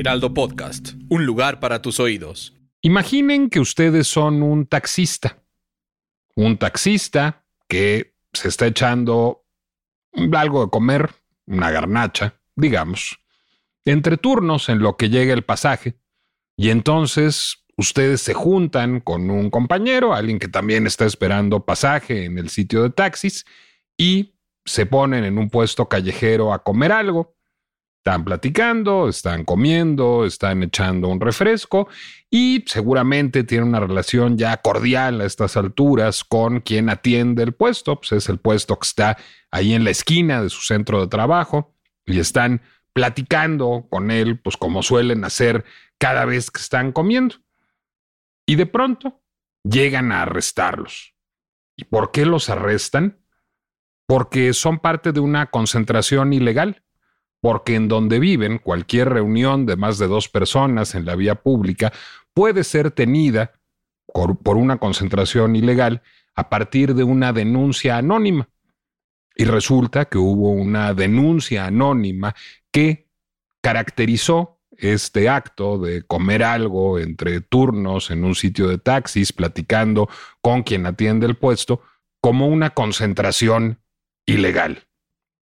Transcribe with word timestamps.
Heraldo 0.00 0.32
Podcast, 0.32 0.94
un 1.10 1.26
lugar 1.26 1.60
para 1.60 1.82
tus 1.82 2.00
oídos. 2.00 2.56
Imaginen 2.80 3.50
que 3.50 3.60
ustedes 3.60 4.08
son 4.08 4.42
un 4.42 4.64
taxista. 4.64 5.42
Un 6.34 6.56
taxista 6.56 7.44
que 7.68 8.14
se 8.32 8.48
está 8.48 8.66
echando 8.66 9.44
algo 10.32 10.64
de 10.64 10.70
comer, 10.70 11.10
una 11.44 11.70
garnacha, 11.70 12.40
digamos, 12.56 13.20
entre 13.84 14.16
turnos 14.16 14.70
en 14.70 14.78
lo 14.78 14.96
que 14.96 15.10
llega 15.10 15.34
el 15.34 15.44
pasaje. 15.44 15.98
Y 16.56 16.70
entonces 16.70 17.66
ustedes 17.76 18.22
se 18.22 18.32
juntan 18.32 19.00
con 19.00 19.28
un 19.28 19.50
compañero, 19.50 20.14
alguien 20.14 20.38
que 20.38 20.48
también 20.48 20.86
está 20.86 21.04
esperando 21.04 21.66
pasaje 21.66 22.24
en 22.24 22.38
el 22.38 22.48
sitio 22.48 22.84
de 22.84 22.88
taxis, 22.88 23.44
y 23.98 24.34
se 24.64 24.86
ponen 24.86 25.24
en 25.24 25.36
un 25.36 25.50
puesto 25.50 25.90
callejero 25.90 26.54
a 26.54 26.62
comer 26.62 26.90
algo. 26.90 27.36
Están 28.00 28.24
platicando, 28.24 29.10
están 29.10 29.44
comiendo, 29.44 30.24
están 30.24 30.62
echando 30.62 31.08
un 31.08 31.20
refresco 31.20 31.86
y 32.30 32.64
seguramente 32.66 33.44
tienen 33.44 33.68
una 33.68 33.80
relación 33.80 34.38
ya 34.38 34.56
cordial 34.56 35.20
a 35.20 35.26
estas 35.26 35.58
alturas 35.58 36.24
con 36.24 36.60
quien 36.60 36.88
atiende 36.88 37.42
el 37.42 37.52
puesto. 37.52 37.96
Pues 37.96 38.12
es 38.12 38.30
el 38.30 38.38
puesto 38.38 38.78
que 38.78 38.86
está 38.86 39.18
ahí 39.50 39.74
en 39.74 39.84
la 39.84 39.90
esquina 39.90 40.40
de 40.40 40.48
su 40.48 40.62
centro 40.62 41.02
de 41.02 41.08
trabajo 41.08 41.74
y 42.06 42.18
están 42.18 42.62
platicando 42.94 43.86
con 43.90 44.10
él, 44.10 44.40
pues 44.40 44.56
como 44.56 44.82
suelen 44.82 45.22
hacer 45.22 45.66
cada 45.98 46.24
vez 46.24 46.50
que 46.50 46.62
están 46.62 46.92
comiendo. 46.92 47.34
Y 48.46 48.56
de 48.56 48.64
pronto 48.64 49.20
llegan 49.62 50.10
a 50.10 50.22
arrestarlos. 50.22 51.14
¿Y 51.76 51.84
por 51.84 52.12
qué 52.12 52.24
los 52.24 52.48
arrestan? 52.48 53.20
Porque 54.06 54.54
son 54.54 54.78
parte 54.78 55.12
de 55.12 55.20
una 55.20 55.50
concentración 55.50 56.32
ilegal 56.32 56.82
porque 57.40 57.74
en 57.74 57.88
donde 57.88 58.18
viven 58.18 58.58
cualquier 58.58 59.08
reunión 59.08 59.66
de 59.66 59.76
más 59.76 59.98
de 59.98 60.06
dos 60.06 60.28
personas 60.28 60.94
en 60.94 61.06
la 61.06 61.16
vía 61.16 61.36
pública 61.36 61.92
puede 62.34 62.64
ser 62.64 62.90
tenida 62.90 63.52
por, 64.12 64.56
una 64.56 64.78
concentración 64.78 65.56
ilegal 65.56 66.02
a 66.34 66.48
partir 66.48 66.94
de 66.94 67.04
una 67.04 67.32
denuncia 67.32 67.96
anónima. 67.96 68.48
Y 69.34 69.44
resulta 69.44 70.06
que 70.06 70.18
hubo 70.18 70.50
una 70.50 70.92
denuncia 70.94 71.66
anónima 71.66 72.34
que 72.70 73.08
caracterizó 73.62 74.58
este 74.76 75.28
acto 75.28 75.78
de 75.78 76.02
comer 76.02 76.42
algo 76.42 76.98
entre 76.98 77.40
turnos 77.40 78.10
en 78.10 78.24
un 78.24 78.34
sitio 78.34 78.68
de 78.68 78.78
taxis, 78.78 79.32
platicando 79.32 80.08
con 80.40 80.62
quien 80.62 80.86
atiende 80.86 81.26
el 81.26 81.36
puesto, 81.36 81.82
como 82.20 82.48
una 82.48 82.70
concentración 82.70 83.80
ilegal. 84.26 84.86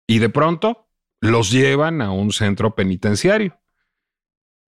Y 0.08 0.20
de 0.20 0.30
pronto 0.30 0.83
los 1.24 1.52
llevan 1.52 2.02
a 2.02 2.12
un 2.12 2.34
centro 2.34 2.76
penitenciario. 2.76 3.58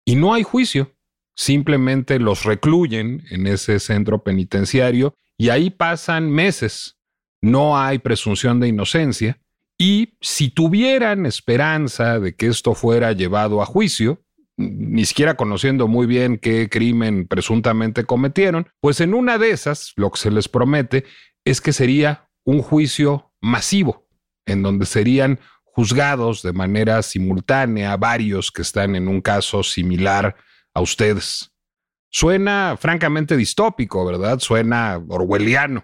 Y 0.04 0.16
no 0.16 0.34
hay 0.34 0.44
juicio, 0.44 0.94
simplemente 1.34 2.20
los 2.20 2.44
recluyen 2.44 3.24
en 3.30 3.48
ese 3.48 3.80
centro 3.80 4.22
penitenciario 4.22 5.16
y 5.38 5.48
ahí 5.48 5.70
pasan 5.70 6.30
meses. 6.30 6.98
No 7.40 7.80
hay 7.80 8.00
presunción 8.00 8.60
de 8.60 8.68
inocencia. 8.68 9.40
Y 9.78 10.18
si 10.20 10.50
tuvieran 10.50 11.26
esperanza 11.26 12.20
de 12.20 12.36
que 12.36 12.48
esto 12.48 12.76
fuera 12.76 13.14
llevado 13.14 13.62
a 13.62 13.66
juicio, 13.66 14.22
ni 14.58 15.06
siquiera 15.06 15.36
conociendo 15.36 15.88
muy 15.88 16.06
bien 16.06 16.38
qué 16.38 16.68
crimen 16.70 17.28
presuntamente 17.28 18.04
cometieron, 18.04 18.68
pues 18.82 19.00
en 19.00 19.14
una 19.14 19.38
de 19.38 19.52
esas 19.52 19.94
lo 19.96 20.12
que 20.12 20.20
se 20.20 20.32
les 20.32 20.50
promete 20.50 21.06
es 21.46 21.62
que 21.62 21.72
sería 21.72 22.30
un 22.44 22.62
juicio 22.62 23.32
masivo, 23.40 24.06
en 24.46 24.64
donde 24.64 24.86
serían 24.86 25.40
juzgados 25.82 26.44
de 26.44 26.54
manera 26.54 27.02
simultánea 27.02 27.98
varios 27.98 28.52
que 28.52 28.62
están 28.62 28.96
en 28.96 29.08
un 29.08 29.20
caso 29.20 29.64
similar 29.64 30.36
a 30.76 30.82
ustedes. 30.82 31.52
Suena 32.12 32.78
francamente 32.80 33.36
distópico, 33.36 34.06
¿verdad? 34.06 34.38
Suena 34.38 35.04
orwelliano. 35.10 35.84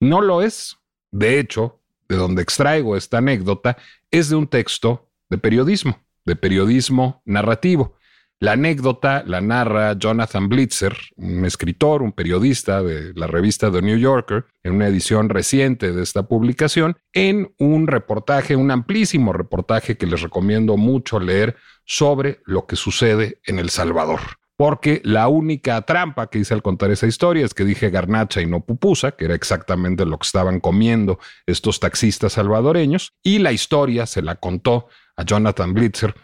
No 0.00 0.20
lo 0.20 0.42
es. 0.42 0.78
De 1.12 1.38
hecho, 1.38 1.80
de 2.08 2.16
donde 2.16 2.42
extraigo 2.42 2.96
esta 2.96 3.18
anécdota 3.18 3.76
es 4.10 4.30
de 4.30 4.34
un 4.34 4.48
texto 4.48 5.08
de 5.30 5.38
periodismo, 5.38 5.96
de 6.24 6.34
periodismo 6.34 7.22
narrativo. 7.24 7.94
La 8.40 8.52
anécdota 8.52 9.24
la 9.26 9.40
narra 9.40 9.98
Jonathan 9.98 10.48
Blitzer, 10.48 10.96
un 11.16 11.44
escritor, 11.44 12.02
un 12.02 12.12
periodista 12.12 12.84
de 12.84 13.12
la 13.14 13.26
revista 13.26 13.72
The 13.72 13.82
New 13.82 13.98
Yorker, 13.98 14.46
en 14.62 14.74
una 14.74 14.86
edición 14.86 15.28
reciente 15.28 15.90
de 15.90 16.04
esta 16.04 16.28
publicación, 16.28 16.96
en 17.12 17.52
un 17.58 17.88
reportaje, 17.88 18.54
un 18.54 18.70
amplísimo 18.70 19.32
reportaje 19.32 19.96
que 19.96 20.06
les 20.06 20.22
recomiendo 20.22 20.76
mucho 20.76 21.18
leer 21.18 21.56
sobre 21.84 22.40
lo 22.44 22.66
que 22.66 22.76
sucede 22.76 23.40
en 23.44 23.58
El 23.58 23.70
Salvador. 23.70 24.20
Porque 24.56 25.00
la 25.04 25.26
única 25.26 25.82
trampa 25.82 26.30
que 26.30 26.38
hice 26.38 26.54
al 26.54 26.62
contar 26.62 26.92
esa 26.92 27.08
historia 27.08 27.44
es 27.44 27.54
que 27.54 27.64
dije 27.64 27.90
garnacha 27.90 28.40
y 28.40 28.46
no 28.46 28.60
pupusa, 28.64 29.12
que 29.12 29.24
era 29.24 29.34
exactamente 29.34 30.06
lo 30.06 30.16
que 30.16 30.26
estaban 30.26 30.60
comiendo 30.60 31.18
estos 31.46 31.80
taxistas 31.80 32.34
salvadoreños, 32.34 33.14
y 33.20 33.40
la 33.40 33.50
historia 33.50 34.06
se 34.06 34.22
la 34.22 34.36
contó 34.36 34.86
a 35.16 35.24
Jonathan 35.24 35.74
Blitzer 35.74 36.14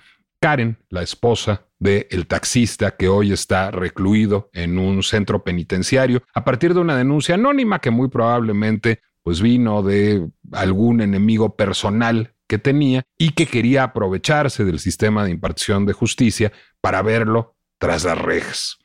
Karen, 0.44 0.77
la 0.91 1.00
esposa 1.00 1.69
del 1.78 2.06
el 2.10 2.27
taxista 2.27 2.99
que 2.99 3.09
hoy 3.09 3.32
está 3.32 3.71
recluido 3.71 4.50
en 4.53 4.77
un 4.77 5.03
centro 5.03 5.43
penitenciario 5.43 6.22
a 6.34 6.44
partir 6.44 6.75
de 6.75 6.81
una 6.81 6.99
denuncia 6.99 7.37
anónima 7.37 7.78
que 7.78 7.91
muy 7.91 8.10
probablemente 8.10 9.00
pues 9.22 9.41
vino 9.41 9.82
de 9.82 10.28
algún 10.53 11.00
enemigo 11.00 11.56
personal 11.56 12.34
que 12.47 12.59
tenía 12.59 13.05
y 13.16 13.31
que 13.31 13.47
quería 13.47 13.84
aprovecharse 13.84 14.66
del 14.66 14.81
sistema 14.81 15.25
de 15.25 15.31
impartición 15.31 15.87
de 15.87 15.94
justicia 15.94 16.53
para 16.82 17.00
verlo 17.00 17.56
tras 17.78 18.05
las 18.05 18.19
rejas. 18.19 18.76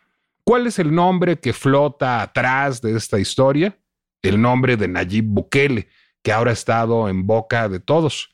¿Cuál 0.45 0.65
es 0.65 0.79
el 0.79 0.95
nombre 0.95 1.41
que 1.41 1.51
flota 1.51 2.21
atrás 2.21 2.81
de 2.81 2.95
esta 2.95 3.19
historia? 3.19 3.77
El 4.21 4.41
nombre 4.41 4.77
de 4.77 4.87
Nayib 4.87 5.25
Bukele, 5.25 5.89
que 6.23 6.31
ahora 6.31 6.51
ha 6.51 6.53
estado 6.53 7.09
en 7.09 7.27
boca 7.27 7.67
de 7.67 7.81
todos. 7.81 8.33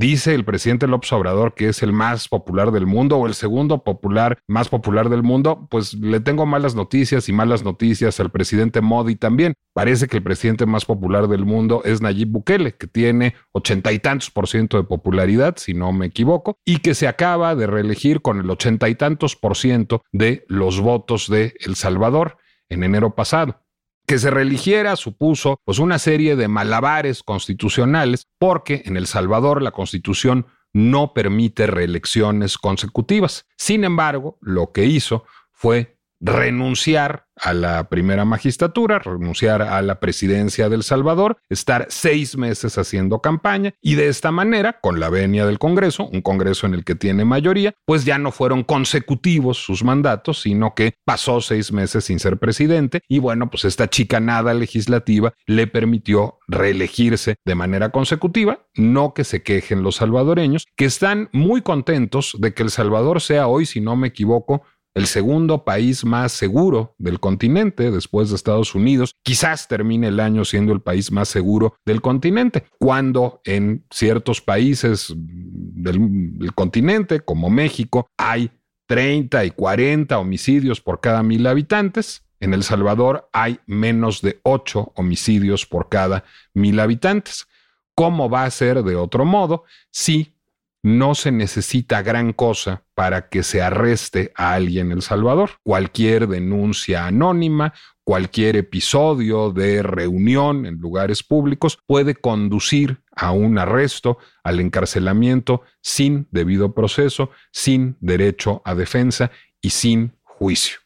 Dice 0.00 0.32
el 0.32 0.44
presidente 0.44 0.86
López 0.86 1.12
Obrador 1.12 1.54
que 1.54 1.70
es 1.70 1.82
el 1.82 1.92
más 1.92 2.28
popular 2.28 2.70
del 2.70 2.86
mundo 2.86 3.16
o 3.16 3.26
el 3.26 3.34
segundo 3.34 3.82
popular 3.82 4.38
más 4.46 4.68
popular 4.68 5.08
del 5.08 5.24
mundo, 5.24 5.66
pues 5.72 5.92
le 5.94 6.20
tengo 6.20 6.46
malas 6.46 6.76
noticias 6.76 7.28
y 7.28 7.32
malas 7.32 7.64
noticias 7.64 8.20
al 8.20 8.30
presidente 8.30 8.80
Modi 8.80 9.16
también. 9.16 9.54
Parece 9.74 10.06
que 10.06 10.18
el 10.18 10.22
presidente 10.22 10.66
más 10.66 10.84
popular 10.84 11.26
del 11.26 11.44
mundo 11.44 11.82
es 11.84 12.00
Nayib 12.00 12.28
Bukele, 12.28 12.76
que 12.76 12.86
tiene 12.86 13.34
ochenta 13.50 13.90
y 13.90 13.98
tantos 13.98 14.30
por 14.30 14.46
ciento 14.46 14.76
de 14.76 14.84
popularidad, 14.84 15.56
si 15.56 15.74
no 15.74 15.92
me 15.92 16.06
equivoco, 16.06 16.58
y 16.64 16.78
que 16.78 16.94
se 16.94 17.08
acaba 17.08 17.56
de 17.56 17.66
reelegir 17.66 18.22
con 18.22 18.38
el 18.38 18.48
ochenta 18.50 18.88
y 18.88 18.94
tantos 18.94 19.34
por 19.34 19.56
ciento 19.56 20.02
de 20.12 20.44
los 20.46 20.80
votos 20.80 21.28
de 21.28 21.54
El 21.58 21.74
Salvador 21.74 22.36
en 22.68 22.84
enero 22.84 23.16
pasado 23.16 23.64
que 24.08 24.18
se 24.18 24.30
reeligiera 24.30 24.96
supuso 24.96 25.60
pues 25.66 25.78
una 25.78 25.98
serie 25.98 26.34
de 26.34 26.48
malabares 26.48 27.22
constitucionales 27.22 28.26
porque 28.38 28.80
en 28.86 28.96
El 28.96 29.06
Salvador 29.06 29.60
la 29.60 29.70
constitución 29.70 30.46
no 30.72 31.12
permite 31.12 31.66
reelecciones 31.66 32.56
consecutivas. 32.56 33.44
Sin 33.58 33.84
embargo, 33.84 34.38
lo 34.40 34.72
que 34.72 34.86
hizo 34.86 35.26
fue 35.52 35.98
renunciar 36.20 37.27
a 37.40 37.52
la 37.52 37.88
primera 37.88 38.24
magistratura, 38.24 38.98
renunciar 38.98 39.62
a 39.62 39.80
la 39.82 40.00
presidencia 40.00 40.68
del 40.68 40.82
Salvador, 40.82 41.38
estar 41.48 41.86
seis 41.88 42.36
meses 42.36 42.78
haciendo 42.78 43.20
campaña 43.20 43.74
y 43.80 43.94
de 43.94 44.08
esta 44.08 44.30
manera, 44.30 44.78
con 44.80 45.00
la 45.00 45.10
venia 45.10 45.46
del 45.46 45.58
Congreso, 45.58 46.08
un 46.12 46.22
Congreso 46.22 46.66
en 46.66 46.74
el 46.74 46.84
que 46.84 46.94
tiene 46.94 47.24
mayoría, 47.24 47.74
pues 47.84 48.04
ya 48.04 48.18
no 48.18 48.32
fueron 48.32 48.64
consecutivos 48.64 49.58
sus 49.58 49.84
mandatos, 49.84 50.42
sino 50.42 50.74
que 50.74 50.94
pasó 51.04 51.40
seis 51.40 51.72
meses 51.72 52.04
sin 52.04 52.18
ser 52.18 52.38
presidente 52.38 53.00
y 53.08 53.18
bueno, 53.18 53.50
pues 53.50 53.64
esta 53.64 53.88
chicanada 53.88 54.54
legislativa 54.54 55.32
le 55.46 55.66
permitió 55.66 56.38
reelegirse 56.46 57.36
de 57.44 57.54
manera 57.54 57.90
consecutiva, 57.90 58.66
no 58.74 59.14
que 59.14 59.24
se 59.24 59.42
quejen 59.42 59.82
los 59.82 59.96
salvadoreños, 59.96 60.66
que 60.76 60.84
están 60.84 61.28
muy 61.32 61.62
contentos 61.62 62.36
de 62.38 62.54
que 62.54 62.62
El 62.62 62.70
Salvador 62.70 63.20
sea 63.20 63.46
hoy, 63.46 63.66
si 63.66 63.80
no 63.80 63.96
me 63.96 64.08
equivoco, 64.08 64.62
el 64.94 65.06
segundo 65.06 65.64
país 65.64 66.04
más 66.04 66.32
seguro 66.32 66.94
del 66.98 67.20
continente 67.20 67.90
después 67.90 68.30
de 68.30 68.36
Estados 68.36 68.74
Unidos. 68.74 69.14
Quizás 69.22 69.68
termine 69.68 70.08
el 70.08 70.20
año 70.20 70.44
siendo 70.44 70.72
el 70.72 70.80
país 70.80 71.12
más 71.12 71.28
seguro 71.28 71.76
del 71.84 72.00
continente, 72.00 72.64
cuando 72.78 73.40
en 73.44 73.84
ciertos 73.90 74.40
países 74.40 75.14
del, 75.16 76.52
continente, 76.54 77.20
como 77.20 77.50
México, 77.50 78.08
hay 78.16 78.50
30 78.86 79.44
y 79.44 79.50
40 79.50 80.18
homicidios 80.18 80.80
por 80.80 81.00
cada 81.00 81.22
mil 81.22 81.46
habitantes. 81.46 82.24
En 82.40 82.54
El 82.54 82.62
Salvador 82.62 83.28
hay 83.32 83.60
menos 83.66 84.22
de 84.22 84.40
8 84.42 84.92
homicidios 84.96 85.66
por 85.66 85.88
cada 85.88 86.24
mil 86.54 86.80
habitantes. 86.80 87.46
¿Cómo 87.94 88.30
va 88.30 88.44
a 88.44 88.50
ser 88.50 88.82
de 88.84 88.96
otro 88.96 89.24
modo 89.24 89.64
si 89.90 90.37
no 90.82 91.14
se 91.14 91.32
necesita 91.32 92.02
gran 92.02 92.32
cosa 92.32 92.84
para 92.94 93.28
que 93.28 93.42
se 93.42 93.62
arreste 93.62 94.32
a 94.36 94.54
alguien 94.54 94.86
en 94.86 94.92
El 94.98 95.02
Salvador. 95.02 95.50
Cualquier 95.62 96.28
denuncia 96.28 97.06
anónima, 97.06 97.74
cualquier 98.04 98.56
episodio 98.56 99.50
de 99.50 99.82
reunión 99.82 100.66
en 100.66 100.76
lugares 100.76 101.22
públicos 101.22 101.78
puede 101.86 102.14
conducir 102.14 103.02
a 103.14 103.32
un 103.32 103.58
arresto, 103.58 104.18
al 104.44 104.60
encarcelamiento 104.60 105.62
sin 105.82 106.28
debido 106.30 106.72
proceso, 106.74 107.30
sin 107.50 107.96
derecho 108.00 108.62
a 108.64 108.74
defensa 108.74 109.30
y 109.60 109.70
sin 109.70 110.12
juicio. 110.22 110.78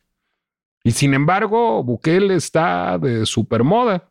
Y 0.85 0.93
sin 0.93 1.15
embargo, 1.15 1.85
Bukele 1.85 2.35
está 2.35 2.99
de 2.99 3.27
supermoda. 3.27 4.09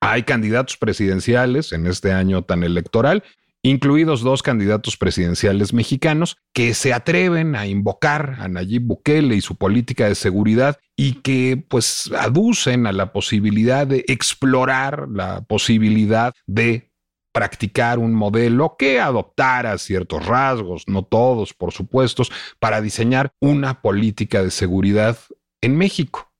Hay 0.00 0.24
candidatos 0.24 0.76
presidenciales 0.76 1.72
en 1.72 1.86
este 1.86 2.12
año 2.12 2.42
tan 2.42 2.62
electoral 2.62 3.22
incluidos 3.62 4.22
dos 4.22 4.42
candidatos 4.42 4.96
presidenciales 4.96 5.72
mexicanos 5.72 6.36
que 6.52 6.74
se 6.74 6.92
atreven 6.92 7.56
a 7.56 7.66
invocar 7.66 8.36
a 8.38 8.48
Nayib 8.48 8.82
Bukele 8.82 9.34
y 9.36 9.40
su 9.40 9.56
política 9.56 10.06
de 10.06 10.14
seguridad 10.14 10.78
y 10.96 11.14
que 11.22 11.62
pues 11.68 12.10
aducen 12.18 12.86
a 12.86 12.92
la 12.92 13.12
posibilidad 13.12 13.86
de 13.86 14.04
explorar 14.08 15.08
la 15.08 15.42
posibilidad 15.42 16.32
de 16.46 16.92
practicar 17.32 17.98
un 17.98 18.14
modelo 18.14 18.76
que 18.78 19.00
adoptara 19.00 19.78
ciertos 19.78 20.26
rasgos, 20.26 20.84
no 20.86 21.04
todos 21.04 21.54
por 21.54 21.72
supuesto, 21.72 22.24
para 22.58 22.80
diseñar 22.80 23.32
una 23.40 23.80
política 23.80 24.42
de 24.42 24.50
seguridad 24.50 25.18
en 25.62 25.76
México. 25.76 26.32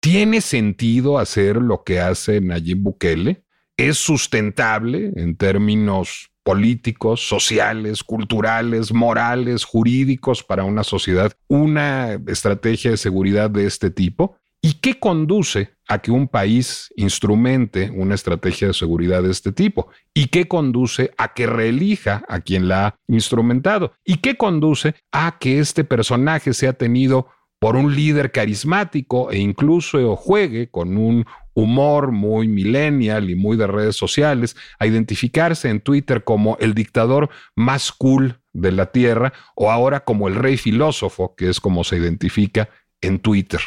¿Tiene 0.00 0.40
sentido 0.40 1.18
hacer 1.18 1.56
lo 1.56 1.82
que 1.82 2.00
hace 2.00 2.40
Nayib 2.40 2.78
Bukele? 2.78 3.45
Es 3.76 3.98
sustentable 3.98 5.12
en 5.16 5.36
términos 5.36 6.30
políticos, 6.42 7.26
sociales, 7.26 8.04
culturales, 8.04 8.92
morales, 8.92 9.64
jurídicos 9.64 10.44
para 10.44 10.62
una 10.62 10.84
sociedad 10.84 11.32
una 11.48 12.20
estrategia 12.28 12.92
de 12.92 12.96
seguridad 12.96 13.50
de 13.50 13.66
este 13.66 13.90
tipo? 13.90 14.36
¿Y 14.62 14.74
qué 14.74 14.98
conduce 14.98 15.70
a 15.88 15.98
que 15.98 16.10
un 16.10 16.28
país 16.28 16.92
instrumente 16.96 17.90
una 17.94 18.14
estrategia 18.14 18.68
de 18.68 18.74
seguridad 18.74 19.22
de 19.22 19.30
este 19.30 19.52
tipo? 19.52 19.88
¿Y 20.14 20.26
qué 20.26 20.48
conduce 20.48 21.12
a 21.18 21.34
que 21.34 21.46
reelija 21.46 22.24
a 22.28 22.40
quien 22.40 22.68
la 22.68 22.86
ha 22.86 22.96
instrumentado? 23.06 23.92
¿Y 24.04 24.16
qué 24.16 24.36
conduce 24.36 24.94
a 25.12 25.38
que 25.38 25.58
este 25.60 25.84
personaje 25.84 26.52
sea 26.52 26.72
tenido 26.72 27.28
por 27.58 27.76
un 27.76 27.94
líder 27.94 28.32
carismático 28.32 29.30
e 29.30 29.38
incluso 29.38 30.16
juegue 30.16 30.68
con 30.70 30.96
un 30.96 31.26
humor 31.56 32.12
muy 32.12 32.48
millennial 32.48 33.30
y 33.30 33.34
muy 33.34 33.56
de 33.56 33.66
redes 33.66 33.96
sociales, 33.96 34.56
a 34.78 34.86
identificarse 34.86 35.70
en 35.70 35.80
Twitter 35.80 36.22
como 36.22 36.58
el 36.60 36.74
dictador 36.74 37.30
más 37.54 37.92
cool 37.92 38.40
de 38.52 38.72
la 38.72 38.92
Tierra 38.92 39.32
o 39.54 39.70
ahora 39.70 40.04
como 40.04 40.28
el 40.28 40.34
rey 40.34 40.58
filósofo, 40.58 41.34
que 41.34 41.48
es 41.48 41.58
como 41.58 41.82
se 41.82 41.96
identifica 41.96 42.68
en 43.00 43.18
Twitter. 43.20 43.60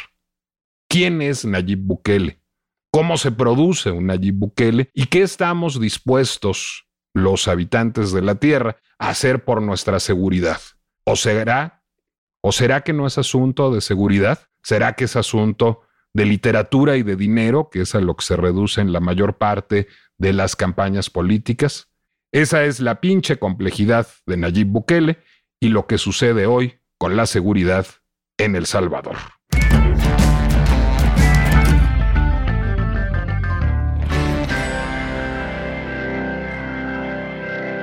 ¿Quién 0.88 1.20
es 1.20 1.44
Nayib 1.44 1.80
Bukele? 1.80 2.40
¿Cómo 2.92 3.16
se 3.16 3.32
produce 3.32 3.90
un 3.90 4.06
Nayib 4.06 4.34
Bukele? 4.34 4.90
¿Y 4.94 5.06
qué 5.06 5.22
estamos 5.22 5.80
dispuestos 5.80 6.86
los 7.12 7.48
habitantes 7.48 8.12
de 8.12 8.22
la 8.22 8.36
Tierra 8.36 8.76
a 8.98 9.10
hacer 9.10 9.44
por 9.44 9.62
nuestra 9.62 9.98
seguridad? 9.98 10.60
¿O 11.04 11.16
será, 11.16 11.79
o 12.42 12.52
será 12.52 12.82
que 12.82 12.92
no 12.92 13.06
es 13.06 13.18
asunto 13.18 13.72
de 13.72 13.80
seguridad? 13.80 14.38
¿Será 14.62 14.94
que 14.94 15.04
es 15.04 15.16
asunto 15.16 15.82
de 16.12 16.26
literatura 16.26 16.96
y 16.96 17.02
de 17.02 17.16
dinero, 17.16 17.70
que 17.70 17.82
es 17.82 17.94
a 17.94 18.00
lo 18.00 18.16
que 18.16 18.24
se 18.24 18.36
reduce 18.36 18.80
en 18.80 18.92
la 18.92 19.00
mayor 19.00 19.38
parte 19.38 19.88
de 20.18 20.32
las 20.32 20.56
campañas 20.56 21.10
políticas. 21.10 21.88
Esa 22.32 22.64
es 22.64 22.80
la 22.80 23.00
pinche 23.00 23.38
complejidad 23.38 24.06
de 24.26 24.36
Nayib 24.36 24.68
Bukele 24.68 25.18
y 25.60 25.68
lo 25.68 25.86
que 25.86 25.98
sucede 25.98 26.46
hoy 26.46 26.80
con 26.98 27.16
la 27.16 27.26
seguridad 27.26 27.86
en 28.38 28.56
El 28.56 28.66
Salvador. 28.66 29.16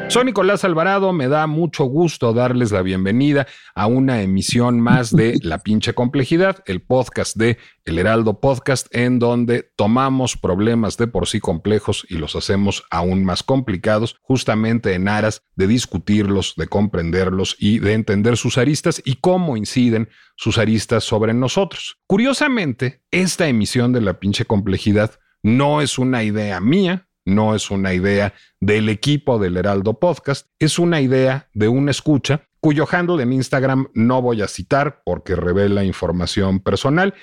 Soy 0.09 0.23
Nicolás 0.23 0.63
Alvarado, 0.63 1.11
me 1.11 1.27
da 1.27 1.47
mucho 1.47 1.83
gusto 1.83 2.31
darles 2.31 2.71
la 2.71 2.81
bienvenida 2.81 3.45
a 3.75 3.87
una 3.87 4.21
emisión 4.21 4.79
más 4.79 5.13
de 5.13 5.37
La 5.43 5.59
pinche 5.59 5.93
complejidad, 5.93 6.63
el 6.65 6.81
podcast 6.81 7.35
de 7.35 7.57
El 7.83 7.99
Heraldo 7.99 8.39
Podcast, 8.39 8.87
en 8.95 9.19
donde 9.19 9.69
tomamos 9.75 10.37
problemas 10.37 10.95
de 10.95 11.07
por 11.07 11.27
sí 11.27 11.41
complejos 11.41 12.05
y 12.07 12.15
los 12.15 12.37
hacemos 12.37 12.85
aún 12.89 13.25
más 13.25 13.43
complicados, 13.43 14.15
justamente 14.21 14.93
en 14.93 15.09
aras 15.09 15.43
de 15.57 15.67
discutirlos, 15.67 16.53
de 16.55 16.67
comprenderlos 16.67 17.57
y 17.59 17.79
de 17.79 17.91
entender 17.91 18.37
sus 18.37 18.57
aristas 18.57 19.01
y 19.03 19.15
cómo 19.15 19.57
inciden 19.57 20.07
sus 20.37 20.57
aristas 20.57 21.03
sobre 21.03 21.33
nosotros. 21.33 21.97
Curiosamente, 22.07 23.01
esta 23.11 23.49
emisión 23.49 23.91
de 23.91 23.99
La 23.99 24.19
pinche 24.19 24.45
complejidad 24.45 25.19
no 25.43 25.81
es 25.81 25.99
una 25.99 26.23
idea 26.23 26.61
mía, 26.61 27.06
no 27.27 27.55
es 27.55 27.69
una 27.69 27.93
idea 27.93 28.33
del 28.61 28.87
equipo 28.87 29.37
del 29.37 29.57
Heraldo 29.57 29.99
Podcast, 29.99 30.47
es 30.59 30.79
una 30.79 31.01
idea 31.01 31.49
de 31.53 31.67
una 31.67 31.91
escucha 31.91 32.47
cuyo 32.61 32.87
handle 32.89 33.21
en 33.21 33.33
Instagram 33.33 33.89
no 33.93 34.21
voy 34.21 34.41
a 34.41 34.47
citar 34.47 35.01
porque 35.05 35.35
revela 35.35 35.83
información 35.83 36.61
personal. 36.61 37.13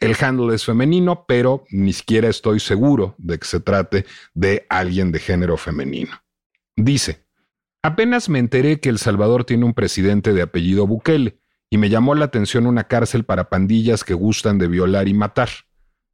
El 0.00 0.16
handle 0.20 0.54
es 0.54 0.66
femenino, 0.66 1.24
pero 1.26 1.64
ni 1.70 1.94
siquiera 1.94 2.28
estoy 2.28 2.60
seguro 2.60 3.14
de 3.16 3.38
que 3.38 3.46
se 3.46 3.60
trate 3.60 4.04
de 4.34 4.66
alguien 4.68 5.12
de 5.12 5.18
género 5.18 5.56
femenino. 5.56 6.22
Dice, 6.76 7.24
apenas 7.82 8.28
me 8.28 8.40
enteré 8.40 8.80
que 8.80 8.90
El 8.90 8.98
Salvador 8.98 9.44
tiene 9.44 9.64
un 9.64 9.72
presidente 9.72 10.34
de 10.34 10.42
apellido 10.42 10.86
Bukele 10.86 11.38
y 11.70 11.78
me 11.78 11.88
llamó 11.88 12.14
la 12.14 12.26
atención 12.26 12.66
una 12.66 12.84
cárcel 12.84 13.24
para 13.24 13.48
pandillas 13.48 14.04
que 14.04 14.12
gustan 14.12 14.58
de 14.58 14.68
violar 14.68 15.08
y 15.08 15.14
matar. 15.14 15.48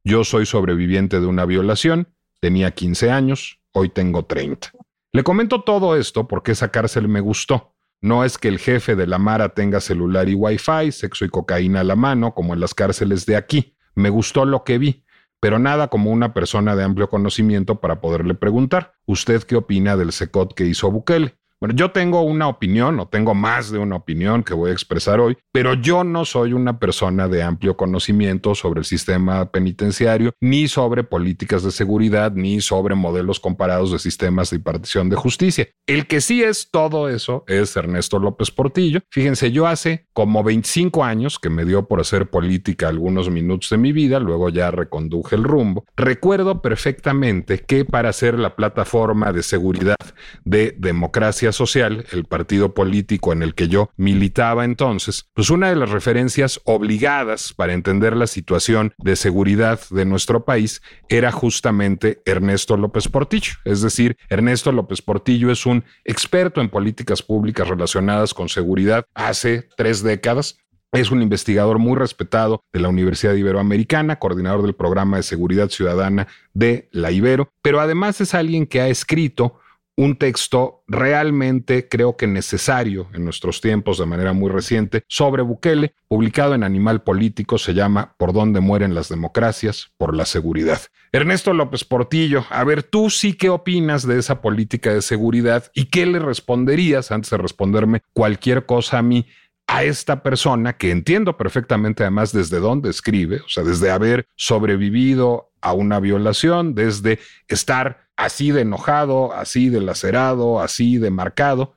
Yo 0.05 0.23
soy 0.23 0.45
sobreviviente 0.45 1.19
de 1.19 1.25
una 1.25 1.45
violación 1.45 2.07
Tenía 2.41 2.71
15 2.71 3.11
años, 3.11 3.59
hoy 3.71 3.89
tengo 3.89 4.25
30. 4.25 4.71
Le 5.11 5.23
comento 5.23 5.61
todo 5.61 5.95
esto 5.95 6.27
porque 6.27 6.53
esa 6.53 6.71
cárcel 6.71 7.07
me 7.07 7.19
gustó. 7.19 7.75
No 8.01 8.23
es 8.25 8.39
que 8.39 8.47
el 8.47 8.57
jefe 8.57 8.95
de 8.95 9.05
la 9.05 9.19
Mara 9.19 9.49
tenga 9.49 9.79
celular 9.79 10.27
y 10.27 10.33
wifi, 10.33 10.91
sexo 10.91 11.23
y 11.23 11.29
cocaína 11.29 11.81
a 11.81 11.83
la 11.83 11.95
mano, 11.95 12.33
como 12.33 12.55
en 12.55 12.59
las 12.59 12.73
cárceles 12.73 13.27
de 13.27 13.35
aquí. 13.35 13.75
Me 13.93 14.09
gustó 14.09 14.45
lo 14.45 14.63
que 14.63 14.79
vi, 14.79 15.05
pero 15.39 15.59
nada 15.59 15.89
como 15.89 16.09
una 16.09 16.33
persona 16.33 16.75
de 16.75 16.83
amplio 16.83 17.11
conocimiento 17.11 17.79
para 17.79 18.01
poderle 18.01 18.33
preguntar, 18.33 18.93
¿usted 19.05 19.43
qué 19.43 19.55
opina 19.55 19.95
del 19.95 20.11
secot 20.11 20.55
que 20.55 20.65
hizo 20.65 20.89
Bukele? 20.89 21.37
Bueno, 21.61 21.75
yo 21.75 21.91
tengo 21.91 22.23
una 22.23 22.47
opinión 22.47 22.99
o 22.99 23.07
tengo 23.07 23.35
más 23.35 23.69
de 23.69 23.77
una 23.77 23.95
opinión 23.95 24.41
que 24.41 24.55
voy 24.55 24.71
a 24.71 24.73
expresar 24.73 25.19
hoy, 25.19 25.37
pero 25.51 25.75
yo 25.75 26.03
no 26.03 26.25
soy 26.25 26.53
una 26.53 26.79
persona 26.79 27.27
de 27.27 27.43
amplio 27.43 27.77
conocimiento 27.77 28.55
sobre 28.55 28.79
el 28.79 28.85
sistema 28.85 29.51
penitenciario, 29.51 30.33
ni 30.41 30.67
sobre 30.67 31.03
políticas 31.03 31.61
de 31.61 31.69
seguridad, 31.69 32.31
ni 32.31 32.61
sobre 32.61 32.95
modelos 32.95 33.39
comparados 33.39 33.91
de 33.91 33.99
sistemas 33.99 34.49
de 34.49 34.55
impartición 34.55 35.07
de 35.09 35.15
justicia. 35.15 35.67
El 35.85 36.07
que 36.07 36.19
sí 36.19 36.41
es 36.41 36.67
todo 36.71 37.09
eso 37.09 37.43
es 37.47 37.75
Ernesto 37.75 38.17
López 38.17 38.49
Portillo. 38.49 39.01
Fíjense, 39.11 39.51
yo 39.51 39.67
hace 39.67 40.07
como 40.13 40.43
25 40.43 41.03
años 41.03 41.37
que 41.37 41.51
me 41.51 41.63
dio 41.63 41.87
por 41.87 41.99
hacer 41.99 42.31
política 42.31 42.87
algunos 42.87 43.29
minutos 43.29 43.69
de 43.69 43.77
mi 43.77 43.91
vida, 43.91 44.19
luego 44.19 44.49
ya 44.49 44.71
reconduje 44.71 45.35
el 45.35 45.43
rumbo. 45.43 45.85
Recuerdo 45.95 46.63
perfectamente 46.63 47.59
que 47.59 47.85
para 47.85 48.11
ser 48.13 48.39
la 48.39 48.55
plataforma 48.55 49.31
de 49.31 49.43
seguridad 49.43 49.95
de 50.43 50.75
democracia 50.79 51.50
Social, 51.51 52.05
el 52.11 52.25
partido 52.25 52.73
político 52.73 53.33
en 53.33 53.43
el 53.43 53.55
que 53.55 53.67
yo 53.67 53.89
militaba 53.97 54.65
entonces, 54.65 55.25
pues 55.33 55.49
una 55.49 55.69
de 55.69 55.75
las 55.75 55.89
referencias 55.89 56.59
obligadas 56.65 57.53
para 57.53 57.73
entender 57.73 58.15
la 58.15 58.27
situación 58.27 58.93
de 58.97 59.15
seguridad 59.15 59.79
de 59.89 60.05
nuestro 60.05 60.45
país 60.45 60.81
era 61.09 61.31
justamente 61.31 62.21
Ernesto 62.25 62.77
López 62.77 63.07
Portillo. 63.07 63.53
Es 63.65 63.81
decir, 63.81 64.17
Ernesto 64.29 64.71
López 64.71 65.01
Portillo 65.01 65.51
es 65.51 65.65
un 65.65 65.83
experto 66.05 66.61
en 66.61 66.69
políticas 66.69 67.21
públicas 67.21 67.67
relacionadas 67.67 68.33
con 68.33 68.49
seguridad 68.49 69.05
hace 69.13 69.67
tres 69.77 70.03
décadas. 70.03 70.57
Es 70.91 71.09
un 71.09 71.21
investigador 71.21 71.79
muy 71.79 71.97
respetado 71.97 72.65
de 72.73 72.81
la 72.81 72.89
Universidad 72.89 73.33
Iberoamericana, 73.33 74.19
coordinador 74.19 74.61
del 74.61 74.75
programa 74.75 75.17
de 75.17 75.23
seguridad 75.23 75.69
ciudadana 75.69 76.27
de 76.53 76.89
la 76.91 77.11
Ibero, 77.11 77.49
pero 77.61 77.79
además 77.79 78.19
es 78.19 78.33
alguien 78.33 78.67
que 78.67 78.81
ha 78.81 78.89
escrito 78.89 79.60
un 79.97 80.15
texto 80.15 80.83
realmente 80.87 81.87
creo 81.87 82.17
que 82.17 82.27
necesario 82.27 83.07
en 83.13 83.23
nuestros 83.23 83.61
tiempos 83.61 83.97
de 83.97 84.05
manera 84.05 84.33
muy 84.33 84.49
reciente 84.49 85.03
sobre 85.07 85.41
Bukele, 85.41 85.93
publicado 86.07 86.55
en 86.55 86.63
Animal 86.63 87.03
Político, 87.03 87.57
se 87.57 87.73
llama 87.73 88.15
Por 88.17 88.33
dónde 88.33 88.61
mueren 88.61 88.95
las 88.95 89.09
democracias, 89.09 89.91
por 89.97 90.15
la 90.15 90.25
seguridad. 90.25 90.81
Ernesto 91.11 91.53
López 91.53 91.83
Portillo, 91.83 92.45
a 92.49 92.63
ver, 92.63 92.83
tú 92.83 93.09
sí 93.09 93.33
qué 93.33 93.49
opinas 93.49 94.07
de 94.07 94.17
esa 94.17 94.41
política 94.41 94.93
de 94.93 95.01
seguridad 95.01 95.69
y 95.73 95.85
qué 95.85 96.05
le 96.05 96.19
responderías 96.19 97.11
antes 97.11 97.31
de 97.31 97.37
responderme 97.37 98.01
cualquier 98.13 98.65
cosa 98.65 98.99
a 98.99 99.01
mí 99.01 99.27
a 99.67 99.83
esta 99.83 100.21
persona 100.21 100.73
que 100.73 100.91
entiendo 100.91 101.37
perfectamente 101.37 102.03
además 102.03 102.33
desde 102.33 102.59
dónde 102.59 102.89
escribe, 102.89 103.41
o 103.41 103.47
sea, 103.47 103.63
desde 103.63 103.89
haber 103.89 104.25
sobrevivido 104.35 105.50
a 105.61 105.73
una 105.73 105.99
violación, 105.99 106.75
desde 106.75 107.19
estar 107.47 108.09
así 108.17 108.51
de 108.51 108.61
enojado, 108.61 109.33
así 109.33 109.69
de 109.69 109.81
lacerado, 109.81 110.59
así 110.59 110.97
de 110.97 111.11
marcado. 111.11 111.75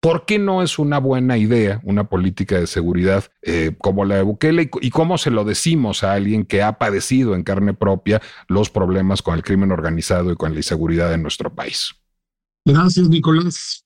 ¿Por 0.00 0.26
qué 0.26 0.40
no 0.40 0.64
es 0.64 0.80
una 0.80 0.98
buena 0.98 1.38
idea 1.38 1.80
una 1.84 2.08
política 2.08 2.58
de 2.58 2.66
seguridad 2.66 3.30
eh, 3.40 3.76
como 3.78 4.04
la 4.04 4.16
de 4.16 4.22
Bukele 4.22 4.68
y, 4.80 4.90
cómo 4.90 5.16
se 5.16 5.30
lo 5.30 5.44
decimos 5.44 6.02
a 6.02 6.14
alguien 6.14 6.44
que 6.44 6.60
ha 6.60 6.76
padecido 6.76 7.36
en 7.36 7.44
carne 7.44 7.72
propia 7.72 8.20
los 8.48 8.68
problemas 8.68 9.22
con 9.22 9.36
el 9.36 9.44
crimen 9.44 9.70
organizado 9.70 10.32
y 10.32 10.34
con 10.34 10.52
la 10.52 10.58
inseguridad 10.58 11.14
en 11.14 11.22
nuestro 11.22 11.54
país? 11.54 11.94
Gracias, 12.64 13.08
Nicolás. 13.08 13.84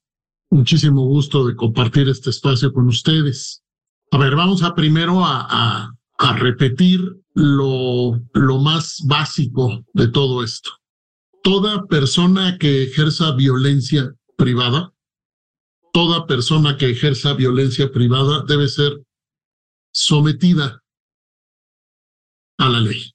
Muchísimo 0.49 1.05
gusto 1.05 1.47
de 1.47 1.55
compartir 1.55 2.09
este 2.09 2.31
espacio 2.31 2.73
con 2.73 2.89
ustedes. 2.89 3.63
A 4.11 4.17
ver, 4.17 4.35
vamos 4.37 4.63
a 4.63 4.75
primero 4.75 5.23
a, 5.23 5.93
a 6.19 6.37
repetir 6.37 7.01
lo, 7.37 8.21
lo 8.35 8.59
más 8.59 9.03
básico 9.07 9.85
de 9.95 10.09
todo 10.09 10.43
esto 10.43 10.71
toda 11.47 11.87
persona 11.87 12.59
que 12.59 12.83
ejerza 12.83 13.31
violencia 13.37 14.13
privada, 14.37 14.93
toda 15.93 16.27
persona 16.27 16.77
que 16.77 16.91
ejerza 16.91 17.35
violencia 17.35 17.93
privada 17.93 18.43
debe 18.49 18.67
ser 18.67 19.01
sometida 19.95 20.83
a 22.59 22.69
la 22.69 22.81
ley. 22.81 23.13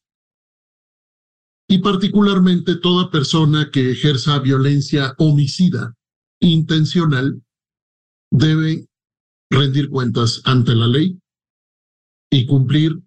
Y 1.68 1.80
particularmente 1.80 2.78
toda 2.78 3.12
persona 3.12 3.70
que 3.70 3.92
ejerza 3.92 4.40
violencia 4.40 5.14
homicida 5.18 5.94
intencional 6.40 7.44
debe 8.32 8.88
rendir 9.50 9.90
cuentas 9.90 10.42
ante 10.46 10.74
la 10.74 10.88
ley 10.88 11.20
y 12.30 12.46
cumplir 12.46 12.98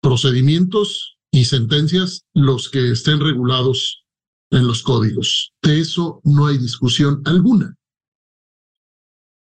procedimientos 0.00 1.18
y 1.30 1.44
sentencias 1.44 2.24
los 2.34 2.70
que 2.70 2.92
estén 2.92 3.20
regulados 3.20 4.04
en 4.50 4.66
los 4.66 4.82
códigos. 4.82 5.52
De 5.62 5.80
eso 5.80 6.20
no 6.24 6.46
hay 6.46 6.58
discusión 6.58 7.22
alguna. 7.26 7.76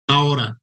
Ahora, 0.08 0.60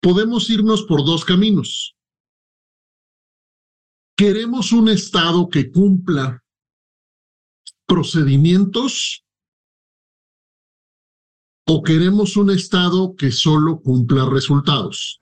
podemos 0.00 0.48
irnos 0.50 0.82
por 0.84 1.04
dos 1.04 1.24
caminos. 1.24 1.94
Queremos 4.16 4.72
un 4.72 4.88
Estado 4.88 5.48
que 5.48 5.70
cumpla 5.70 6.42
procedimientos 7.86 9.24
o 11.68 11.82
queremos 11.82 12.36
un 12.36 12.50
Estado 12.50 13.14
que 13.16 13.30
solo 13.30 13.80
cumpla 13.80 14.28
resultados. 14.28 15.20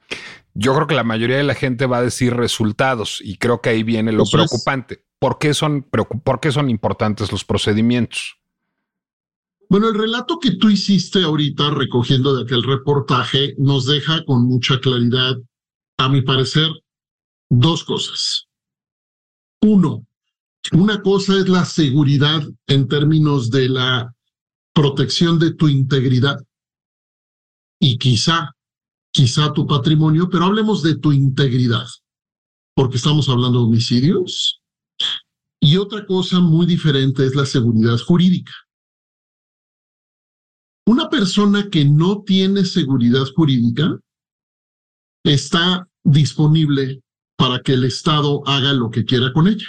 Yo 0.54 0.72
creo 0.74 0.86
que 0.86 0.94
la 0.94 1.04
mayoría 1.04 1.36
de 1.36 1.42
la 1.42 1.54
gente 1.54 1.86
va 1.86 1.98
a 1.98 2.02
decir 2.02 2.34
resultados 2.34 3.20
y 3.20 3.36
creo 3.36 3.60
que 3.60 3.70
ahí 3.70 3.82
viene 3.82 4.12
lo 4.12 4.24
preocupante. 4.24 5.04
¿Por 5.18 5.38
qué, 5.38 5.52
son, 5.52 5.82
¿Por 5.82 6.40
qué 6.40 6.52
son 6.52 6.70
importantes 6.70 7.32
los 7.32 7.44
procedimientos? 7.44 8.36
Bueno, 9.68 9.88
el 9.88 9.94
relato 9.94 10.38
que 10.38 10.52
tú 10.52 10.70
hiciste 10.70 11.22
ahorita 11.22 11.70
recogiendo 11.70 12.36
de 12.36 12.44
aquel 12.44 12.62
reportaje 12.62 13.54
nos 13.58 13.86
deja 13.86 14.24
con 14.24 14.46
mucha 14.46 14.78
claridad, 14.78 15.36
a 15.98 16.08
mi 16.08 16.22
parecer, 16.22 16.68
dos 17.50 17.82
cosas. 17.82 18.46
Uno, 19.62 20.06
una 20.72 21.02
cosa 21.02 21.36
es 21.38 21.48
la 21.48 21.64
seguridad 21.64 22.42
en 22.66 22.86
términos 22.86 23.50
de 23.50 23.68
la 23.68 24.14
protección 24.72 25.38
de 25.38 25.54
tu 25.54 25.68
integridad 25.68 26.38
y 27.80 27.98
quizá 27.98 28.54
quizá 29.14 29.52
tu 29.52 29.66
patrimonio, 29.66 30.28
pero 30.28 30.44
hablemos 30.44 30.82
de 30.82 30.96
tu 30.96 31.12
integridad, 31.12 31.86
porque 32.74 32.96
estamos 32.96 33.28
hablando 33.28 33.60
de 33.60 33.66
homicidios. 33.66 34.60
Y 35.60 35.76
otra 35.76 36.04
cosa 36.04 36.40
muy 36.40 36.66
diferente 36.66 37.24
es 37.24 37.34
la 37.34 37.46
seguridad 37.46 37.96
jurídica. 37.98 38.52
Una 40.86 41.08
persona 41.08 41.70
que 41.70 41.84
no 41.84 42.22
tiene 42.22 42.64
seguridad 42.64 43.24
jurídica 43.34 43.98
está 45.24 45.88
disponible 46.02 47.00
para 47.38 47.60
que 47.60 47.72
el 47.72 47.84
Estado 47.84 48.42
haga 48.46 48.74
lo 48.74 48.90
que 48.90 49.04
quiera 49.04 49.32
con 49.32 49.46
ella. 49.46 49.66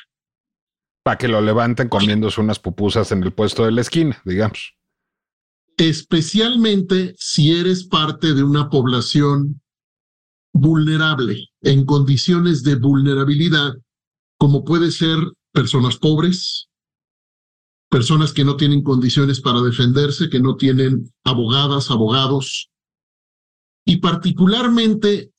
Para 1.04 1.18
que 1.18 1.28
lo 1.30 1.40
levanten 1.40 1.88
comiéndose 1.88 2.42
unas 2.42 2.60
pupusas 2.60 3.12
en 3.12 3.24
el 3.24 3.32
puesto 3.32 3.64
de 3.64 3.72
la 3.72 3.82
esquina, 3.82 4.20
digamos 4.26 4.76
especialmente 5.78 7.16
si 7.18 7.52
eres 7.52 7.86
parte 7.86 8.34
de 8.34 8.44
una 8.44 8.70
población 8.70 9.62
vulnerable, 10.54 11.50
en 11.62 11.86
condiciones 11.86 12.64
de 12.64 12.76
vulnerabilidad, 12.76 13.74
como 14.38 14.64
puede 14.64 14.92
ser 14.92 15.18
personas 15.52 15.98
pobres, 15.98 16.70
personas 17.90 18.32
que 18.32 18.46
no 18.46 18.56
tienen 18.56 18.84
condiciones 18.84 19.42
para 19.42 19.62
defenderse, 19.62 20.30
que 20.30 20.40
no 20.40 20.56
tienen 20.56 21.14
abogadas, 21.24 21.92
abogados, 21.92 22.70
y 23.86 23.98
particularmente 23.98 25.32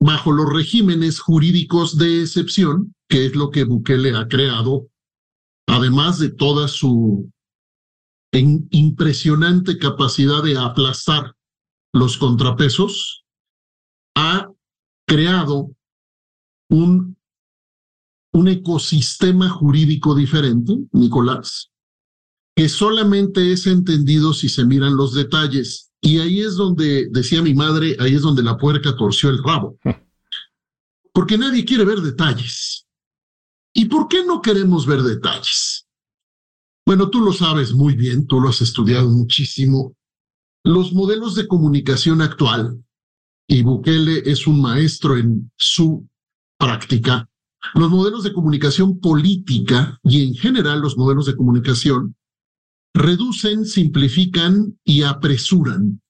bajo 0.00 0.32
los 0.32 0.50
regímenes 0.50 1.20
jurídicos 1.20 1.98
de 1.98 2.22
excepción, 2.22 2.94
que 3.08 3.26
es 3.26 3.36
lo 3.36 3.50
que 3.50 3.64
Bukele 3.64 4.16
ha 4.16 4.28
creado, 4.28 4.88
además 5.66 6.18
de 6.18 6.30
toda 6.30 6.68
su 6.68 7.30
en 8.32 8.68
impresionante 8.70 9.78
capacidad 9.78 10.42
de 10.42 10.56
aplastar 10.56 11.34
los 11.92 12.16
contrapesos, 12.16 13.24
ha 14.14 14.48
creado 15.06 15.74
un, 16.68 17.16
un 18.32 18.48
ecosistema 18.48 19.48
jurídico 19.48 20.14
diferente, 20.14 20.78
Nicolás, 20.92 21.70
que 22.54 22.68
solamente 22.68 23.52
es 23.52 23.66
entendido 23.66 24.32
si 24.32 24.48
se 24.48 24.64
miran 24.64 24.96
los 24.96 25.14
detalles. 25.14 25.90
Y 26.00 26.18
ahí 26.18 26.40
es 26.40 26.56
donde, 26.56 27.08
decía 27.10 27.42
mi 27.42 27.54
madre, 27.54 27.96
ahí 27.98 28.14
es 28.14 28.22
donde 28.22 28.42
la 28.42 28.56
puerca 28.56 28.96
torció 28.96 29.30
el 29.30 29.42
rabo. 29.42 29.78
Porque 31.12 31.36
nadie 31.36 31.64
quiere 31.64 31.84
ver 31.84 31.98
detalles. 31.98 32.86
¿Y 33.72 33.86
por 33.86 34.08
qué 34.08 34.24
no 34.24 34.40
queremos 34.40 34.86
ver 34.86 35.02
detalles? 35.02 35.86
Bueno, 36.90 37.08
tú 37.08 37.20
lo 37.20 37.32
sabes 37.32 37.72
muy 37.72 37.94
bien, 37.94 38.26
tú 38.26 38.40
lo 38.40 38.48
has 38.48 38.62
estudiado 38.62 39.08
muchísimo. 39.08 39.94
Los 40.64 40.92
modelos 40.92 41.36
de 41.36 41.46
comunicación 41.46 42.20
actual, 42.20 42.84
y 43.46 43.62
Bukele 43.62 44.28
es 44.28 44.48
un 44.48 44.60
maestro 44.60 45.16
en 45.16 45.52
su 45.56 46.08
práctica, 46.58 47.30
los 47.74 47.90
modelos 47.90 48.24
de 48.24 48.32
comunicación 48.32 48.98
política 48.98 50.00
y 50.02 50.24
en 50.24 50.34
general 50.34 50.80
los 50.80 50.96
modelos 50.96 51.26
de 51.26 51.36
comunicación 51.36 52.16
reducen, 52.92 53.66
simplifican 53.66 54.76
y 54.82 55.04
apresuran 55.04 56.02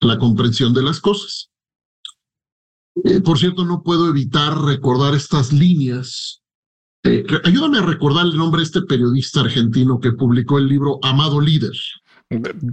la 0.00 0.18
comprensión 0.18 0.74
de 0.74 0.82
las 0.82 1.00
cosas. 1.00 1.52
Eh, 3.04 3.20
por 3.20 3.38
cierto, 3.38 3.64
no 3.64 3.84
puedo 3.84 4.08
evitar 4.08 4.60
recordar 4.62 5.14
estas 5.14 5.52
líneas 5.52 6.42
eh, 7.04 7.24
ayúdame 7.44 7.78
a 7.78 7.82
recordar 7.82 8.26
el 8.26 8.36
nombre 8.36 8.60
de 8.60 8.64
este 8.64 8.82
periodista 8.82 9.40
argentino 9.40 10.00
que 10.00 10.12
publicó 10.12 10.58
el 10.58 10.68
libro 10.68 10.98
Amado 11.02 11.40
Líder. 11.40 11.74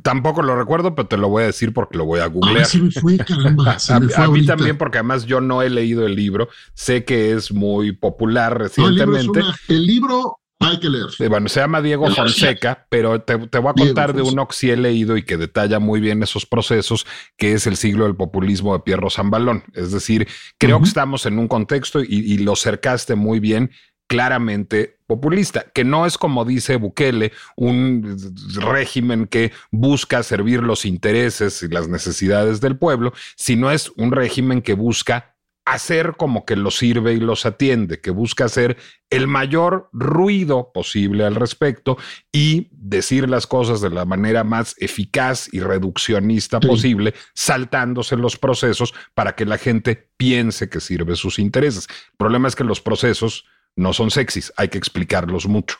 Tampoco 0.03 0.41
lo 0.41 0.57
recuerdo, 0.57 0.95
pero 0.95 1.07
te 1.07 1.15
lo 1.15 1.29
voy 1.29 1.43
a 1.43 1.45
decir 1.45 1.71
porque 1.71 1.97
lo 1.97 2.05
voy 2.05 2.19
a 2.19 2.25
googlear. 2.25 2.67
me 2.81 2.91
fue, 2.91 3.17
caramba. 3.17 3.77
a, 3.89 4.27
mí 4.27 4.45
también, 4.45 4.77
porque 4.77 4.97
además 4.97 5.25
yo 5.25 5.39
no 5.39 5.61
he 5.61 5.69
leído 5.69 6.05
el 6.05 6.15
libro. 6.15 6.49
Sé 6.73 7.05
que 7.05 7.31
es 7.31 7.53
muy 7.53 7.93
popular 7.93 8.57
recientemente. 8.57 9.39
el, 9.69 9.85
libro 9.85 10.39
hay 10.59 10.77
que 10.79 10.89
leer. 10.89 11.05
bueno, 11.29 11.47
se 11.47 11.61
llama 11.61 11.81
Diego 11.81 12.09
Fonseca, 12.09 12.85
pero 12.89 13.21
te, 13.21 13.35
voy 13.35 13.69
a 13.69 13.73
contar 13.73 14.13
de 14.13 14.23
uno 14.23 14.45
que 14.45 14.55
sí 14.55 14.69
he 14.71 14.75
leído 14.75 15.15
y 15.15 15.23
que 15.23 15.37
detalla 15.37 15.79
muy 15.79 16.01
bien 16.01 16.21
esos 16.21 16.45
procesos, 16.45 17.05
que 17.37 17.53
es 17.53 17.65
el 17.65 17.77
siglo 17.77 18.03
del 18.03 18.17
populismo 18.17 18.73
de 18.73 18.79
Pierro 18.81 19.09
Zambalón. 19.09 19.63
Es 19.73 19.91
decir, 19.91 20.27
creo 20.57 20.79
que 20.79 20.87
estamos 20.87 21.25
en 21.25 21.39
un 21.39 21.47
contexto 21.47 22.01
y, 22.01 22.07
y 22.09 22.39
lo 22.39 22.57
cercaste 22.57 23.15
muy 23.15 23.39
bien 23.39 23.71
claramente 24.07 24.99
populista, 25.07 25.65
que 25.73 25.83
no 25.83 26.05
es 26.05 26.17
como 26.17 26.45
dice 26.45 26.77
Bukele, 26.77 27.31
un 27.55 28.17
régimen 28.55 29.27
que 29.27 29.51
busca 29.71 30.23
servir 30.23 30.61
los 30.61 30.85
intereses 30.85 31.61
y 31.63 31.67
las 31.67 31.87
necesidades 31.87 32.61
del 32.61 32.77
pueblo, 32.77 33.13
sino 33.35 33.71
es 33.71 33.91
un 33.97 34.11
régimen 34.11 34.61
que 34.61 34.73
busca 34.73 35.35
hacer 35.65 36.13
como 36.15 36.45
que 36.45 36.55
los 36.55 36.77
sirve 36.77 37.13
y 37.13 37.19
los 37.19 37.45
atiende, 37.47 37.99
que 37.99 38.11
busca 38.11 38.45
hacer 38.45 38.77
el 39.09 39.27
mayor 39.27 39.89
ruido 39.93 40.71
posible 40.71 41.25
al 41.25 41.33
respecto 41.33 41.97
y 42.31 42.69
decir 42.71 43.27
las 43.27 43.47
cosas 43.47 43.81
de 43.81 43.89
la 43.89 44.05
manera 44.05 44.43
más 44.43 44.75
eficaz 44.77 45.51
y 45.51 45.61
reduccionista 45.61 46.59
posible, 46.59 47.15
saltándose 47.33 48.15
los 48.15 48.37
procesos 48.37 48.93
para 49.15 49.33
que 49.33 49.45
la 49.45 49.57
gente 49.57 50.11
piense 50.17 50.69
que 50.69 50.79
sirve 50.79 51.15
sus 51.15 51.39
intereses. 51.39 51.87
El 51.89 52.17
problema 52.17 52.47
es 52.47 52.55
que 52.55 52.63
los 52.63 52.79
procesos 52.79 53.45
no 53.75 53.93
son 53.93 54.11
sexys, 54.11 54.53
hay 54.57 54.69
que 54.69 54.77
explicarlos 54.77 55.47
mucho. 55.47 55.77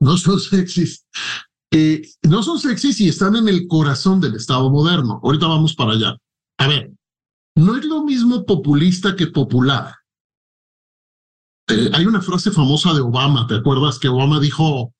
No 0.00 0.16
son 0.16 0.40
sexys. 0.40 1.06
Eh, 1.70 2.02
no 2.22 2.42
son 2.42 2.58
sexys 2.58 3.00
y 3.00 3.08
están 3.08 3.36
en 3.36 3.48
el 3.48 3.66
corazón 3.66 4.20
del 4.20 4.34
Estado 4.34 4.70
moderno. 4.70 5.20
Ahorita 5.22 5.46
vamos 5.46 5.74
para 5.74 5.92
allá. 5.92 6.16
A 6.58 6.68
ver, 6.68 6.90
no 7.56 7.76
es 7.76 7.84
lo 7.84 8.04
mismo 8.04 8.44
populista 8.44 9.16
que 9.16 9.26
popular. 9.26 9.94
Eh, 11.68 11.90
hay 11.92 12.06
una 12.06 12.22
frase 12.22 12.50
famosa 12.50 12.94
de 12.94 13.00
Obama, 13.00 13.46
¿te 13.46 13.56
acuerdas 13.56 13.98
que 13.98 14.08
Obama 14.08 14.38
dijo, 14.38 14.94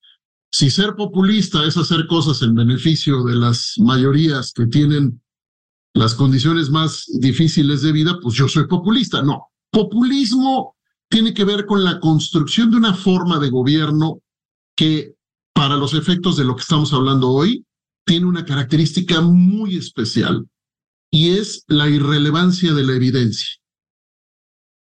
si 0.51 0.71
ser 0.71 0.97
populista 0.97 1.65
es 1.65 1.77
hacer 1.77 2.07
cosas 2.07 2.43
en 2.43 2.55
beneficio 2.55 3.23
de 3.25 3.37
las 3.37 3.75
mayorías 3.79 4.53
que 4.53 4.67
tienen 4.67 5.23
las 5.95 6.15
condiciones 6.15 6.71
más 6.71 7.07
difíciles 7.21 7.83
de 7.83 7.93
vida, 7.93 8.19
pues 8.21 8.35
yo 8.35 8.49
soy 8.49 8.67
populista. 8.67 9.23
No, 9.23 9.49
populismo 9.71 10.76
tiene 11.09 11.35
que 11.35 11.45
ver 11.45 11.67
con 11.67 11.85
la 11.85 12.01
construcción 12.01 12.71
de 12.71 12.77
una 12.77 12.95
forma 12.95 13.39
de 13.39 13.51
gobierno 13.51 14.21
que 14.77 15.15
para 15.55 15.77
los 15.77 15.95
efectos 15.95 16.37
de 16.37 16.45
lo 16.45 16.57
que 16.57 16.63
estamos 16.63 16.93
hablando 16.93 17.31
hoy 17.31 17.65
tiene 18.05 18.27
una 18.27 18.45
característica 18.45 19.21
muy 19.21 19.77
especial 19.77 20.47
y 21.11 21.37
es 21.37 21.65
la 21.67 21.89
irrelevancia 21.89 22.73
de 22.73 22.85
la 22.85 22.95
evidencia. 22.95 23.49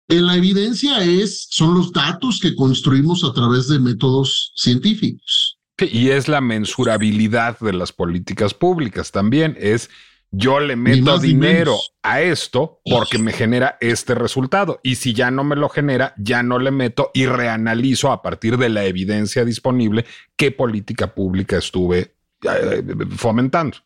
En 0.09 0.27
la 0.27 0.37
evidencia 0.37 1.05
es, 1.05 1.47
son 1.51 1.75
los 1.75 1.93
datos 1.93 2.41
que 2.41 2.57
construimos 2.57 3.23
a 3.25 3.33
través 3.33 3.69
de 3.69 3.79
métodos 3.79 4.53
científicos. 4.57 5.59
Y 5.79 6.09
es 6.09 6.29
la 6.29 6.41
mensurabilidad 6.41 7.59
de 7.61 7.73
las 7.73 7.93
políticas 7.93 8.53
públicas 8.53 9.13
también. 9.13 9.57
Es 9.59 9.89
yo 10.33 10.61
le 10.61 10.77
meto 10.77 11.19
dinero 11.19 11.77
a 12.03 12.21
esto 12.21 12.81
porque 12.85 13.19
me 13.19 13.33
genera 13.33 13.77
este 13.81 14.15
resultado. 14.15 14.81
Y 14.83 14.95
si 14.95 15.13
ya 15.13 15.31
no 15.31 15.43
me 15.43 15.57
lo 15.57 15.69
genera, 15.69 16.15
ya 16.19 16.43
no 16.43 16.59
le 16.59 16.71
meto 16.71 17.11
y 17.15 17.27
reanalizo 17.27 18.13
a 18.13 18.23
partir 18.23 18.57
de 18.57 18.69
la 18.69 18.85
evidencia 18.85 19.45
disponible 19.45 20.05
qué 20.37 20.53
política 20.53 21.15
pública 21.15 21.59
estuve 21.59 22.15
eh, 22.43 22.85
fomentando. 23.17 23.79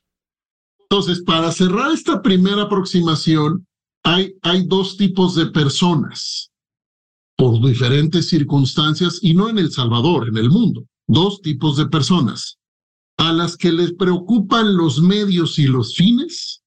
Entonces, 0.80 1.22
para 1.22 1.50
cerrar 1.50 1.92
esta 1.92 2.20
primera 2.20 2.62
aproximación, 2.62 3.66
hay, 4.04 4.34
hay 4.42 4.66
dos 4.66 4.98
tipos 4.98 5.34
de 5.34 5.46
personas 5.46 6.52
por 7.36 7.60
diferentes 7.66 8.28
circunstancias 8.28 9.18
y 9.22 9.34
no 9.34 9.48
en 9.48 9.58
El 9.58 9.72
Salvador, 9.72 10.28
en 10.28 10.36
el 10.36 10.50
mundo. 10.50 10.84
Dos 11.06 11.40
tipos 11.40 11.76
de 11.78 11.86
personas 11.86 12.58
a 13.16 13.32
las 13.32 13.56
que 13.56 13.72
les 13.72 13.92
preocupan 13.92 14.76
los 14.76 15.00
medios 15.00 15.58
y 15.58 15.66
los 15.66 15.94
fines 15.94 16.62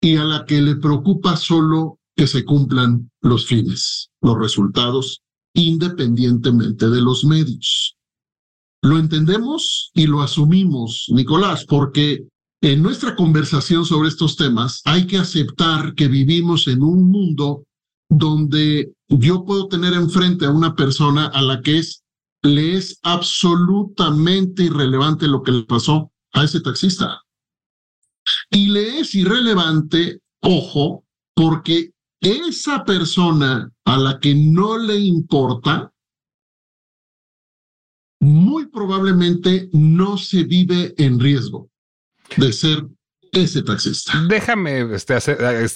y 0.00 0.16
a 0.16 0.24
la 0.24 0.44
que 0.44 0.60
le 0.60 0.76
preocupa 0.76 1.36
solo 1.36 1.98
que 2.16 2.26
se 2.26 2.44
cumplan 2.44 3.10
los 3.20 3.46
fines, 3.46 4.10
los 4.20 4.38
resultados, 4.38 5.22
independientemente 5.54 6.88
de 6.88 7.00
los 7.00 7.24
medios. 7.24 7.96
Lo 8.82 8.98
entendemos 8.98 9.90
y 9.94 10.06
lo 10.06 10.20
asumimos, 10.20 11.06
Nicolás, 11.08 11.64
porque 11.66 12.26
en 12.60 12.82
nuestra 12.82 13.16
conversación 13.16 13.84
sobre 13.84 14.08
estos 14.08 14.36
temas 14.36 14.82
hay 14.84 15.06
que 15.06 15.18
aceptar 15.18 15.94
que 15.94 16.08
vivimos 16.08 16.66
en 16.68 16.82
un 16.82 17.10
mundo 17.10 17.64
donde 18.08 18.92
yo 19.08 19.44
puedo 19.44 19.68
tener 19.68 19.94
enfrente 19.94 20.46
a 20.46 20.50
una 20.50 20.74
persona 20.74 21.26
a 21.26 21.42
la 21.42 21.60
que 21.62 21.78
es, 21.78 22.03
le 22.44 22.76
es 22.76 22.98
absolutamente 23.02 24.64
irrelevante 24.64 25.26
lo 25.26 25.42
que 25.42 25.50
le 25.50 25.64
pasó 25.64 26.12
a 26.34 26.44
ese 26.44 26.60
taxista. 26.60 27.22
Y 28.50 28.68
le 28.68 29.00
es 29.00 29.14
irrelevante, 29.14 30.20
ojo, 30.40 31.04
porque 31.34 31.92
esa 32.20 32.84
persona 32.84 33.70
a 33.84 33.96
la 33.96 34.20
que 34.20 34.34
no 34.34 34.76
le 34.78 34.98
importa, 34.98 35.90
muy 38.20 38.66
probablemente 38.66 39.68
no 39.72 40.16
se 40.18 40.44
vive 40.44 40.94
en 40.98 41.20
riesgo 41.20 41.70
de 42.36 42.52
ser 42.52 42.86
ese 43.32 43.62
taxista. 43.62 44.12
Déjame 44.28 44.94
este, 44.94 45.16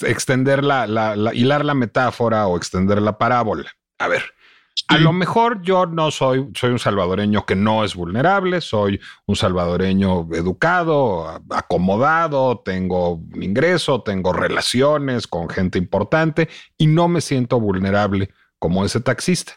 extender 0.09 0.63
la, 0.63 0.87
la, 0.87 1.33
hilar 1.33 1.65
la 1.65 1.73
metáfora 1.73 2.47
o 2.47 2.57
extender 2.57 3.01
la 3.01 3.17
parábola. 3.17 3.71
A 3.99 4.07
ver, 4.07 4.23
a 4.87 4.97
lo 4.97 5.13
mejor 5.13 5.61
yo 5.61 5.85
no 5.85 6.09
soy, 6.09 6.49
soy 6.55 6.71
un 6.71 6.79
salvadoreño 6.79 7.45
que 7.45 7.55
no 7.55 7.83
es 7.83 7.95
vulnerable, 7.95 8.59
soy 8.59 8.99
un 9.27 9.35
salvadoreño 9.35 10.27
educado, 10.33 11.41
acomodado, 11.51 12.61
tengo 12.65 13.13
un 13.15 13.43
ingreso, 13.43 14.01
tengo 14.01 14.33
relaciones 14.33 15.27
con 15.27 15.47
gente 15.47 15.77
importante 15.77 16.49
y 16.77 16.87
no 16.87 17.07
me 17.07 17.21
siento 17.21 17.59
vulnerable 17.59 18.31
como 18.57 18.83
ese 18.83 18.99
taxista. 18.99 19.53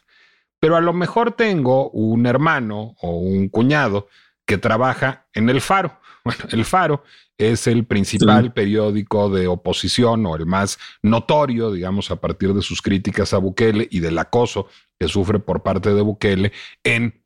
Pero 0.61 0.77
a 0.77 0.81
lo 0.81 0.92
mejor 0.92 1.33
tengo 1.33 1.88
un 1.90 2.27
hermano 2.27 2.94
o 3.01 3.16
un 3.16 3.48
cuñado 3.48 4.09
que 4.44 4.59
trabaja 4.59 5.27
en 5.33 5.48
el 5.48 5.61
faro 5.61 5.98
bueno, 6.25 6.44
El 6.51 6.64
Faro 6.64 7.05
es 7.50 7.66
el 7.66 7.85
principal 7.85 8.52
periódico 8.52 9.28
de 9.28 9.46
oposición 9.46 10.24
o 10.26 10.37
el 10.37 10.46
más 10.46 10.78
notorio, 11.02 11.72
digamos, 11.72 12.11
a 12.11 12.16
partir 12.16 12.55
de 12.55 12.62
sus 12.62 12.83
críticas 12.83 13.33
a 13.33 13.38
Bukele 13.38 13.88
y 13.90 14.00
del 14.00 14.18
acoso 14.18 14.68
que 14.98 15.09
sufre 15.09 15.38
por 15.38 15.62
parte 15.62 15.94
de 15.94 16.02
Bukele 16.02 16.52
en 16.85 17.22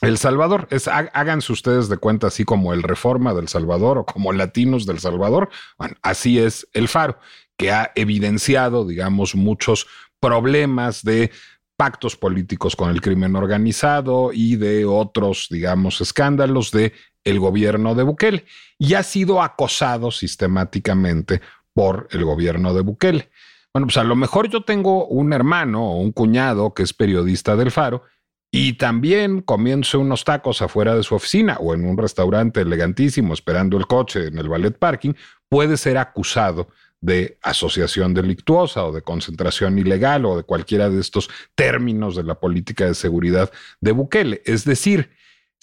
El 0.00 0.18
Salvador. 0.18 0.68
Es, 0.70 0.88
háganse 0.88 1.52
ustedes 1.52 1.88
de 1.88 1.98
cuenta 1.98 2.28
así 2.28 2.44
como 2.44 2.72
el 2.72 2.82
Reforma 2.82 3.34
del 3.34 3.48
Salvador 3.48 3.98
o 3.98 4.06
como 4.06 4.32
Latinos 4.32 4.86
del 4.86 4.98
Salvador. 4.98 5.50
Bueno, 5.78 5.96
así 6.02 6.38
es 6.38 6.66
El 6.72 6.88
Faro, 6.88 7.18
que 7.56 7.70
ha 7.70 7.92
evidenciado, 7.94 8.86
digamos, 8.86 9.34
muchos 9.34 9.86
problemas 10.20 11.02
de 11.02 11.30
pactos 11.76 12.16
políticos 12.16 12.76
con 12.76 12.90
el 12.90 13.00
crimen 13.00 13.34
organizado 13.34 14.30
y 14.32 14.54
de 14.56 14.84
otros, 14.84 15.48
digamos, 15.50 16.00
escándalos 16.00 16.70
de 16.70 16.92
el 17.24 17.38
gobierno 17.38 17.94
de 17.94 18.02
Bukele 18.02 18.44
y 18.78 18.94
ha 18.94 19.02
sido 19.02 19.42
acosado 19.42 20.10
sistemáticamente 20.10 21.40
por 21.72 22.08
el 22.10 22.24
gobierno 22.24 22.74
de 22.74 22.82
Bukele. 22.82 23.30
Bueno, 23.72 23.86
pues 23.86 23.96
a 23.96 24.04
lo 24.04 24.16
mejor 24.16 24.48
yo 24.48 24.62
tengo 24.62 25.06
un 25.06 25.32
hermano 25.32 25.92
o 25.92 25.96
un 25.98 26.12
cuñado 26.12 26.74
que 26.74 26.82
es 26.82 26.92
periodista 26.92 27.56
del 27.56 27.70
Faro 27.70 28.02
y 28.50 28.74
también 28.74 29.40
comienza 29.40 29.96
unos 29.96 30.24
tacos 30.24 30.60
afuera 30.60 30.94
de 30.94 31.02
su 31.02 31.14
oficina 31.14 31.56
o 31.58 31.72
en 31.72 31.86
un 31.86 31.96
restaurante 31.96 32.60
elegantísimo 32.60 33.32
esperando 33.32 33.78
el 33.78 33.86
coche 33.86 34.26
en 34.26 34.36
el 34.36 34.48
ballet 34.48 34.76
parking, 34.78 35.14
puede 35.48 35.78
ser 35.78 35.96
acusado 35.96 36.68
de 37.00 37.38
asociación 37.42 38.12
delictuosa 38.12 38.84
o 38.84 38.92
de 38.92 39.02
concentración 39.02 39.78
ilegal 39.78 40.26
o 40.26 40.36
de 40.36 40.44
cualquiera 40.44 40.90
de 40.90 41.00
estos 41.00 41.30
términos 41.54 42.14
de 42.14 42.24
la 42.24 42.38
política 42.38 42.86
de 42.86 42.94
seguridad 42.94 43.50
de 43.80 43.92
Bukele. 43.92 44.42
Es 44.44 44.64
decir, 44.64 45.10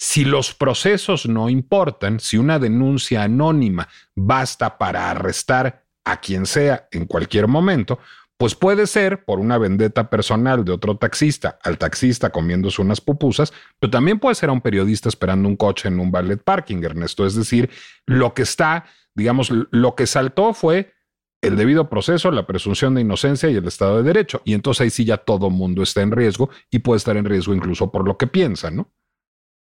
si 0.02 0.24
los 0.24 0.54
procesos 0.54 1.28
no 1.28 1.50
importan, 1.50 2.20
si 2.20 2.38
una 2.38 2.58
denuncia 2.58 3.22
anónima 3.24 3.86
basta 4.16 4.78
para 4.78 5.10
arrestar 5.10 5.84
a 6.06 6.20
quien 6.20 6.46
sea 6.46 6.88
en 6.90 7.04
cualquier 7.04 7.48
momento, 7.48 7.98
pues 8.38 8.54
puede 8.54 8.86
ser 8.86 9.26
por 9.26 9.40
una 9.40 9.58
vendetta 9.58 10.08
personal 10.08 10.64
de 10.64 10.72
otro 10.72 10.96
taxista 10.96 11.58
al 11.62 11.76
taxista 11.76 12.30
comiéndose 12.30 12.80
unas 12.80 13.02
pupusas, 13.02 13.52
pero 13.78 13.90
también 13.90 14.18
puede 14.18 14.36
ser 14.36 14.48
a 14.48 14.52
un 14.52 14.62
periodista 14.62 15.10
esperando 15.10 15.46
un 15.46 15.56
coche 15.56 15.88
en 15.88 16.00
un 16.00 16.10
ballet 16.10 16.42
parking, 16.42 16.82
Ernesto. 16.82 17.26
Es 17.26 17.34
decir, 17.34 17.68
lo 18.06 18.32
que 18.32 18.40
está, 18.40 18.86
digamos, 19.14 19.50
lo 19.50 19.94
que 19.96 20.06
saltó 20.06 20.54
fue 20.54 20.94
el 21.42 21.56
debido 21.56 21.90
proceso, 21.90 22.30
la 22.30 22.46
presunción 22.46 22.94
de 22.94 23.02
inocencia 23.02 23.50
y 23.50 23.56
el 23.56 23.68
Estado 23.68 23.98
de 23.98 24.04
Derecho. 24.04 24.40
Y 24.46 24.54
entonces 24.54 24.80
ahí 24.80 24.90
sí 24.90 25.04
ya 25.04 25.18
todo 25.18 25.50
mundo 25.50 25.82
está 25.82 26.00
en 26.00 26.12
riesgo 26.12 26.48
y 26.70 26.78
puede 26.78 26.96
estar 26.96 27.18
en 27.18 27.26
riesgo 27.26 27.54
incluso 27.54 27.92
por 27.92 28.08
lo 28.08 28.16
que 28.16 28.26
piensa, 28.26 28.70
¿no? 28.70 28.90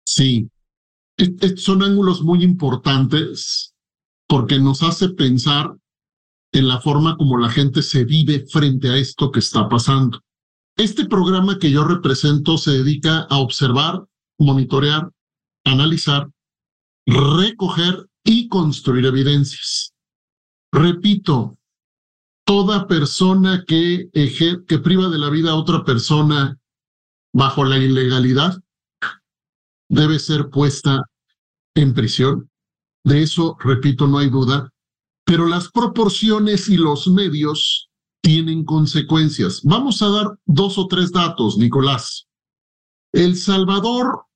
Sí, 0.06 0.48
son 1.56 1.82
ángulos 1.82 2.22
muy 2.22 2.44
importantes 2.44 3.74
porque 4.28 4.58
nos 4.60 4.82
hace 4.84 5.08
pensar 5.08 5.76
en 6.52 6.68
la 6.68 6.80
forma 6.80 7.16
como 7.16 7.38
la 7.38 7.50
gente 7.50 7.82
se 7.82 8.04
vive 8.04 8.46
frente 8.46 8.88
a 8.88 8.96
esto 8.96 9.32
que 9.32 9.40
está 9.40 9.68
pasando. 9.68 10.22
Este 10.76 11.06
programa 11.06 11.58
que 11.58 11.72
yo 11.72 11.84
represento 11.84 12.56
se 12.56 12.70
dedica 12.70 13.26
a 13.28 13.38
observar, 13.38 14.04
monitorear, 14.38 15.10
analizar, 15.64 16.30
recoger 17.06 18.06
y 18.24 18.48
construir 18.48 19.06
evidencias. 19.06 19.92
Repito, 20.70 21.58
toda 22.44 22.86
persona 22.86 23.64
que, 23.66 24.08
que 24.12 24.78
priva 24.78 25.08
de 25.08 25.18
la 25.18 25.30
vida 25.30 25.50
a 25.50 25.56
otra 25.56 25.84
persona 25.84 26.58
bajo 27.32 27.64
la 27.64 27.78
ilegalidad 27.78 28.62
debe 29.88 30.18
ser 30.18 30.50
puesta 30.50 31.02
en 31.74 31.94
prisión. 31.94 32.50
De 33.04 33.22
eso, 33.22 33.56
repito, 33.60 34.06
no 34.06 34.18
hay 34.18 34.30
duda. 34.30 34.70
Pero 35.24 35.46
las 35.46 35.70
proporciones 35.70 36.68
y 36.68 36.76
los 36.76 37.08
medios 37.08 37.88
tienen 38.22 38.64
consecuencias. 38.64 39.60
Vamos 39.64 40.02
a 40.02 40.08
dar 40.08 40.38
dos 40.46 40.78
o 40.78 40.86
tres 40.86 41.12
datos, 41.12 41.58
Nicolás. 41.58 42.26
El 43.12 43.36
Salvador 43.36 44.26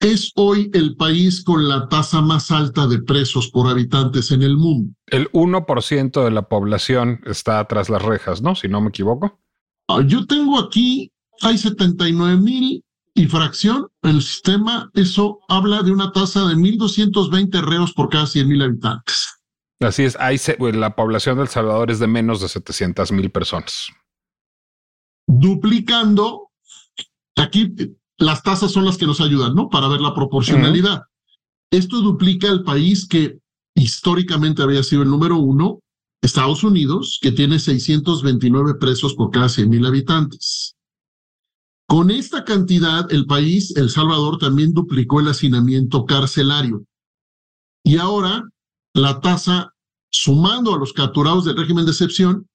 es 0.00 0.30
hoy 0.36 0.70
el 0.74 0.96
país 0.96 1.42
con 1.42 1.68
la 1.68 1.88
tasa 1.88 2.20
más 2.20 2.50
alta 2.50 2.86
de 2.86 3.02
presos 3.02 3.50
por 3.50 3.68
habitantes 3.68 4.30
en 4.30 4.42
el 4.42 4.56
mundo. 4.56 4.94
El 5.06 5.30
1% 5.32 6.24
de 6.24 6.30
la 6.30 6.48
población 6.48 7.20
está 7.26 7.64
tras 7.66 7.88
las 7.88 8.02
rejas, 8.02 8.42
¿no? 8.42 8.54
Si 8.54 8.68
no 8.68 8.80
me 8.80 8.88
equivoco. 8.88 9.40
Ah, 9.88 10.02
yo 10.06 10.26
tengo 10.26 10.58
aquí, 10.58 11.12
hay 11.40 11.56
79 11.56 12.36
mil 12.40 12.84
y 13.16 13.26
fracción 13.26 13.88
en 14.02 14.16
el 14.16 14.22
sistema. 14.22 14.90
Eso 14.94 15.40
habla 15.48 15.82
de 15.82 15.90
una 15.90 16.12
tasa 16.12 16.46
de 16.46 16.54
1.220 16.54 17.60
reos 17.62 17.92
por 17.92 18.10
cada 18.10 18.26
100 18.26 18.46
mil 18.46 18.62
habitantes. 18.62 19.26
Así 19.80 20.04
es, 20.04 20.16
hay, 20.20 20.38
la 20.58 20.94
población 20.94 21.36
de 21.36 21.42
El 21.42 21.48
Salvador 21.48 21.90
es 21.90 21.98
de 21.98 22.06
menos 22.06 22.40
de 22.40 22.48
700 22.48 23.12
mil 23.12 23.30
personas. 23.30 23.88
Duplicando, 25.26 26.50
aquí 27.36 27.74
las 28.18 28.42
tasas 28.42 28.70
son 28.70 28.84
las 28.84 28.96
que 28.96 29.06
nos 29.06 29.20
ayudan, 29.20 29.54
¿no? 29.54 29.68
Para 29.68 29.88
ver 29.88 30.00
la 30.00 30.14
proporcionalidad. 30.14 31.02
Esto 31.70 32.00
duplica 32.00 32.48
el 32.48 32.62
país 32.62 33.08
que 33.08 33.38
históricamente 33.74 34.62
había 34.62 34.82
sido 34.82 35.02
el 35.02 35.10
número 35.10 35.36
uno, 35.36 35.80
Estados 36.22 36.64
Unidos, 36.64 37.18
que 37.20 37.32
tiene 37.32 37.58
629 37.58 38.74
presos 38.78 39.14
por 39.14 39.30
cada 39.30 39.48
100 39.48 39.68
mil 39.68 39.84
habitantes. 39.84 40.75
Con 41.88 42.10
esta 42.10 42.44
cantidad, 42.44 43.10
el 43.12 43.26
país, 43.26 43.74
El 43.76 43.90
Salvador, 43.90 44.38
también 44.38 44.72
duplicó 44.72 45.20
el 45.20 45.28
hacinamiento 45.28 46.04
carcelario. 46.04 46.84
Y 47.84 47.98
ahora 47.98 48.42
la 48.92 49.20
tasa, 49.20 49.72
sumando 50.10 50.74
a 50.74 50.78
los 50.78 50.92
capturados 50.92 51.44
del 51.44 51.56
régimen 51.56 51.84
de 51.84 51.92
excepción, 51.92 52.48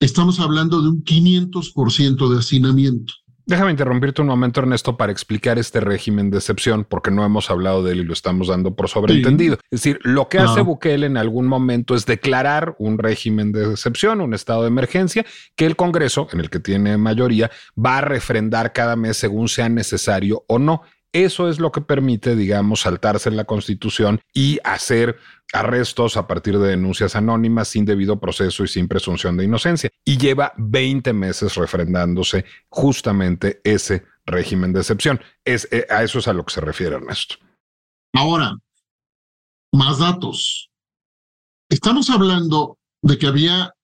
estamos 0.00 0.38
hablando 0.38 0.80
de 0.80 0.90
un 0.90 1.02
500% 1.02 2.28
de 2.32 2.38
hacinamiento. 2.38 3.14
Déjame 3.44 3.72
interrumpirte 3.72 4.22
un 4.22 4.28
momento, 4.28 4.60
Ernesto, 4.60 4.96
para 4.96 5.10
explicar 5.10 5.58
este 5.58 5.80
régimen 5.80 6.30
de 6.30 6.38
excepción, 6.38 6.84
porque 6.84 7.10
no 7.10 7.24
hemos 7.24 7.50
hablado 7.50 7.82
de 7.82 7.92
él 7.92 8.00
y 8.00 8.04
lo 8.04 8.12
estamos 8.12 8.48
dando 8.48 8.74
por 8.74 8.88
sobreentendido. 8.88 9.54
Es 9.70 9.82
decir, 9.82 9.98
lo 10.02 10.28
que 10.28 10.38
hace 10.38 10.60
Bukele 10.60 11.06
en 11.06 11.16
algún 11.16 11.46
momento 11.46 11.94
es 11.94 12.06
declarar 12.06 12.76
un 12.78 12.98
régimen 12.98 13.50
de 13.50 13.72
excepción, 13.72 14.20
un 14.20 14.34
estado 14.34 14.62
de 14.62 14.68
emergencia, 14.68 15.26
que 15.56 15.66
el 15.66 15.74
Congreso, 15.74 16.28
en 16.32 16.40
el 16.40 16.50
que 16.50 16.60
tiene 16.60 16.96
mayoría, 16.96 17.50
va 17.76 17.98
a 17.98 18.00
refrendar 18.00 18.72
cada 18.72 18.94
mes 18.94 19.16
según 19.16 19.48
sea 19.48 19.68
necesario 19.68 20.44
o 20.46 20.58
no. 20.58 20.82
Eso 21.12 21.48
es 21.50 21.58
lo 21.58 21.70
que 21.72 21.82
permite, 21.82 22.34
digamos, 22.34 22.80
saltarse 22.80 23.28
en 23.28 23.36
la 23.36 23.44
Constitución 23.44 24.20
y 24.32 24.58
hacer 24.64 25.18
arrestos 25.52 26.16
a 26.16 26.26
partir 26.26 26.58
de 26.58 26.68
denuncias 26.68 27.14
anónimas 27.14 27.68
sin 27.68 27.84
debido 27.84 28.18
proceso 28.18 28.64
y 28.64 28.68
sin 28.68 28.88
presunción 28.88 29.36
de 29.36 29.44
inocencia. 29.44 29.90
Y 30.06 30.16
lleva 30.16 30.54
20 30.56 31.12
meses 31.12 31.54
refrendándose 31.56 32.46
justamente 32.70 33.60
ese 33.62 34.06
régimen 34.24 34.72
de 34.72 34.80
excepción. 34.80 35.20
Eh, 35.44 35.86
a 35.90 36.02
eso 36.02 36.18
es 36.18 36.28
a 36.28 36.32
lo 36.32 36.46
que 36.46 36.54
se 36.54 36.62
refiere 36.62 36.96
Ernesto. 36.96 37.36
Ahora, 38.14 38.56
más 39.72 39.98
datos. 39.98 40.70
Estamos 41.68 42.08
hablando 42.08 42.78
de 43.02 43.18
que 43.18 43.26
había, 43.26 43.74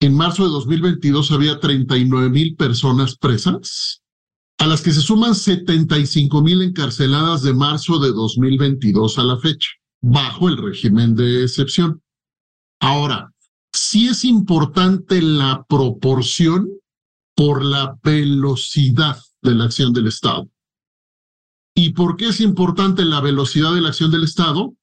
en 0.00 0.14
marzo 0.14 0.44
de 0.44 0.50
2022, 0.50 1.32
había 1.32 1.60
39 1.60 2.30
mil 2.30 2.56
personas 2.56 3.16
presas 3.18 4.02
a 4.58 4.66
las 4.66 4.82
que 4.82 4.92
se 4.92 5.00
suman 5.00 5.34
75 5.34 6.42
mil 6.42 6.62
encarceladas 6.62 7.42
de 7.42 7.54
marzo 7.54 7.98
de 8.00 8.08
2022 8.08 9.18
a 9.18 9.22
la 9.24 9.38
fecha, 9.38 9.70
bajo 10.02 10.48
el 10.48 10.56
régimen 10.56 11.14
de 11.14 11.44
excepción. 11.44 12.02
Ahora, 12.80 13.32
sí 13.72 14.08
es 14.08 14.24
importante 14.24 15.22
la 15.22 15.64
proporción 15.68 16.68
por 17.36 17.64
la 17.64 17.96
velocidad 18.02 19.16
de 19.42 19.54
la 19.54 19.64
acción 19.64 19.92
del 19.92 20.08
Estado. 20.08 20.48
¿Y 21.74 21.90
por 21.90 22.16
qué 22.16 22.28
es 22.28 22.40
importante 22.40 23.04
la 23.04 23.20
velocidad 23.20 23.72
de 23.72 23.80
la 23.80 23.90
acción 23.90 24.10
del 24.10 24.24
Estado? 24.24 24.74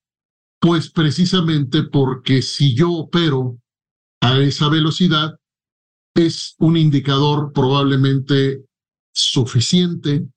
Pues 0.61 0.89
precisamente 0.89 1.83
porque 1.83 2.41
si 2.41 2.73
yo 2.73 2.91
opero 2.93 3.59
a 4.21 4.39
esa 4.39 4.69
velocidad, 4.69 5.35
es 6.15 6.55
un 6.59 6.77
indicador 6.77 7.51
probablemente 7.53 8.63
suficiente 9.15 10.28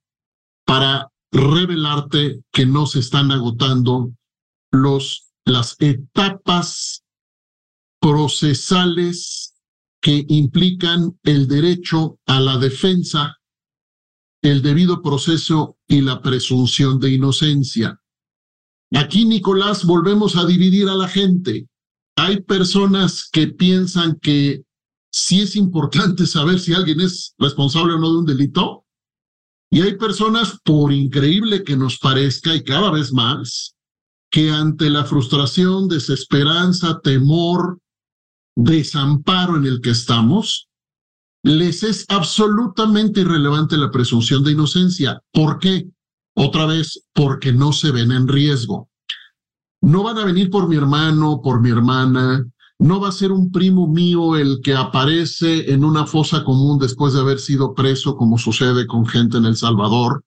para 0.64 1.10
revelarte 1.30 2.42
que 2.52 2.64
no 2.64 2.86
se 2.86 3.00
están 3.00 3.30
agotando 3.30 4.12
los, 4.70 5.32
las 5.44 5.76
etapas 5.80 7.04
procesales 8.00 9.54
que 10.00 10.24
implican 10.28 11.18
el 11.24 11.48
derecho 11.48 12.18
a 12.26 12.40
la 12.40 12.58
defensa, 12.58 13.36
el 14.42 14.62
debido 14.62 15.02
proceso 15.02 15.76
y 15.88 16.00
la 16.00 16.22
presunción 16.22 17.00
de 17.00 17.10
inocencia. 17.10 18.00
Aquí, 18.92 19.24
Nicolás, 19.24 19.84
volvemos 19.84 20.36
a 20.36 20.46
dividir 20.46 20.88
a 20.88 20.94
la 20.94 21.08
gente. 21.08 21.68
Hay 22.16 22.40
personas 22.42 23.28
que 23.30 23.48
piensan 23.48 24.18
que 24.20 24.62
sí 25.10 25.42
es 25.42 25.56
importante 25.56 26.26
saber 26.26 26.60
si 26.60 26.74
alguien 26.74 27.00
es 27.00 27.34
responsable 27.38 27.94
o 27.94 27.98
no 27.98 28.12
de 28.12 28.18
un 28.18 28.26
delito. 28.26 28.84
Y 29.70 29.82
hay 29.82 29.96
personas, 29.96 30.58
por 30.64 30.92
increíble 30.92 31.62
que 31.62 31.76
nos 31.76 31.98
parezca, 31.98 32.54
y 32.54 32.64
cada 32.64 32.90
vez 32.90 33.12
más, 33.12 33.76
que 34.30 34.50
ante 34.50 34.90
la 34.90 35.04
frustración, 35.04 35.88
desesperanza, 35.88 37.00
temor, 37.00 37.80
desamparo 38.56 39.56
en 39.56 39.66
el 39.66 39.80
que 39.80 39.90
estamos, 39.90 40.68
les 41.42 41.82
es 41.82 42.04
absolutamente 42.08 43.20
irrelevante 43.20 43.76
la 43.76 43.90
presunción 43.90 44.42
de 44.42 44.52
inocencia. 44.52 45.22
¿Por 45.32 45.58
qué? 45.58 45.88
Otra 46.34 46.66
vez, 46.66 47.02
porque 47.12 47.52
no 47.52 47.72
se 47.72 47.90
ven 47.90 48.12
en 48.12 48.28
riesgo. 48.28 48.88
No 49.80 50.02
van 50.02 50.18
a 50.18 50.24
venir 50.24 50.50
por 50.50 50.68
mi 50.68 50.76
hermano, 50.76 51.40
por 51.42 51.60
mi 51.60 51.70
hermana, 51.70 52.44
no 52.78 53.00
va 53.00 53.08
a 53.08 53.12
ser 53.12 53.32
un 53.32 53.50
primo 53.50 53.88
mío 53.88 54.36
el 54.36 54.60
que 54.62 54.74
aparece 54.74 55.72
en 55.72 55.84
una 55.84 56.06
fosa 56.06 56.44
común 56.44 56.78
después 56.78 57.12
de 57.12 57.20
haber 57.20 57.40
sido 57.40 57.74
preso, 57.74 58.16
como 58.16 58.38
sucede 58.38 58.86
con 58.86 59.04
gente 59.04 59.36
en 59.36 59.46
El 59.46 59.56
Salvador. 59.56 60.24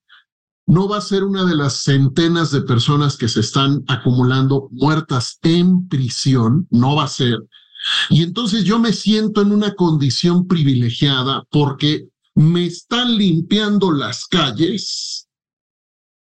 No 0.67 0.87
va 0.87 0.97
a 0.97 1.01
ser 1.01 1.23
una 1.23 1.45
de 1.45 1.55
las 1.55 1.83
centenas 1.83 2.51
de 2.51 2.61
personas 2.61 3.17
que 3.17 3.29
se 3.29 3.39
están 3.39 3.83
acumulando 3.87 4.67
muertas 4.71 5.39
en 5.43 5.87
prisión, 5.87 6.67
no 6.69 6.95
va 6.95 7.05
a 7.05 7.07
ser. 7.07 7.39
Y 8.09 8.21
entonces 8.21 8.63
yo 8.63 8.79
me 8.79 8.93
siento 8.93 9.41
en 9.41 9.53
una 9.53 9.73
condición 9.73 10.45
privilegiada 10.47 11.43
porque 11.49 12.09
me 12.35 12.65
están 12.65 13.17
limpiando 13.17 13.91
las 13.91 14.25
calles, 14.25 15.27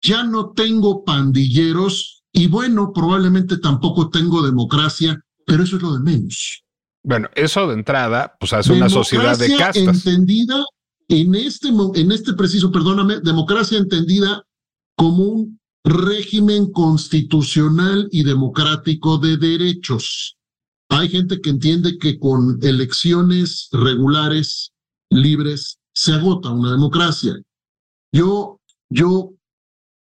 ya 0.01 0.23
no 0.23 0.51
tengo 0.51 1.03
pandilleros 1.03 2.23
y 2.31 2.47
bueno, 2.47 2.91
probablemente 2.93 3.57
tampoco 3.57 4.09
tengo 4.09 4.45
democracia 4.45 5.24
pero 5.45 5.63
eso 5.63 5.77
es 5.77 5.81
lo 5.81 5.93
de 5.93 5.99
menos. 5.99 6.63
Bueno, 7.03 7.29
eso 7.35 7.67
de 7.67 7.75
entrada, 7.75 8.35
pues 8.39 8.53
hace 8.53 8.73
una 8.73 8.89
sociedad 8.89 9.37
de 9.37 9.55
castas. 9.55 10.05
Entendida 10.05 10.63
en 11.07 11.35
este, 11.35 11.69
en 11.69 12.11
este 12.11 12.33
preciso, 12.33 12.71
perdóname, 12.71 13.19
democracia 13.19 13.77
entendida 13.77 14.43
como 14.95 15.23
un 15.23 15.59
régimen 15.83 16.71
constitucional 16.71 18.09
y 18.11 18.23
democrático 18.23 19.19
de 19.19 19.37
derechos. 19.37 20.35
Hay 20.89 21.09
gente 21.09 21.41
que 21.41 21.51
entiende 21.51 21.97
que 21.99 22.17
con 22.17 22.59
elecciones 22.63 23.69
regulares, 23.71 24.71
libres, 25.11 25.77
se 25.93 26.13
agota 26.13 26.49
una 26.49 26.71
democracia. 26.71 27.35
Yo, 28.11 28.59
yo 28.89 29.31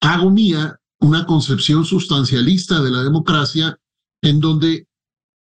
hago 0.02 0.32
mía 0.32 0.80
una 1.00 1.26
concepción 1.26 1.86
sustancialista 1.86 2.82
de 2.82 2.92
la 2.92 3.04
democracia 3.04 3.78
en 4.22 4.40
donde 4.40 4.88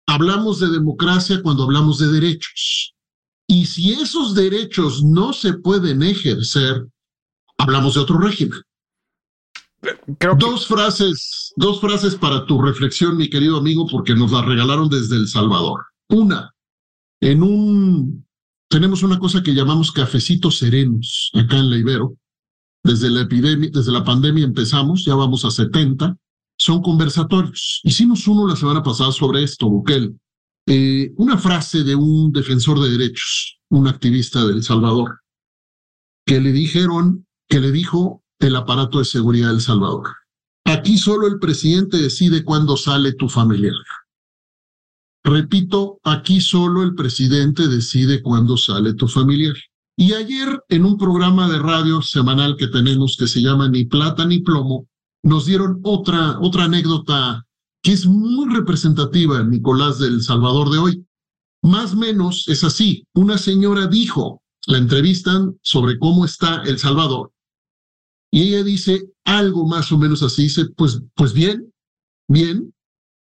hablamos 0.07 0.61
de 0.61 0.69
democracia 0.69 1.43
cuando 1.43 1.65
hablamos 1.65 1.99
de 1.99 2.09
derechos. 2.09 2.95
Y 3.47 3.67
si 3.67 3.93
esos 3.93 4.35
derechos 4.35 5.03
no 5.03 5.33
se 5.33 5.55
pueden 5.55 6.03
ejercer, 6.03 6.87
hablamos 7.59 7.95
de 7.95 8.01
otro 8.01 8.19
régimen. 8.19 8.61
Dos 10.39 10.67
frases, 10.67 11.53
dos 11.57 11.81
frases 11.81 12.15
para 12.15 12.47
tu 12.47 12.61
reflexión, 12.61 13.17
mi 13.17 13.29
querido 13.29 13.59
amigo, 13.59 13.87
porque 13.87 14.15
nos 14.15 14.33
las 14.33 14.45
regalaron 14.45 14.89
desde 14.89 15.17
El 15.17 15.29
Salvador. 15.29 15.85
Una, 16.09 16.55
en 17.21 17.43
un 17.43 18.25
tenemos 18.69 19.03
una 19.03 19.19
cosa 19.19 19.43
que 19.43 19.55
llamamos 19.55 19.93
cafecitos 19.93 20.59
serenos 20.59 21.31
acá 21.35 21.59
en 21.59 21.71
la 21.71 21.77
Ibero. 21.77 22.17
Desde 22.83 23.09
la 23.09 23.23
epidemia, 23.23 23.71
desde 23.73 23.93
la 23.93 24.05
pandemia 24.05 24.45
empezamos, 24.45 25.05
ya 25.05 25.15
vamos 25.15 25.45
a 25.45 25.51
70 25.51 26.17
son 26.57 26.83
conversatorios. 26.83 27.81
Hicimos 27.85 28.27
uno 28.29 28.47
la 28.47 28.57
semana 28.57 28.83
pasada 28.83 29.13
sobre 29.13 29.43
esto, 29.43 29.69
Bukele. 29.69 30.15
Eh, 30.67 31.13
una 31.17 31.37
frase 31.37 31.85
de 31.85 31.95
un 31.95 32.33
defensor 32.33 32.81
de 32.81 32.91
derechos, 32.91 33.59
un 33.71 33.87
activista 33.87 34.45
de 34.45 34.55
El 34.55 34.63
Salvador, 34.63 35.21
que 36.27 36.41
le 36.41 36.53
dijeron, 36.53 37.27
que 37.49 37.61
le 37.61 37.71
dijo 37.71 38.23
el 38.39 38.57
aparato 38.57 38.99
de 38.99 39.05
seguridad 39.05 39.49
de 39.49 39.55
El 39.55 39.61
Salvador. 39.61 40.09
Aquí 40.65 40.97
solo 40.97 41.27
el 41.27 41.39
presidente 41.39 41.99
decide 41.99 42.45
cuándo 42.45 42.77
sale 42.77 43.13
tu 43.13 43.29
familiar. 43.29 43.75
Repito, 45.23 46.01
aquí 46.03 46.41
solo 46.41 46.83
el 46.83 46.95
presidente 46.95 47.69
decide 47.69 48.23
cuándo 48.23 48.57
sale 48.57 48.95
tu 48.95 49.09
familiar. 49.09 49.55
Y 49.97 50.15
ayer, 50.15 50.61
en 50.69 50.85
un 50.85 50.99
programa 50.99 51.49
de 51.49 51.59
radio 51.59 52.03
semanal 52.03 52.57
que 52.57 52.67
tenemos 52.67 53.17
que 53.19 53.27
se 53.27 53.41
llama 53.41 53.69
Ni 53.69 53.85
Plata 53.85 54.27
ni 54.27 54.41
Plomo, 54.41 54.89
nos 55.25 55.47
dieron 55.47 55.81
otra, 55.83 56.39
otra 56.41 56.65
anécdota 56.65 57.45
que 57.83 57.93
es 57.93 58.07
muy 58.07 58.55
representativa, 58.55 59.43
Nicolás, 59.43 59.99
del 59.99 60.23
Salvador 60.23 60.71
de 60.71 60.79
hoy. 60.79 61.07
Más 61.63 61.95
menos 61.95 62.47
es 62.49 62.63
así. 62.63 63.07
Una 63.15 63.37
señora 63.37 63.87
dijo, 63.87 64.43
la 64.67 64.79
entrevistan 64.79 65.59
sobre 65.63 65.99
cómo 65.99 66.25
está 66.25 66.63
El 66.63 66.79
Salvador, 66.79 67.33
y 68.35 68.49
ella 68.49 68.65
dice 68.65 69.13
algo 69.25 69.65
más 69.65 69.93
o 69.93 69.97
menos 69.97 70.21
así, 70.25 70.43
dice, 70.43 70.65
pues, 70.77 71.01
pues 71.15 71.33
bien, 71.33 71.73
bien, 72.27 72.75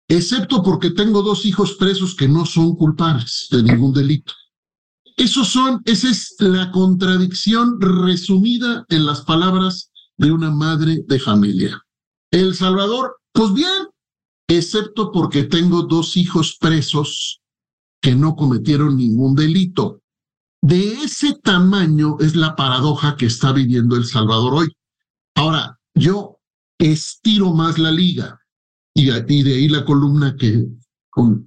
excepto 0.09 0.61
porque 0.61 0.89
tengo 0.89 1.21
dos 1.21 1.45
hijos 1.45 1.75
presos 1.75 2.13
que 2.13 2.27
no 2.27 2.45
son 2.45 2.75
culpables 2.75 3.47
de 3.49 3.63
ningún 3.63 3.93
delito. 3.93 4.33
Esos 5.15 5.47
son, 5.47 5.81
esa 5.85 6.09
es 6.09 6.35
la 6.39 6.69
contradicción 6.71 7.79
resumida 7.79 8.85
en 8.89 9.05
las 9.05 9.21
palabras 9.21 9.88
de 10.19 10.31
una 10.31 10.51
madre 10.51 11.03
de 11.07 11.17
familia. 11.17 11.81
El 12.29 12.53
Salvador, 12.53 13.21
pues 13.31 13.53
bien, 13.53 13.87
excepto 14.47 15.11
porque 15.11 15.43
tengo 15.43 15.83
dos 15.83 16.17
hijos 16.17 16.57
presos 16.59 17.41
que 18.01 18.15
no 18.15 18.35
cometieron 18.35 18.97
ningún 18.97 19.33
delito. 19.33 20.01
De 20.61 20.91
ese 21.03 21.35
tamaño 21.41 22.17
es 22.19 22.35
la 22.35 22.55
paradoja 22.55 23.15
que 23.15 23.27
está 23.27 23.53
viviendo 23.53 23.95
El 23.95 24.05
Salvador 24.05 24.53
hoy. 24.55 24.67
Ahora, 25.35 25.79
yo 25.95 26.39
estiro 26.77 27.53
más 27.53 27.79
la 27.79 27.91
liga 27.91 28.41
y, 28.93 29.05
de 29.05 29.53
ahí 29.53 29.69
la 29.69 29.85
columna 29.85 30.35
que, 30.37 30.67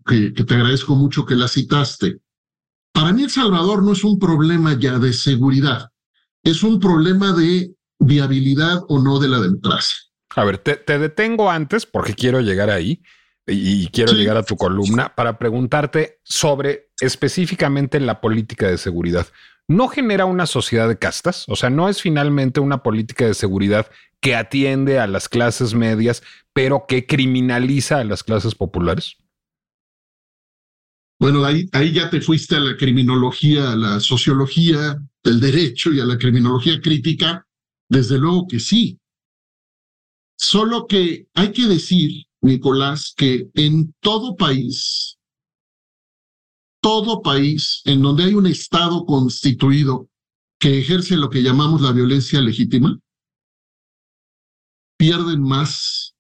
que, 0.07 0.33
que 0.33 0.45
te 0.45 0.55
agradezco 0.55 0.97
mucho 0.97 1.27
que 1.27 1.37
la 1.37 1.47
citaste. 1.47 2.23
Para 2.95 3.13
mí 3.13 3.25
El 3.25 3.31
Salvador 3.31 3.83
no 3.83 3.93
es 3.93 4.03
un 4.03 4.19
problema 4.19 4.79
ya 4.79 4.99
de 4.99 5.13
seguridad, 5.13 5.91
es 6.43 6.63
un 6.63 6.81
problema 6.81 7.33
de 7.33 7.75
viabilidad 8.03 8.81
o 8.89 9.01
no 9.01 9.19
de 9.19 9.29
la 9.29 9.41
democracia. 9.41 9.97
A 10.35 10.45
ver, 10.45 10.59
te, 10.59 10.99
detengo 10.99 11.51
antes 11.51 11.87
porque 11.87 12.15
quiero 12.15 12.41
llegar 12.41 12.71
ahí 12.71 13.03
y, 13.47 13.89
quiero 13.89 14.13
llegar 14.13 14.37
a 14.37 14.43
tu 14.43 14.57
columna 14.57 15.15
para 15.15 15.39
preguntarte 15.39 16.21
sobre 16.25 16.91
específicamente 17.01 18.01
la 18.01 18.21
política 18.21 18.69
de 18.69 18.79
seguridad. 18.79 19.27
¿No 19.69 19.89
genera 19.89 20.25
una 20.25 20.47
sociedad 20.47 20.89
de 20.89 20.99
castas? 20.99 21.45
O 21.49 21.57
sea, 21.57 21.71
¿no 21.71 21.89
es 21.89 22.01
finalmente 22.01 22.61
una 22.61 22.83
política 22.83 23.27
de 23.27 23.35
seguridad 23.35 23.91
que 24.21 24.37
atiende 24.37 24.99
a 24.99 25.07
las 25.07 25.29
clases 25.29 25.75
medias, 25.75 26.23
pero 26.53 26.85
que 26.89 27.07
criminaliza 27.07 27.99
a 27.99 28.05
las 28.05 28.23
clases 28.23 28.55
populares? 28.55 29.17
Bueno, 31.19 31.45
ahí, 31.45 31.69
ahí 31.73 31.93
ya 31.93 32.11
te 32.11 32.21
fuiste 32.21 32.57
a 32.57 32.61
la 32.61 32.77
criminología, 32.77 33.73
a 33.73 33.77
la 33.77 34.01
sociología 34.01 34.99
del 35.23 35.41
derecho 35.41 35.93
y 35.93 36.01
a 36.01 36.05
la 36.05 36.19
criminología 36.19 36.81
crítica. 36.81 37.47
Desde 37.93 38.17
luego 38.19 38.47
que 38.47 38.59
sí. 38.59 38.99
Solo 40.35 40.87
que 40.87 41.29
hay 41.35 41.53
que 41.53 41.67
decir, 41.67 42.25
Nicolás, 42.41 43.13
que 43.15 43.51
en 43.53 43.95
todo 44.01 44.35
país, 44.35 45.19
todo 46.81 47.21
país 47.21 47.83
en 47.85 48.01
donde 48.01 48.25
hay 48.25 48.35
un 48.35 48.47
Estado 48.47 49.05
constituido 49.05 50.09
que 50.59 50.79
ejerce 50.79 51.19
lo 51.19 51.29
que 51.29 51.43
llamamos 51.43 51.83
la 51.83 51.93
violencia 51.93 52.41
legítima, 52.41 52.99
pierden 54.97 55.43
más 55.43 56.15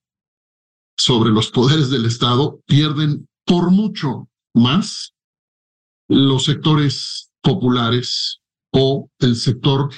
sobre 0.94 1.30
los 1.30 1.50
poderes 1.50 1.88
del 1.88 2.04
Estado, 2.04 2.60
pierden 2.66 3.26
por 3.46 3.70
mucho 3.70 4.28
más 4.52 5.14
los 6.06 6.44
sectores 6.44 7.32
populares 7.40 8.42
o 8.74 9.08
el 9.20 9.36
sector 9.36 9.88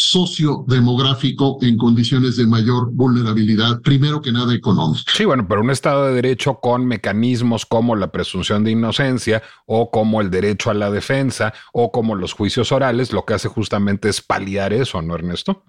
sociodemográfico 0.00 1.58
en 1.60 1.76
condiciones 1.76 2.36
de 2.36 2.46
mayor 2.46 2.92
vulnerabilidad, 2.92 3.80
primero 3.80 4.22
que 4.22 4.30
nada 4.30 4.54
económica. 4.54 5.02
Sí, 5.12 5.24
bueno, 5.24 5.46
pero 5.48 5.60
un 5.60 5.70
Estado 5.70 6.06
de 6.06 6.14
Derecho 6.14 6.60
con 6.60 6.86
mecanismos 6.86 7.66
como 7.66 7.96
la 7.96 8.12
presunción 8.12 8.62
de 8.62 8.70
inocencia 8.70 9.42
o 9.66 9.90
como 9.90 10.20
el 10.20 10.30
derecho 10.30 10.70
a 10.70 10.74
la 10.74 10.92
defensa 10.92 11.52
o 11.72 11.90
como 11.90 12.14
los 12.14 12.32
juicios 12.32 12.70
orales, 12.70 13.12
lo 13.12 13.24
que 13.24 13.34
hace 13.34 13.48
justamente 13.48 14.08
es 14.08 14.22
paliar 14.22 14.72
eso, 14.72 15.02
¿no, 15.02 15.16
Ernesto? 15.16 15.64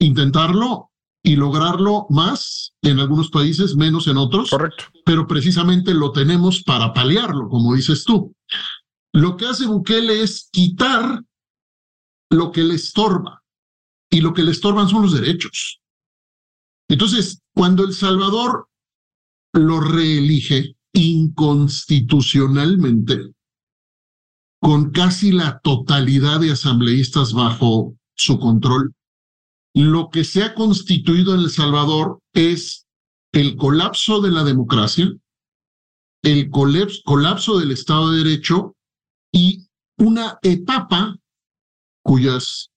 Intentarlo 0.00 0.90
y 1.22 1.36
lograrlo 1.36 2.06
más 2.10 2.74
en 2.82 2.98
algunos 2.98 3.30
países, 3.30 3.76
menos 3.76 4.08
en 4.08 4.16
otros. 4.16 4.50
Correcto. 4.50 4.86
Pero 5.04 5.28
precisamente 5.28 5.94
lo 5.94 6.10
tenemos 6.10 6.64
para 6.64 6.92
paliarlo, 6.92 7.48
como 7.48 7.76
dices 7.76 8.02
tú. 8.04 8.34
Lo 9.12 9.36
que 9.36 9.46
hace 9.46 9.66
Bukele 9.66 10.20
es 10.20 10.48
quitar 10.50 11.22
lo 12.30 12.52
que 12.52 12.62
le 12.62 12.76
estorba. 12.76 13.42
Y 14.10 14.20
lo 14.20 14.32
que 14.32 14.42
le 14.42 14.52
estorban 14.52 14.88
son 14.88 15.02
los 15.02 15.12
derechos. 15.12 15.80
Entonces, 16.88 17.42
cuando 17.54 17.84
El 17.84 17.92
Salvador 17.94 18.68
lo 19.52 19.80
reelige 19.80 20.76
inconstitucionalmente, 20.92 23.32
con 24.60 24.90
casi 24.90 25.32
la 25.32 25.60
totalidad 25.60 26.40
de 26.40 26.50
asambleístas 26.52 27.32
bajo 27.32 27.96
su 28.14 28.40
control, 28.40 28.92
lo 29.74 30.10
que 30.10 30.24
se 30.24 30.42
ha 30.42 30.54
constituido 30.54 31.34
en 31.34 31.40
El 31.40 31.50
Salvador 31.50 32.20
es 32.32 32.86
el 33.32 33.56
colapso 33.56 34.20
de 34.20 34.32
la 34.32 34.42
democracia, 34.42 35.08
el 36.22 36.50
colapso 36.50 37.58
del 37.58 37.70
Estado 37.70 38.10
de 38.10 38.24
Derecho 38.24 38.74
y 39.32 39.68
una 39.96 40.38
etapa 40.42 41.16
cuyas, 42.02 42.70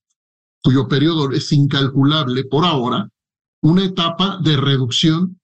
cuyo 0.64 0.88
periodo 0.88 1.32
es 1.32 1.52
incalculable 1.52 2.44
por 2.46 2.66
ahora, 2.66 3.10
una 3.62 3.86
etapa 3.86 4.40
de 4.44 4.58
reducción 4.58 5.40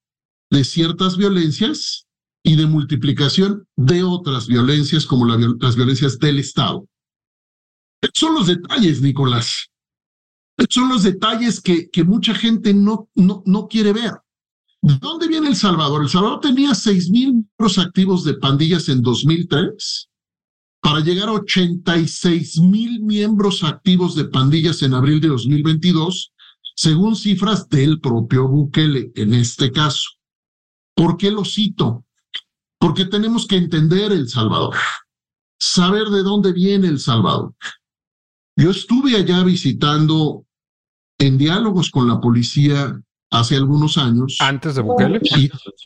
de 0.50 0.64
ciertas 0.64 1.16
violencias 1.16 2.06
y 2.42 2.56
de 2.56 2.66
multiplicación 2.66 3.66
de 3.76 4.02
otras 4.02 4.46
violencias 4.46 5.06
como 5.06 5.24
las 5.26 5.76
violencias 5.76 6.18
del 6.18 6.38
Estado. 6.38 6.86
Son 8.14 8.34
los 8.34 8.46
detalles, 8.46 9.02
Nicolás. 9.02 9.70
Son 10.68 10.88
los 10.88 11.02
detalles 11.02 11.60
que, 11.60 11.88
que 11.90 12.04
mucha 12.04 12.34
gente 12.34 12.74
no, 12.74 13.08
no, 13.14 13.42
no 13.46 13.68
quiere 13.68 13.92
ver. 13.92 14.12
¿De 14.82 14.96
dónde 14.98 15.28
viene 15.28 15.48
El 15.48 15.56
Salvador? 15.56 16.02
El 16.02 16.08
Salvador 16.08 16.40
tenía 16.40 16.70
6.000 16.70 17.10
miembros 17.10 17.78
activos 17.78 18.24
de 18.24 18.34
pandillas 18.34 18.88
en 18.88 19.02
2003 19.02 20.09
para 20.80 21.00
llegar 21.00 21.28
a 21.28 21.32
86 21.32 22.60
mil 22.60 23.00
miembros 23.00 23.62
activos 23.62 24.14
de 24.14 24.24
pandillas 24.24 24.82
en 24.82 24.94
abril 24.94 25.20
de 25.20 25.28
2022, 25.28 26.32
según 26.74 27.16
cifras 27.16 27.68
del 27.68 28.00
propio 28.00 28.48
Bukele 28.48 29.12
en 29.14 29.34
este 29.34 29.70
caso. 29.70 30.08
¿Por 30.94 31.16
qué 31.16 31.30
lo 31.30 31.44
cito? 31.44 32.04
Porque 32.78 33.04
tenemos 33.04 33.46
que 33.46 33.56
entender 33.56 34.12
El 34.12 34.28
Salvador, 34.28 34.74
saber 35.58 36.08
de 36.08 36.22
dónde 36.22 36.52
viene 36.52 36.88
El 36.88 36.98
Salvador. 36.98 37.54
Yo 38.56 38.70
estuve 38.70 39.16
allá 39.16 39.42
visitando 39.44 40.46
en 41.18 41.36
diálogos 41.36 41.90
con 41.90 42.08
la 42.08 42.20
policía 42.20 43.00
hace 43.30 43.56
algunos 43.56 43.98
años. 43.98 44.36
Antes 44.40 44.74
de 44.74 44.82
Bukele. 44.82 45.20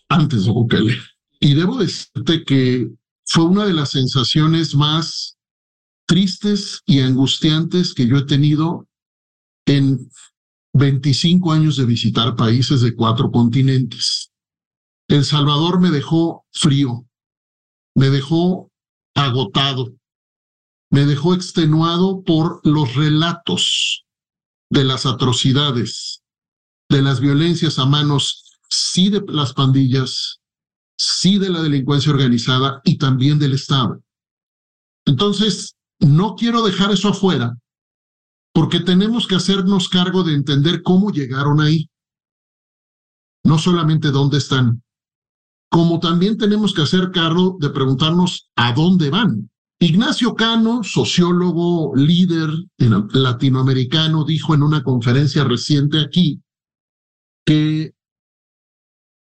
antes 0.08 0.44
de 0.44 0.50
Bukele. 0.50 0.96
Y 1.40 1.54
debo 1.54 1.78
decirte 1.78 2.44
que 2.44 2.90
fue 3.26 3.44
una 3.44 3.64
de 3.64 3.72
las 3.72 3.90
sensaciones 3.90 4.74
más 4.74 5.36
tristes 6.06 6.82
y 6.86 7.00
angustiantes 7.00 7.94
que 7.94 8.06
yo 8.06 8.18
he 8.18 8.26
tenido 8.26 8.86
en 9.66 10.10
25 10.74 11.52
años 11.52 11.76
de 11.76 11.86
visitar 11.86 12.36
países 12.36 12.80
de 12.82 12.94
cuatro 12.94 13.30
continentes. 13.30 14.30
El 15.08 15.24
Salvador 15.24 15.80
me 15.80 15.90
dejó 15.90 16.44
frío, 16.52 17.06
me 17.94 18.10
dejó 18.10 18.70
agotado, 19.14 19.94
me 20.90 21.06
dejó 21.06 21.34
extenuado 21.34 22.22
por 22.22 22.60
los 22.64 22.94
relatos 22.94 24.04
de 24.70 24.84
las 24.84 25.06
atrocidades, 25.06 26.22
de 26.88 27.02
las 27.02 27.20
violencias 27.20 27.78
a 27.78 27.86
manos, 27.86 28.58
sí 28.68 29.10
de 29.10 29.22
las 29.28 29.52
pandillas, 29.52 30.40
sí 30.96 31.38
de 31.38 31.50
la 31.50 31.62
delincuencia 31.62 32.12
organizada 32.12 32.80
y 32.84 32.98
también 32.98 33.38
del 33.38 33.54
Estado. 33.54 34.02
Entonces, 35.06 35.76
no 36.00 36.34
quiero 36.34 36.62
dejar 36.62 36.92
eso 36.92 37.08
afuera 37.08 37.56
porque 38.52 38.80
tenemos 38.80 39.26
que 39.26 39.34
hacernos 39.34 39.88
cargo 39.88 40.22
de 40.22 40.34
entender 40.34 40.82
cómo 40.82 41.10
llegaron 41.10 41.60
ahí. 41.60 41.88
No 43.44 43.58
solamente 43.58 44.10
dónde 44.10 44.38
están, 44.38 44.82
como 45.70 45.98
también 45.98 46.38
tenemos 46.38 46.72
que 46.72 46.82
hacer 46.82 47.10
cargo 47.10 47.58
de 47.60 47.68
preguntarnos 47.68 48.48
a 48.54 48.72
dónde 48.72 49.10
van. 49.10 49.50
Ignacio 49.80 50.34
Cano, 50.34 50.82
sociólogo, 50.84 51.94
líder 51.96 52.48
latinoamericano, 53.12 54.24
dijo 54.24 54.54
en 54.54 54.62
una 54.62 54.82
conferencia 54.82 55.44
reciente 55.44 56.00
aquí 56.00 56.40
que 57.44 57.92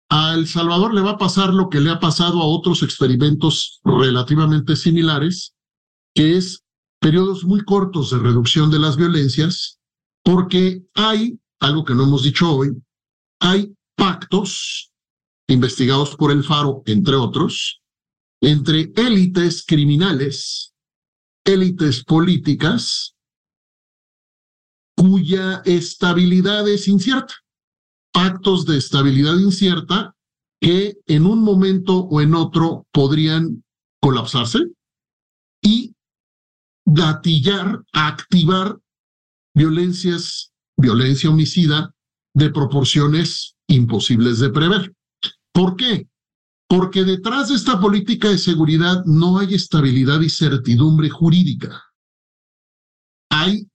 a 0.08 0.34
El 0.34 0.46
Salvador 0.46 0.94
le 0.94 1.00
va 1.00 1.12
a 1.12 1.18
pasar 1.18 1.52
lo 1.52 1.68
que 1.68 1.80
le 1.80 1.90
ha 1.90 1.98
pasado 1.98 2.40
a 2.40 2.46
otros 2.46 2.82
experimentos 2.82 3.80
relativamente 3.84 4.76
similares, 4.76 5.54
que 6.14 6.36
es 6.36 6.62
periodos 7.00 7.44
muy 7.44 7.64
cortos 7.64 8.10
de 8.10 8.18
reducción 8.18 8.70
de 8.70 8.78
las 8.78 8.96
violencias, 8.96 9.78
porque 10.22 10.82
hay, 10.94 11.38
algo 11.60 11.84
que 11.84 11.94
no 11.94 12.04
hemos 12.04 12.22
dicho 12.22 12.50
hoy, 12.50 12.70
hay 13.40 13.74
pactos 13.96 14.90
investigados 15.48 16.16
por 16.16 16.32
el 16.32 16.44
Faro, 16.44 16.82
entre 16.86 17.16
otros, 17.16 17.82
entre 18.40 18.92
élites 18.96 19.64
criminales, 19.66 20.74
élites 21.44 22.04
políticas, 22.04 23.14
cuya 24.96 25.62
estabilidad 25.64 26.68
es 26.68 26.88
incierta. 26.88 27.34
Pactos 28.14 28.64
de 28.64 28.79
estabilidad 28.79 29.37
incierta 29.38 30.14
que 30.61 30.96
en 31.07 31.27
un 31.27 31.42
momento 31.42 31.98
o 32.05 32.20
en 32.20 32.35
otro 32.35 32.87
podrían 32.92 33.64
colapsarse 34.00 34.61
y 35.61 35.94
gatillar, 36.87 37.83
activar 37.92 38.79
violencias, 39.53 40.53
violencia 40.77 41.31
homicida 41.31 41.92
de 42.35 42.50
proporciones 42.50 43.57
imposibles 43.66 44.38
de 44.38 44.50
prever. 44.50 44.94
¿Por 45.53 45.77
qué? 45.77 46.09
Porque 46.68 47.05
detrás 47.05 47.48
de 47.48 47.57
esta 47.57 47.81
política 47.81 48.29
de 48.29 48.38
seguridad 48.38 49.05
no 49.07 49.38
hay 49.38 49.55
estabilidad 49.55 50.20
y 50.20 50.31
certidumbre 50.31 51.11
jurídica. 51.11 51.83
Hay 53.31 53.68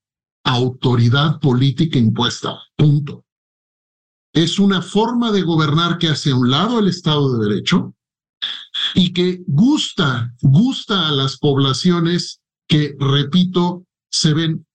autoridad 0.45 1.39
política 1.39 1.99
impuesta. 1.99 2.57
Punto. 2.75 3.25
Es 4.39 4.57
una 4.57 4.81
forma 4.81 5.33
de 5.33 5.41
gobernar 5.41 5.97
que 5.97 6.07
hace 6.07 6.31
a 6.31 6.35
un 6.37 6.49
lado 6.49 6.79
el 6.79 6.87
Estado 6.87 7.33
de 7.33 7.49
Derecho 7.49 7.93
y 8.95 9.11
que 9.11 9.43
gusta, 9.45 10.33
gusta 10.39 11.09
a 11.09 11.11
las 11.11 11.37
poblaciones 11.37 12.39
que, 12.65 12.95
repito, 12.97 13.83
se 14.09 14.33
ven 14.33 14.65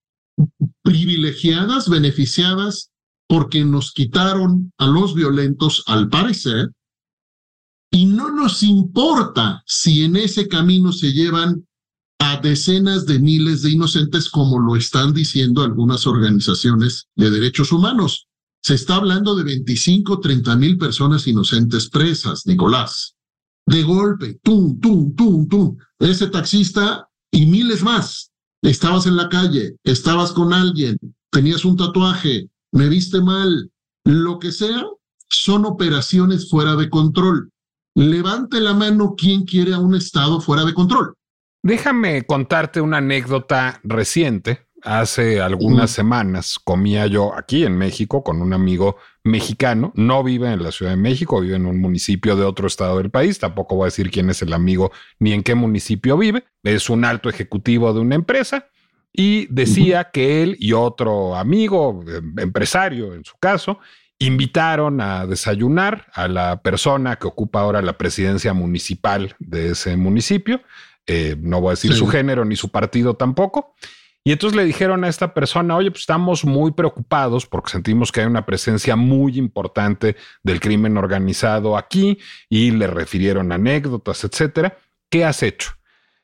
privilegiadas, 0.83 1.89
beneficiadas, 1.89 2.91
porque 3.27 3.65
nos 3.65 3.93
quitaron 3.93 4.71
a 4.77 4.87
los 4.87 5.15
violentos, 5.15 5.83
al 5.87 6.11
parecer, 6.11 6.71
y 7.91 8.05
no 8.05 8.31
nos 8.31 8.63
importa 8.63 9.63
si 9.65 10.05
en 10.05 10.17
ese 10.17 10.47
camino 10.47 10.93
se 10.93 11.15
llevan 11.15 11.67
a 12.19 12.37
decenas 12.37 13.07
de 13.07 13.19
miles 13.19 13.63
de 13.63 13.71
inocentes, 13.71 14.29
como 14.29 14.59
lo 14.59 14.77
están 14.77 15.15
diciendo 15.15 15.63
algunas 15.63 16.07
organizaciones 16.07 17.09
de 17.17 17.31
derechos 17.31 17.73
humanos. 17.73 18.29
Se 18.65 18.73
está 18.73 18.97
hablando 18.97 19.35
de 19.35 19.45
25, 19.45 20.21
30 20.21 20.57
mil 20.57 20.79
personas 20.79 21.27
inocentes 21.27 21.91
presas, 21.91 22.47
Nicolás. 22.47 23.15
De 23.67 23.83
golpe, 23.83 24.39
tum, 24.43 24.81
tum, 24.81 25.15
tum, 25.15 25.47
tum. 25.47 25.77
Ese 25.99 26.29
taxista 26.29 27.07
y 27.31 27.45
miles 27.45 27.83
más. 27.83 28.33
Estabas 28.63 29.05
en 29.07 29.17
la 29.17 29.29
calle, 29.29 29.77
estabas 29.85 30.33
con 30.33 30.55
alguien, 30.55 30.97
tenías 31.31 31.67
un 31.67 31.77
tatuaje, 31.77 32.49
me 32.73 32.89
viste 32.89 33.21
mal, 33.21 33.71
lo 34.05 34.39
que 34.39 34.51
sea, 34.51 34.83
son 35.29 35.67
operaciones 35.67 36.49
fuera 36.49 36.75
de 36.75 36.89
control. 36.89 37.51
Levante 37.95 38.63
la 38.63 38.73
mano 38.73 39.15
quien 39.15 39.45
quiere 39.45 39.75
a 39.75 39.79
un 39.79 39.95
Estado 39.95 40.41
fuera 40.41 40.65
de 40.65 40.73
control. 40.73 41.13
Déjame 41.63 42.25
contarte 42.25 42.81
una 42.81 42.97
anécdota 42.97 43.81
reciente. 43.85 44.67
Hace 44.85 45.41
algunas 45.41 45.91
semanas 45.91 46.59
comía 46.63 47.07
yo 47.07 47.35
aquí 47.35 47.65
en 47.65 47.79
México 47.79 48.23
con 48.23 48.43
un 48.43 48.53
amigo 48.53 48.99
mexicano. 49.23 49.93
No 49.97 50.23
vive 50.23 50.53
en 50.53 50.63
la 50.63 50.73
Ciudad 50.73 50.93
de 50.93 50.99
México, 50.99 51.41
vive 51.41 51.57
en 51.57 51.65
un 51.65 51.81
municipio 51.81 52.37
de 52.37 52.45
otro 52.45 52.67
estado 52.67 52.99
del 52.99 53.09
país. 53.11 53.39
Tampoco 53.39 53.77
voy 53.77 53.85
a 53.85 53.87
decir 53.87 54.11
quién 54.11 54.29
es 54.29 54.43
el 54.43 54.53
amigo 54.53 54.93
ni 55.19 55.33
en 55.33 55.43
qué 55.43 55.55
municipio 55.55 56.19
vive. 56.19 56.45
Es 56.63 56.91
un 56.91 57.07
alto 57.07 57.31
ejecutivo 57.31 57.95
de 57.95 58.01
una 58.01 58.15
empresa 58.15 58.69
y 59.11 59.47
decía 59.47 60.11
que 60.13 60.43
él 60.43 60.57
y 60.61 60.75
otro 60.75 61.35
amigo, 61.35 62.05
em, 62.07 62.39
empresario 62.39 63.15
en 63.15 63.25
su 63.25 63.39
caso, 63.39 63.79
invitaron 64.19 65.01
a 65.01 65.27
desayunar 65.27 66.09
a 66.13 66.29
la 66.29 66.61
persona 66.61 67.17
que 67.17 67.27
ocupa 67.27 67.61
ahora 67.61 67.81
la 67.81 67.97
presidencia 67.97 68.53
municipal 68.53 69.35
de 69.39 69.71
ese 69.71 69.97
municipio. 69.97 70.61
Eh, 71.07 71.37
no 71.41 71.63
voy 71.63 71.69
a 71.69 71.71
decir 71.71 71.95
su 71.95 72.07
género 72.07 72.45
ni 72.45 72.57
su 72.57 72.71
partido 72.71 73.15
tampoco. 73.15 73.75
Y 74.27 74.33
entonces 74.33 74.57
le 74.57 74.65
dijeron 74.65 75.05
a 75.05 75.09
esta 75.09 75.35
persona, 75.35 75.77
oye, 75.77 75.91
pues 75.91 76.01
estamos 76.01 76.47
muy 76.47 76.73
preocupados 76.73 77.45
porque 77.45 77.71
sentimos 77.71 78.11
que 78.11 78.21
hay 78.21 78.27
una 78.27 78.47
presencia 78.47 78.97
muy 78.97 79.37
importante 79.37 80.17
del 80.43 80.61
crimen 80.61 80.97
organizado 80.97 81.77
aquí 81.77 82.19
y 82.49 82.71
le 82.71 82.87
refirieron 82.87 83.53
anécdotas, 83.53 84.25
etcétera. 84.25 84.79
¿Qué 85.11 85.27
has 85.27 85.43
hecho? 85.43 85.73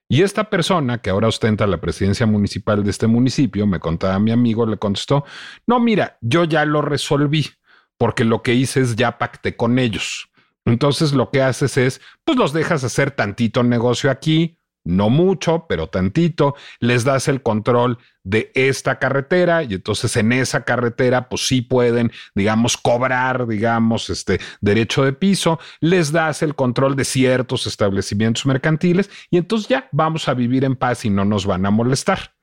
Y 0.08 0.22
esta 0.22 0.48
persona 0.48 0.98
que 0.98 1.10
ahora 1.10 1.28
ostenta 1.28 1.66
la 1.66 1.80
presidencia 1.80 2.24
municipal 2.24 2.82
de 2.82 2.90
este 2.90 3.06
municipio, 3.06 3.66
me 3.66 3.78
contaba 3.78 4.18
mi 4.18 4.32
amigo, 4.32 4.64
le 4.64 4.78
contestó, 4.78 5.24
no, 5.66 5.78
mira, 5.78 6.16
yo 6.22 6.44
ya 6.44 6.64
lo 6.64 6.80
resolví 6.80 7.50
porque 7.98 8.24
lo 8.24 8.42
que 8.42 8.54
hice 8.54 8.80
es 8.80 8.96
ya 8.96 9.18
pacté 9.18 9.56
con 9.56 9.78
ellos. 9.78 10.30
Entonces 10.64 11.12
lo 11.12 11.30
que 11.30 11.42
haces 11.42 11.76
es, 11.76 12.00
pues 12.24 12.38
los 12.38 12.54
dejas 12.54 12.82
hacer 12.82 13.10
tantito 13.10 13.62
negocio 13.62 14.10
aquí, 14.10 14.56
no 14.84 15.10
mucho, 15.10 15.66
pero 15.68 15.88
tantito, 15.88 16.54
les 16.78 17.04
das 17.04 17.28
el 17.28 17.42
control 17.42 17.98
de 18.22 18.50
esta 18.54 18.98
carretera 18.98 19.62
y 19.62 19.74
entonces 19.74 20.16
en 20.16 20.32
esa 20.32 20.64
carretera 20.64 21.28
pues 21.28 21.46
sí 21.46 21.62
pueden, 21.62 22.12
digamos, 22.34 22.76
cobrar, 22.76 23.46
digamos, 23.46 24.10
este 24.10 24.40
derecho 24.60 25.04
de 25.04 25.12
piso, 25.12 25.58
les 25.80 26.12
das 26.12 26.42
el 26.42 26.54
control 26.54 26.96
de 26.96 27.04
ciertos 27.04 27.66
establecimientos 27.66 28.46
mercantiles 28.46 29.10
y 29.30 29.38
entonces 29.38 29.68
ya 29.68 29.88
vamos 29.92 30.28
a 30.28 30.34
vivir 30.34 30.64
en 30.64 30.76
paz 30.76 31.04
y 31.04 31.10
no 31.10 31.24
nos 31.24 31.46
van 31.46 31.66
a 31.66 31.70
molestar. 31.70 32.34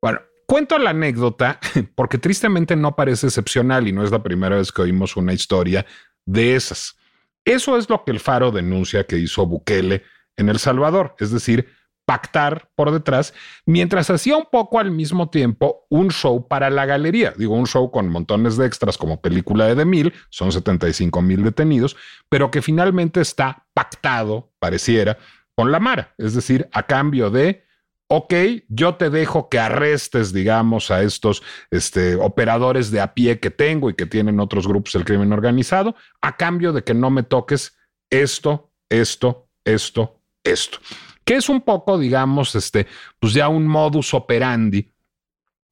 Bueno, 0.00 0.20
cuento 0.46 0.78
la 0.78 0.90
anécdota 0.90 1.58
porque 1.94 2.18
tristemente 2.18 2.76
no 2.76 2.96
parece 2.96 3.26
excepcional 3.26 3.88
y 3.88 3.92
no 3.92 4.02
es 4.02 4.10
la 4.10 4.22
primera 4.22 4.56
vez 4.56 4.72
que 4.72 4.82
oímos 4.82 5.16
una 5.16 5.32
historia 5.32 5.84
de 6.24 6.54
esas. 6.54 6.96
Eso 7.44 7.78
es 7.78 7.88
lo 7.88 8.04
que 8.04 8.10
el 8.10 8.20
Faro 8.20 8.50
denuncia 8.50 9.04
que 9.04 9.16
hizo 9.16 9.46
Bukele 9.46 10.02
en 10.36 10.48
El 10.48 10.58
Salvador, 10.58 11.16
es 11.18 11.30
decir, 11.30 11.68
pactar 12.08 12.70
por 12.74 12.90
detrás, 12.90 13.34
mientras 13.66 14.08
hacía 14.08 14.34
un 14.38 14.46
poco 14.50 14.78
al 14.80 14.90
mismo 14.90 15.28
tiempo 15.28 15.84
un 15.90 16.10
show 16.10 16.48
para 16.48 16.70
la 16.70 16.86
galería. 16.86 17.34
Digo, 17.36 17.54
un 17.54 17.66
show 17.66 17.90
con 17.90 18.08
montones 18.08 18.56
de 18.56 18.64
extras 18.64 18.96
como 18.96 19.20
película 19.20 19.66
de, 19.66 19.74
de 19.74 19.84
mil, 19.84 20.14
son 20.30 20.50
75 20.50 21.20
mil 21.20 21.44
detenidos, 21.44 21.98
pero 22.30 22.50
que 22.50 22.62
finalmente 22.62 23.20
está 23.20 23.66
pactado, 23.74 24.50
pareciera, 24.58 25.18
con 25.54 25.70
la 25.70 25.80
Mara. 25.80 26.14
Es 26.16 26.32
decir, 26.32 26.66
a 26.72 26.84
cambio 26.84 27.28
de, 27.28 27.66
ok, 28.06 28.32
yo 28.68 28.94
te 28.94 29.10
dejo 29.10 29.50
que 29.50 29.58
arrestes, 29.58 30.32
digamos, 30.32 30.90
a 30.90 31.02
estos 31.02 31.42
este, 31.70 32.14
operadores 32.14 32.90
de 32.90 33.02
a 33.02 33.12
pie 33.12 33.38
que 33.38 33.50
tengo 33.50 33.90
y 33.90 33.94
que 33.94 34.06
tienen 34.06 34.40
otros 34.40 34.66
grupos 34.66 34.94
del 34.94 35.04
crimen 35.04 35.30
organizado, 35.30 35.94
a 36.22 36.38
cambio 36.38 36.72
de 36.72 36.82
que 36.84 36.94
no 36.94 37.10
me 37.10 37.22
toques 37.22 37.76
esto, 38.08 38.72
esto, 38.88 39.50
esto, 39.66 40.22
esto 40.42 40.78
que 41.28 41.34
es 41.34 41.50
un 41.50 41.60
poco, 41.60 41.98
digamos, 41.98 42.54
este, 42.54 42.86
pues 43.20 43.34
ya 43.34 43.50
un 43.50 43.66
modus 43.66 44.14
operandi 44.14 44.94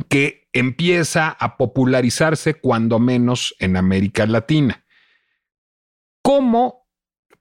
que 0.07 0.51
empieza 0.53 1.31
a 1.31 1.57
popularizarse 1.57 2.61
cuando 2.61 2.99
menos 2.99 3.55
en 3.59 3.79
América 3.79 4.27
Latina. 4.27 4.85
¿Cómo 6.21 6.86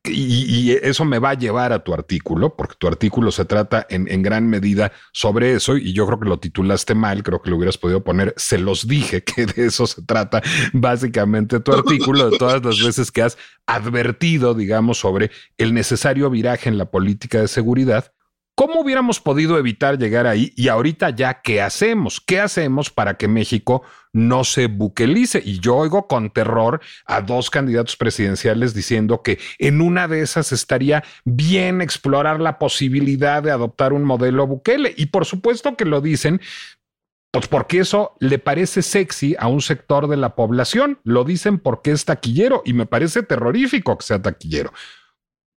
y, 0.08 0.72
eso 0.82 1.06
me 1.06 1.20
va 1.20 1.32
a 1.32 1.34
llevar 1.36 1.74
a 1.74 1.84
tu 1.84 1.94
artículo, 1.94 2.56
porque 2.56 2.76
tu 2.78 2.88
artículo 2.88 3.32
se 3.32 3.46
trata 3.46 3.86
en, 3.90 4.08
en, 4.10 4.22
gran 4.24 4.48
medida 4.48 4.92
sobre 5.12 5.54
eso, 5.54 5.78
y 5.78 5.94
yo 5.94 6.06
creo 6.06 6.20
que 6.20 6.30
lo 6.30 6.40
titulaste 6.40 6.96
mal, 6.96 7.24
creo 7.24 7.42
que 7.42 7.50
lo 7.50 7.58
hubieras 7.58 7.78
podido 7.78 8.04
poner, 8.04 8.34
se 8.38 8.58
los 8.58 8.88
dije 8.88 9.24
que 9.24 9.46
de 9.46 9.66
eso 9.66 9.88
se 9.88 10.02
trata 10.04 10.42
básicamente 10.74 11.60
tu 11.60 11.74
artículo, 11.74 12.30
de 12.30 12.38
todas 12.38 12.64
las 12.64 12.82
veces 12.82 13.12
que 13.12 13.22
has 13.22 13.38
advertido, 13.66 14.54
digamos, 14.54 15.00
sobre 15.00 15.32
el 15.58 15.74
necesario 15.74 16.30
viraje 16.30 16.70
en 16.70 16.78
la 16.78 16.86
política 16.86 17.42
de 17.42 17.48
seguridad 17.48 18.12
¿Cómo 18.58 18.80
hubiéramos 18.80 19.20
podido 19.20 19.60
evitar 19.60 19.98
llegar 19.98 20.28
ahí? 20.28 20.54
Y 20.56 20.70
ahorita 20.70 21.10
ya, 21.10 21.42
¿qué 21.42 21.62
hacemos? 21.62 22.22
¿Qué 22.22 22.40
hacemos 22.40 22.90
para 22.90 23.16
que 23.16 23.28
México 23.28 23.84
no 24.14 24.46
se 24.46 24.68
buquelice? 24.68 25.42
Y 25.44 25.60
yo 25.60 25.76
oigo 25.76 26.08
con 26.08 26.30
terror 26.30 26.80
a 27.06 27.20
dos 27.20 27.50
candidatos 27.50 27.98
presidenciales 27.98 28.74
diciendo 28.74 29.22
que 29.24 29.40
en 29.60 29.82
una 29.82 30.08
de 30.08 30.22
esas 30.22 30.54
estaría 30.54 31.04
bien 31.26 31.82
explorar 31.82 32.40
la 32.40 32.58
posibilidad 32.58 33.44
de 33.44 33.52
adoptar 33.52 33.92
un 33.92 34.06
modelo 34.06 34.48
Bukele. 34.48 34.94
Y 34.96 35.08
por 35.08 35.26
supuesto 35.26 35.76
que 35.76 35.84
lo 35.84 36.00
dicen 36.00 36.40
pues 37.32 37.50
porque 37.50 37.80
eso 37.80 38.16
le 38.22 38.40
parece 38.40 38.82
sexy 38.82 39.36
a 39.38 39.50
un 39.50 39.62
sector 39.62 40.08
de 40.08 40.16
la 40.16 40.36
población. 40.36 41.00
Lo 41.04 41.26
dicen 41.26 41.60
porque 41.60 41.92
es 41.92 42.06
taquillero 42.06 42.62
y 42.64 42.72
me 42.72 42.86
parece 42.86 43.24
terrorífico 43.24 43.98
que 43.98 44.06
sea 44.06 44.22
taquillero. 44.22 44.72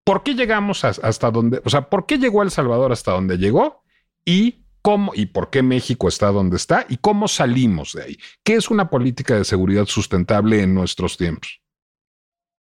¿Por 0.09 0.23
qué 0.23 0.35
llegamos 0.35 0.85
hasta 0.87 1.31
donde, 1.31 1.61
o 1.67 1.69
sea, 1.69 1.91
por 1.91 2.07
qué 2.07 2.17
llegó 2.17 2.43
El 2.43 2.51
Salvador 2.51 2.93
hasta 2.93 3.13
donde 3.13 3.37
llegó 3.37 3.83
y 4.25 4.65
cómo 4.81 5.13
y 5.15 5.27
por 5.27 5.51
qué 5.51 5.63
México 5.63 6.09
está 6.09 6.33
donde 6.33 6.57
está 6.57 6.87
y 6.89 6.97
cómo 6.97 7.29
salimos 7.29 7.93
de 7.93 8.03
ahí? 8.05 8.19
¿Qué 8.43 8.55
es 8.55 8.71
una 8.71 8.89
política 8.89 9.35
de 9.35 9.45
seguridad 9.45 9.85
sustentable 9.85 10.63
en 10.63 10.73
nuestros 10.73 11.19
tiempos? 11.19 11.61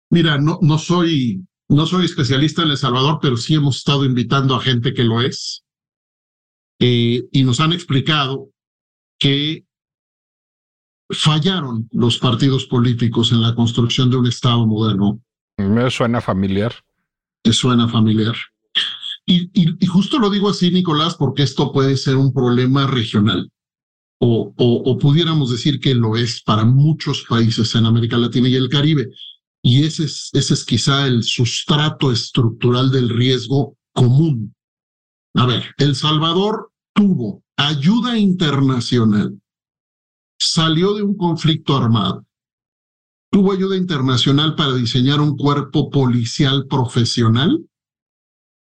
Mira, 0.09 0.38
no, 0.38 0.59
no 0.61 0.77
soy, 0.77 1.45
no 1.67 1.86
soy 1.86 2.05
especialista 2.05 2.61
en 2.61 2.69
El 2.69 2.77
Salvador, 2.77 3.19
pero 3.21 3.36
sí 3.36 3.55
hemos 3.55 3.79
estado 3.79 4.05
invitando 4.05 4.55
a 4.55 4.61
gente 4.61 4.93
que 4.93 5.03
lo 5.03 5.19
es. 5.19 5.65
Eh, 6.79 7.21
y 7.33 7.43
nos 7.43 7.59
han 7.59 7.73
explicado 7.73 8.47
que 9.19 9.65
fallaron 11.09 11.89
los 11.91 12.17
partidos 12.17 12.65
políticos 12.65 13.33
en 13.33 13.41
la 13.41 13.53
construcción 13.55 14.09
de 14.09 14.15
un 14.15 14.27
Estado 14.27 14.65
moderno. 14.65 15.19
Me 15.57 15.91
suena 15.91 16.21
familiar. 16.21 16.84
Te 17.45 17.53
suena 17.53 17.87
familiar. 17.87 18.35
Y, 19.27 19.51
justo 19.85 20.17
lo 20.17 20.31
digo 20.31 20.49
así, 20.49 20.71
Nicolás, 20.71 21.13
porque 21.13 21.43
esto 21.43 21.71
puede 21.71 21.95
ser 21.95 22.15
un 22.15 22.33
problema 22.33 22.87
regional. 22.87 23.51
O, 24.19 24.51
o, 24.57 24.83
o, 24.83 24.97
pudiéramos 24.97 25.51
decir 25.51 25.79
que 25.79 25.93
lo 25.93 26.17
es 26.17 26.41
para 26.41 26.65
muchos 26.65 27.23
países 27.29 27.75
en 27.75 27.85
América 27.85 28.17
Latina 28.17 28.49
y 28.49 28.55
el 28.55 28.67
Caribe. 28.67 29.09
Y 29.61 29.83
ese 29.83 30.05
es, 30.05 30.31
ese 30.33 30.55
es 30.55 30.65
quizá 30.65 31.05
el 31.05 31.21
sustrato 31.21 32.11
estructural 32.11 32.89
del 32.89 33.09
riesgo 33.09 33.77
común. 33.93 34.55
A 35.35 35.45
ver, 35.45 35.65
El 35.77 35.95
Salvador 35.95 36.71
tuvo 36.95 37.43
ayuda 37.57 38.17
internacional, 38.17 39.39
salió 40.39 40.95
de 40.95 41.03
un 41.03 41.15
conflicto 41.15 41.77
armado, 41.77 42.24
tuvo 43.36 43.51
ayuda 43.51 43.75
internacional 43.75 44.55
para 44.55 44.75
diseñar 44.75 45.19
un 45.19 45.36
cuerpo 45.36 45.89
policial 45.89 46.67
profesional, 46.67 47.67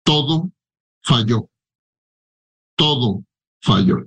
todo 0.05 0.51
falló. 1.01 1.49
Todo 2.77 3.25
falló. 3.63 3.99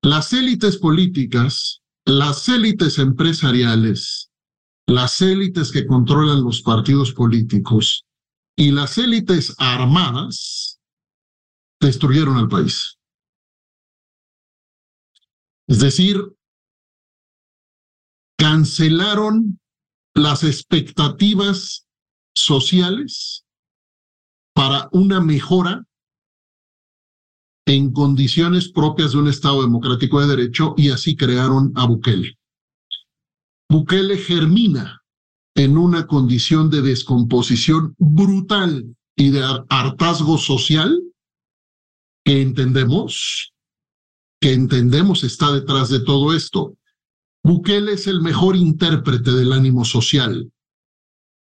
Las 0.00 0.32
élites 0.32 0.78
políticas, 0.78 1.82
las 2.06 2.48
élites 2.48 2.98
empresariales, 2.98 4.30
las 4.86 5.20
élites 5.20 5.70
que 5.72 5.86
controlan 5.86 6.42
los 6.42 6.62
partidos 6.62 7.12
políticos 7.12 8.06
y 8.56 8.70
las 8.70 8.96
élites 8.96 9.54
armadas 9.58 10.80
destruyeron 11.78 12.38
al 12.38 12.48
país. 12.48 12.96
Es 15.68 15.80
decir, 15.80 16.34
cancelaron 18.40 19.60
las 20.14 20.44
expectativas 20.44 21.86
sociales 22.34 23.44
para 24.54 24.88
una 24.92 25.20
mejora 25.20 25.84
en 27.66 27.92
condiciones 27.92 28.72
propias 28.72 29.12
de 29.12 29.18
un 29.18 29.28
Estado 29.28 29.60
democrático 29.60 30.20
de 30.20 30.34
derecho 30.34 30.74
y 30.78 30.88
así 30.88 31.16
crearon 31.16 31.72
a 31.76 31.86
Bukele. 31.86 32.38
Bukele 33.68 34.16
germina 34.16 35.02
en 35.54 35.76
una 35.76 36.06
condición 36.06 36.70
de 36.70 36.80
descomposición 36.80 37.94
brutal 37.98 38.96
y 39.16 39.32
de 39.32 39.42
hartazgo 39.68 40.38
social 40.38 40.98
que 42.24 42.40
entendemos, 42.40 43.52
que 44.40 44.54
entendemos 44.54 45.24
está 45.24 45.52
detrás 45.52 45.90
de 45.90 46.00
todo 46.00 46.34
esto. 46.34 46.78
Bukele 47.42 47.92
es 47.94 48.06
el 48.06 48.20
mejor 48.20 48.56
intérprete 48.56 49.30
del 49.32 49.52
ánimo 49.52 49.84
social. 49.84 50.50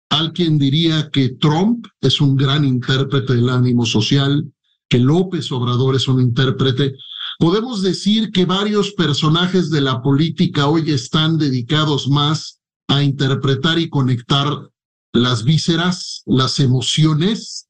Alguien 0.10 0.58
diría 0.58 1.10
que 1.10 1.30
Trump 1.30 1.88
es 2.02 2.22
un 2.22 2.36
gran 2.36 2.64
intérprete 2.64 3.34
del 3.34 3.50
ánimo 3.50 3.86
social, 3.86 4.52
que 4.88 5.00
López 5.00 5.52
Obrador 5.52 5.96
es 5.96 6.08
un 6.08 6.22
intérprete, 6.22 6.96
Podemos 7.38 7.82
decir 7.82 8.32
que 8.32 8.46
varios 8.46 8.94
personajes 8.94 9.70
de 9.70 9.82
la 9.82 10.02
política 10.02 10.68
hoy 10.68 10.90
están 10.92 11.38
dedicados 11.38 12.08
más 12.08 12.62
a 12.88 13.04
interpretar 13.04 13.78
y 13.78 13.90
conectar 13.90 14.70
las 15.12 15.44
vísceras, 15.44 16.24
las 16.26 16.60
emociones, 16.60 17.68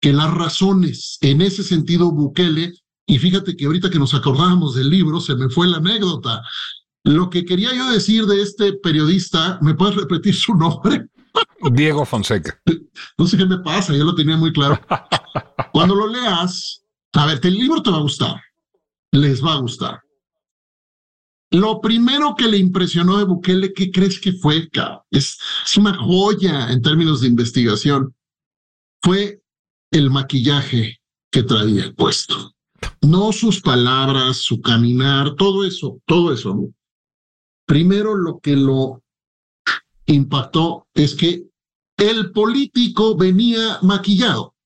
que 0.00 0.12
las 0.12 0.32
razones. 0.32 1.18
En 1.22 1.40
ese 1.40 1.64
sentido, 1.64 2.12
Bukele, 2.12 2.72
y 3.04 3.18
fíjate 3.18 3.56
que 3.56 3.66
ahorita 3.66 3.90
que 3.90 3.98
nos 3.98 4.14
acordábamos 4.14 4.76
del 4.76 4.90
libro, 4.90 5.20
se 5.20 5.34
me 5.34 5.48
fue 5.48 5.66
la 5.66 5.78
anécdota. 5.78 6.42
Lo 7.04 7.30
que 7.30 7.44
quería 7.44 7.74
yo 7.74 7.90
decir 7.90 8.26
de 8.26 8.42
este 8.42 8.74
periodista, 8.74 9.58
¿me 9.62 9.74
puedes 9.74 9.96
repetir 9.96 10.34
su 10.34 10.54
nombre? 10.54 11.08
Diego 11.72 12.04
Fonseca. 12.04 12.60
No 13.16 13.26
sé 13.26 13.36
qué 13.36 13.46
me 13.46 13.58
pasa, 13.58 13.94
yo 13.94 14.04
lo 14.04 14.14
tenía 14.14 14.36
muy 14.36 14.52
claro. 14.52 14.80
Cuando 15.72 15.94
lo 15.94 16.06
leas, 16.06 16.82
a 17.12 17.26
ver, 17.26 17.40
el 17.42 17.54
libro 17.54 17.82
te 17.82 17.90
va 17.90 17.98
a 17.98 18.02
gustar 18.02 18.40
les 19.12 19.44
va 19.44 19.54
a 19.54 19.60
gustar. 19.60 20.00
Lo 21.52 21.80
primero 21.80 22.36
que 22.36 22.46
le 22.46 22.58
impresionó 22.58 23.18
de 23.18 23.24
Bukele, 23.24 23.72
¿qué 23.72 23.90
crees 23.90 24.20
que 24.20 24.32
fue? 24.32 24.68
Es, 25.10 25.38
es 25.66 25.76
una 25.76 25.96
joya 25.96 26.70
en 26.70 26.80
términos 26.80 27.20
de 27.20 27.28
investigación. 27.28 28.14
Fue 29.02 29.42
el 29.90 30.10
maquillaje 30.10 31.00
que 31.32 31.42
traía 31.42 31.92
puesto. 31.92 32.54
No 33.00 33.32
sus 33.32 33.60
palabras, 33.60 34.36
su 34.36 34.60
caminar, 34.60 35.34
todo 35.34 35.64
eso, 35.64 36.00
todo 36.06 36.32
eso. 36.32 36.70
Primero 37.70 38.16
lo 38.16 38.40
que 38.40 38.56
lo 38.56 39.00
impactó 40.06 40.88
es 40.92 41.14
que 41.14 41.44
el 41.96 42.32
político 42.32 43.16
venía 43.16 43.78
maquillado. 43.82 44.56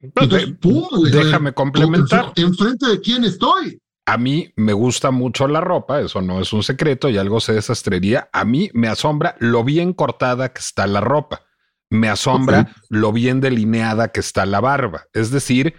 Déjame 0.00 1.52
complementar. 1.52 2.32
¿Enfrente 2.36 2.86
de 2.86 3.00
quién 3.02 3.24
estoy? 3.24 3.78
A 4.06 4.16
mí 4.16 4.50
me 4.56 4.72
gusta 4.72 5.10
mucho 5.10 5.46
la 5.46 5.60
ropa, 5.60 6.00
eso 6.00 6.22
no 6.22 6.40
es 6.40 6.54
un 6.54 6.62
secreto 6.62 7.10
y 7.10 7.18
algo 7.18 7.40
se 7.40 7.52
desastrería. 7.52 8.30
A 8.32 8.46
mmí 8.46 8.70
me 8.72 8.88
asombra 8.88 9.36
lo 9.40 9.62
bien 9.62 9.92
cortada 9.92 10.50
que 10.54 10.60
está 10.60 10.86
la 10.86 11.02
ropa. 11.02 11.42
Me 11.90 12.08
asombra 12.08 12.74
lo 12.88 13.12
bien 13.12 13.42
delineada 13.42 14.08
que 14.08 14.20
está 14.20 14.46
la 14.46 14.60
barba. 14.60 15.04
Es 15.12 15.30
decir, 15.30 15.74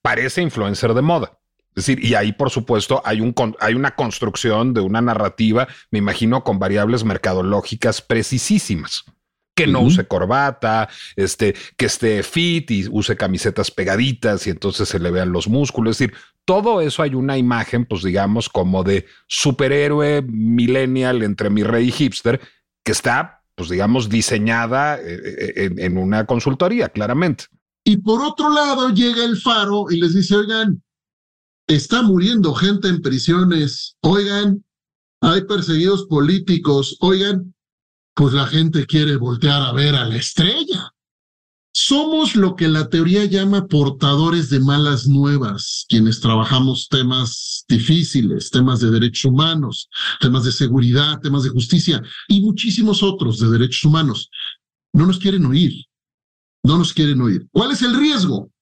parece 0.00 0.42
influencer 0.42 0.94
de 0.94 1.02
moda. 1.02 1.40
Es 1.76 1.86
decir, 1.86 2.04
y 2.04 2.14
ahí, 2.14 2.32
por 2.32 2.50
supuesto, 2.50 3.02
hay, 3.04 3.20
un, 3.20 3.34
hay 3.60 3.74
una 3.74 3.96
construcción 3.96 4.74
de 4.74 4.80
una 4.80 5.00
narrativa, 5.00 5.66
me 5.90 5.98
imagino, 5.98 6.44
con 6.44 6.58
variables 6.58 7.04
mercadológicas 7.04 8.00
precisísimas 8.00 9.04
que 9.54 9.66
no 9.66 9.80
use 9.80 10.06
corbata, 10.06 10.88
este, 11.16 11.54
que 11.76 11.86
esté 11.86 12.22
fit 12.22 12.70
y 12.70 12.88
use 12.90 13.16
camisetas 13.16 13.70
pegaditas 13.70 14.46
y 14.46 14.50
entonces 14.50 14.88
se 14.88 14.98
le 14.98 15.10
vean 15.10 15.32
los 15.32 15.48
músculos. 15.48 15.92
Es 15.92 15.98
decir, 15.98 16.16
todo 16.44 16.80
eso 16.80 17.02
hay 17.02 17.14
una 17.14 17.38
imagen, 17.38 17.86
pues 17.86 18.02
digamos, 18.02 18.48
como 18.48 18.82
de 18.82 19.06
superhéroe 19.28 20.22
millennial 20.22 21.22
entre 21.22 21.50
mi 21.50 21.62
rey 21.62 21.88
y 21.88 21.92
hipster, 21.92 22.40
que 22.82 22.92
está, 22.92 23.42
pues 23.54 23.68
digamos, 23.68 24.08
diseñada 24.08 24.98
eh, 24.98 25.20
eh, 25.24 25.52
en, 25.56 25.78
en 25.78 25.98
una 25.98 26.26
consultoría, 26.26 26.88
claramente. 26.88 27.44
Y 27.84 27.98
por 27.98 28.22
otro 28.22 28.48
lado 28.48 28.90
llega 28.90 29.24
el 29.24 29.36
faro 29.36 29.86
y 29.90 30.00
les 30.00 30.14
dice, 30.14 30.34
oigan, 30.34 30.82
está 31.66 32.02
muriendo 32.02 32.54
gente 32.54 32.88
en 32.88 33.00
prisiones, 33.00 33.96
oigan, 34.00 34.64
hay 35.20 35.42
perseguidos 35.44 36.04
políticos, 36.06 36.96
oigan, 37.00 37.54
pues 38.14 38.34
la 38.34 38.46
gente 38.46 38.86
quiere 38.86 39.16
voltear 39.16 39.62
a 39.62 39.72
ver 39.72 39.94
a 39.94 40.04
la 40.04 40.16
estrella. 40.16 40.90
Somos 41.76 42.36
lo 42.36 42.54
que 42.54 42.68
la 42.68 42.88
teoría 42.88 43.24
llama 43.24 43.66
portadores 43.66 44.48
de 44.48 44.60
malas 44.60 45.08
nuevas, 45.08 45.84
quienes 45.88 46.20
trabajamos 46.20 46.88
temas 46.88 47.64
difíciles, 47.68 48.50
temas 48.50 48.78
de 48.78 48.92
derechos 48.92 49.24
humanos, 49.24 49.88
temas 50.20 50.44
de 50.44 50.52
seguridad, 50.52 51.18
temas 51.20 51.42
de 51.42 51.50
justicia 51.50 52.00
y 52.28 52.42
muchísimos 52.42 53.02
otros 53.02 53.40
de 53.40 53.48
derechos 53.48 53.84
humanos. 53.84 54.30
No 54.92 55.06
nos 55.06 55.18
quieren 55.18 55.46
oír, 55.46 55.84
no 56.62 56.78
nos 56.78 56.92
quieren 56.92 57.20
oír. 57.20 57.48
¿Cuál 57.50 57.72
es 57.72 57.82
el 57.82 57.96
riesgo? 57.96 58.52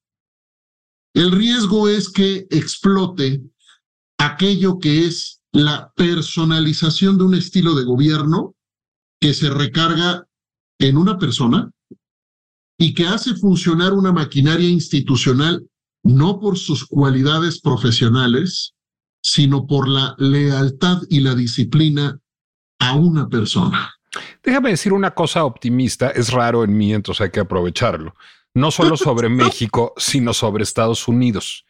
El 1.15 1.31
riesgo 1.31 1.89
es 1.89 2.11
que 2.11 2.47
explote 2.51 3.43
aquello 4.19 4.79
que 4.79 5.07
es 5.07 5.41
la 5.53 5.93
personalización 5.95 7.19
de 7.19 7.25
un 7.25 7.35
estilo 7.35 7.75
de 7.75 7.85
gobierno 7.85 8.55
que 9.21 9.35
se 9.35 9.51
recarga 9.51 10.27
en 10.79 10.97
una 10.97 11.19
persona 11.19 11.71
y 12.79 12.95
que 12.95 13.07
hace 13.07 13.35
funcionar 13.35 13.93
una 13.93 14.13
maquinaria 14.13 14.69
institucional 14.69 15.65
no 16.03 16.41
por 16.41 16.59
sus 16.59 16.85
cualidades 16.87 17.61
profesionales, 17.61 18.75
sino 19.23 19.67
por 19.67 19.89
la 19.89 20.17
lealtad 20.19 21.03
y 21.09 21.21
la 21.21 21.35
disciplina 21.35 22.19
a 22.81 22.95
una 22.95 23.29
persona. 23.29 23.95
Déjame 24.43 24.71
decir 24.71 24.93
una 24.93 25.13
cosa 25.13 25.45
optimista, 25.45 26.11
es 26.11 26.33
raro 26.33 26.65
en 26.65 26.77
mí, 26.77 26.93
entonces 26.93 27.23
hay 27.23 27.31
que 27.31 27.41
aprovecharlo. 27.41 28.15
No 28.55 28.71
solo 28.71 28.97
sobre 28.97 29.29
México, 29.29 29.95
sino 29.97 30.35
sobre 30.35 30.63
Estados 30.63 31.09
Unidos. 31.09 31.65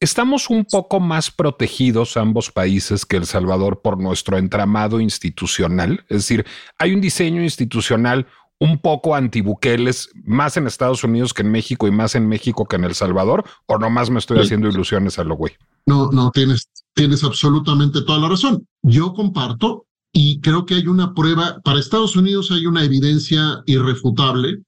Estamos 0.00 0.50
un 0.50 0.64
poco 0.64 1.00
más 1.00 1.30
protegidos 1.30 2.16
ambos 2.16 2.50
países 2.50 3.06
que 3.06 3.16
El 3.16 3.26
Salvador 3.26 3.80
por 3.82 3.98
nuestro 3.98 4.36
entramado 4.36 5.00
institucional. 5.00 6.04
Es 6.08 6.18
decir, 6.18 6.44
hay 6.78 6.92
un 6.92 7.00
diseño 7.00 7.42
institucional 7.42 8.26
un 8.58 8.78
poco 8.78 9.14
antibuqueles, 9.14 10.10
más 10.24 10.56
en 10.56 10.66
Estados 10.66 11.04
Unidos 11.04 11.34
que 11.34 11.42
en 11.42 11.50
México 11.50 11.86
y 11.86 11.90
más 11.90 12.14
en 12.14 12.28
México 12.28 12.66
que 12.66 12.76
en 12.76 12.84
El 12.84 12.94
Salvador, 12.94 13.44
o 13.66 13.78
nomás 13.78 14.10
me 14.10 14.18
estoy 14.18 14.38
haciendo 14.38 14.68
ilusiones 14.68 15.18
a 15.18 15.24
lo 15.24 15.34
güey. 15.34 15.54
No, 15.86 16.10
no, 16.10 16.30
tienes, 16.30 16.68
tienes 16.94 17.22
absolutamente 17.22 18.02
toda 18.02 18.18
la 18.18 18.28
razón. 18.28 18.66
Yo 18.82 19.12
comparto 19.12 19.86
y 20.12 20.40
creo 20.40 20.64
que 20.64 20.74
hay 20.74 20.86
una 20.86 21.12
prueba, 21.12 21.60
para 21.62 21.78
Estados 21.78 22.16
Unidos 22.16 22.50
hay 22.50 22.66
una 22.66 22.82
evidencia 22.82 23.62
irrefutable, 23.66 24.62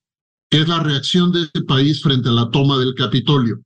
es 0.51 0.69
la 0.69 0.81
reacción 0.81 1.33
de 1.33 1.43
este 1.43 1.63
país 1.63 2.03
frente 2.03 2.29
a 2.29 2.33
la 2.33 2.51
toma 2.51 2.79
del 2.79 2.95
Capitolio. 2.95 3.63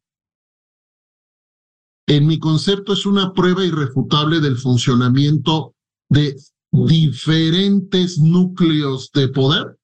En 2.08 2.26
mi 2.26 2.38
concepto 2.38 2.92
es 2.92 3.06
una 3.06 3.32
prueba 3.32 3.64
irrefutable 3.64 4.40
del 4.40 4.56
funcionamiento 4.56 5.74
de 6.10 6.36
diferentes 6.72 8.18
núcleos 8.18 9.10
de 9.12 9.28
poder, 9.28 9.78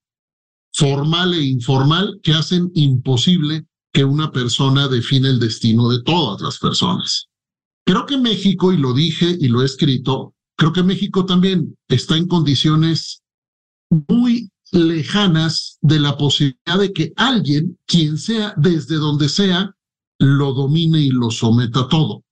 formal 0.75 1.35
e 1.35 1.43
informal, 1.43 2.19
que 2.23 2.33
hacen 2.33 2.71
imposible 2.75 3.67
que 3.93 4.05
una 4.05 4.33
persona 4.33 4.89
define 4.89 5.29
el 5.29 5.39
destino 5.39 5.89
de 5.89 6.03
todas 6.03 6.41
las 6.41 6.59
personas. 6.59 7.29
Creo 7.87 8.05
que 8.05 8.19
México, 8.19 8.73
y 8.73 8.77
lo 8.77 8.93
dije 8.93 9.37
y 9.41 9.49
lo 9.49 9.63
he 9.63 9.65
escrito, 9.65 10.35
creo 10.57 10.73
que 10.73 10.83
México 10.83 11.25
también 11.25 11.77
está 11.89 12.17
en 12.17 12.27
condiciones 12.27 13.23
muy 14.09 14.51
lejanas 14.73 15.79
de 15.81 16.01
la 16.01 16.17
posibilidad 16.17 16.79
de 16.79 16.93
que 16.93 17.13
alguien, 17.17 17.79
quien 17.87 18.19
sea, 18.19 18.55
desde 18.57 18.97
donde 18.97 19.29
sea, 19.29 19.75
lo 20.19 20.53
domine 20.53 21.01
y 21.01 21.11
lo 21.11 21.31
someta 21.31 21.89
todo. 21.89 22.25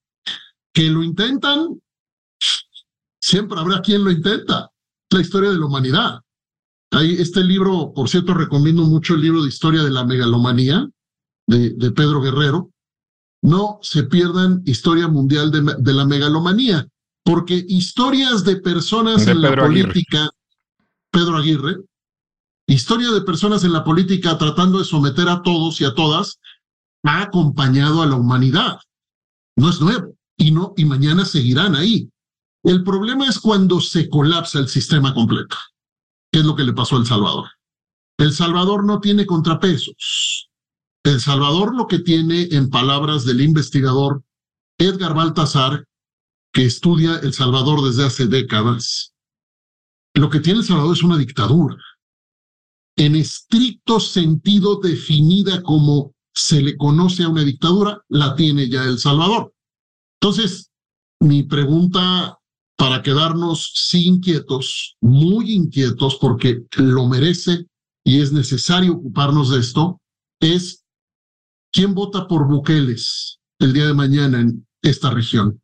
Que 0.72 0.90
lo 0.90 1.02
intentan, 1.02 1.80
siempre 3.20 3.58
habrá 3.58 3.80
quien 3.80 4.04
lo 4.04 4.10
intenta. 4.10 4.70
la 5.10 5.20
historia 5.20 5.50
de 5.50 5.58
la 5.58 5.66
humanidad. 5.66 6.20
Hay 6.90 7.14
este 7.14 7.42
libro, 7.42 7.92
por 7.94 8.08
cierto, 8.08 8.34
recomiendo 8.34 8.82
mucho 8.82 9.14
el 9.14 9.22
libro 9.22 9.42
de 9.42 9.48
historia 9.48 9.82
de 9.82 9.90
la 9.90 10.04
megalomanía 10.04 10.88
de, 11.46 11.70
de 11.70 11.90
Pedro 11.92 12.20
Guerrero. 12.20 12.70
No 13.42 13.78
se 13.82 14.02
pierdan 14.04 14.62
historia 14.64 15.08
mundial 15.08 15.50
de, 15.50 15.76
de 15.78 15.92
la 15.92 16.04
megalomanía, 16.04 16.88
porque 17.24 17.64
historias 17.68 18.44
de 18.44 18.56
personas 18.56 19.26
en 19.26 19.40
la 19.40 19.54
política, 19.54 20.28
Pedro 21.10 21.36
Aguirre, 21.36 21.76
historia 22.66 23.10
de 23.10 23.20
personas 23.22 23.64
en 23.64 23.72
la 23.72 23.84
política 23.84 24.36
tratando 24.38 24.78
de 24.78 24.84
someter 24.84 25.28
a 25.28 25.42
todos 25.42 25.80
y 25.80 25.84
a 25.84 25.94
todas, 25.94 26.40
ha 27.04 27.22
acompañado 27.22 28.02
a 28.02 28.06
la 28.06 28.16
humanidad. 28.16 28.78
No 29.56 29.70
es 29.70 29.80
nuevo 29.80 30.16
y 30.36 30.50
no 30.50 30.74
y 30.76 30.84
mañana 30.84 31.24
seguirán 31.24 31.76
ahí. 31.76 32.10
El 32.64 32.82
problema 32.82 33.28
es 33.28 33.38
cuando 33.38 33.80
se 33.80 34.08
colapsa 34.08 34.58
el 34.58 34.68
sistema 34.68 35.14
completo. 35.14 35.56
¿Qué 36.32 36.40
es 36.40 36.44
lo 36.44 36.56
que 36.56 36.64
le 36.64 36.72
pasó 36.72 36.96
a 36.96 36.98
El 36.98 37.06
Salvador? 37.06 37.46
El 38.18 38.32
Salvador 38.32 38.84
no 38.84 39.00
tiene 39.00 39.24
contrapesos. 39.24 40.50
El 41.04 41.20
Salvador 41.20 41.76
lo 41.76 41.86
que 41.86 42.00
tiene, 42.00 42.48
en 42.50 42.68
palabras 42.68 43.24
del 43.24 43.40
investigador 43.40 44.24
Edgar 44.78 45.14
Baltasar, 45.14 45.86
que 46.52 46.64
estudia 46.64 47.18
El 47.18 47.32
Salvador 47.32 47.84
desde 47.84 48.04
hace 48.04 48.26
décadas, 48.26 49.14
lo 50.14 50.30
que 50.30 50.40
tiene 50.40 50.60
El 50.60 50.64
Salvador 50.64 50.96
es 50.96 51.02
una 51.02 51.18
dictadura, 51.18 51.76
en 52.96 53.16
estricto 53.16 54.00
sentido 54.00 54.80
definida 54.80 55.62
como 55.62 56.14
se 56.34 56.62
le 56.62 56.76
conoce 56.76 57.22
a 57.22 57.28
una 57.28 57.44
dictadura, 57.44 58.02
la 58.08 58.34
tiene 58.34 58.68
ya 58.68 58.84
El 58.84 58.98
Salvador. 58.98 59.54
Entonces, 60.20 60.70
mi 61.20 61.42
pregunta 61.42 62.38
para 62.76 63.02
quedarnos 63.02 63.72
sí 63.74 64.06
inquietos, 64.06 64.96
muy 65.00 65.52
inquietos, 65.52 66.16
porque 66.20 66.62
lo 66.76 67.06
merece 67.06 67.66
y 68.04 68.20
es 68.20 68.32
necesario 68.32 68.94
ocuparnos 68.94 69.50
de 69.50 69.60
esto, 69.60 70.00
es 70.40 70.84
quién 71.72 71.94
vota 71.94 72.28
por 72.28 72.46
Bukeles 72.46 73.38
el 73.58 73.72
día 73.72 73.86
de 73.86 73.94
mañana 73.94 74.40
en 74.40 74.66
esta 74.82 75.10
región. 75.10 75.60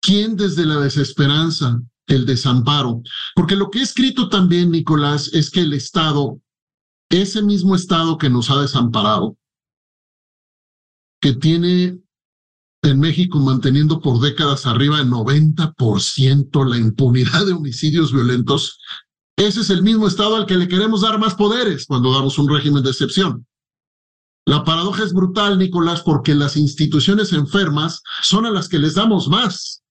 ¿Quién 0.00 0.36
desde 0.36 0.64
la 0.64 0.78
desesperanza, 0.78 1.80
el 2.08 2.26
desamparo? 2.26 3.02
Porque 3.34 3.56
lo 3.56 3.70
que 3.70 3.78
he 3.78 3.82
escrito 3.82 4.28
también, 4.28 4.70
Nicolás, 4.70 5.30
es 5.32 5.50
que 5.50 5.60
el 5.60 5.72
Estado, 5.72 6.40
ese 7.10 7.42
mismo 7.42 7.74
Estado 7.74 8.18
que 8.18 8.30
nos 8.30 8.50
ha 8.50 8.60
desamparado, 8.60 9.36
que 11.20 11.34
tiene 11.34 11.98
en 12.82 13.00
México 13.00 13.38
manteniendo 13.38 14.00
por 14.00 14.20
décadas 14.20 14.66
arriba 14.66 14.98
del 14.98 15.10
90% 15.10 16.68
la 16.68 16.78
impunidad 16.78 17.46
de 17.46 17.52
homicidios 17.52 18.12
violentos, 18.12 18.78
ese 19.36 19.60
es 19.60 19.70
el 19.70 19.82
mismo 19.82 20.08
Estado 20.08 20.36
al 20.36 20.46
que 20.46 20.56
le 20.56 20.68
queremos 20.68 21.02
dar 21.02 21.18
más 21.18 21.34
poderes 21.34 21.86
cuando 21.86 22.12
damos 22.12 22.38
un 22.38 22.48
régimen 22.48 22.82
de 22.82 22.90
excepción. 22.90 23.46
La 24.46 24.64
paradoja 24.64 25.04
es 25.04 25.12
brutal, 25.12 25.58
Nicolás, 25.58 26.00
porque 26.02 26.34
las 26.34 26.56
instituciones 26.56 27.32
enfermas 27.32 28.02
son 28.22 28.46
a 28.46 28.50
las 28.50 28.68
que 28.68 28.78
les 28.78 28.94
damos 28.94 29.28
más 29.28 29.82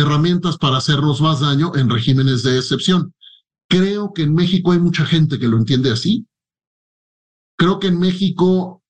herramientas 0.00 0.58
para 0.58 0.78
hacernos 0.78 1.20
más 1.20 1.40
daño 1.40 1.72
en 1.76 1.88
regímenes 1.88 2.42
de 2.42 2.58
excepción. 2.58 3.14
Creo 3.68 4.12
que 4.12 4.22
en 4.22 4.34
México 4.34 4.72
hay 4.72 4.78
mucha 4.78 5.06
gente 5.06 5.38
que 5.38 5.48
lo 5.48 5.56
entiende 5.56 5.90
así. 5.90 6.26
Creo 7.56 7.78
que 7.78 7.88
en 7.88 7.98
México 7.98 8.80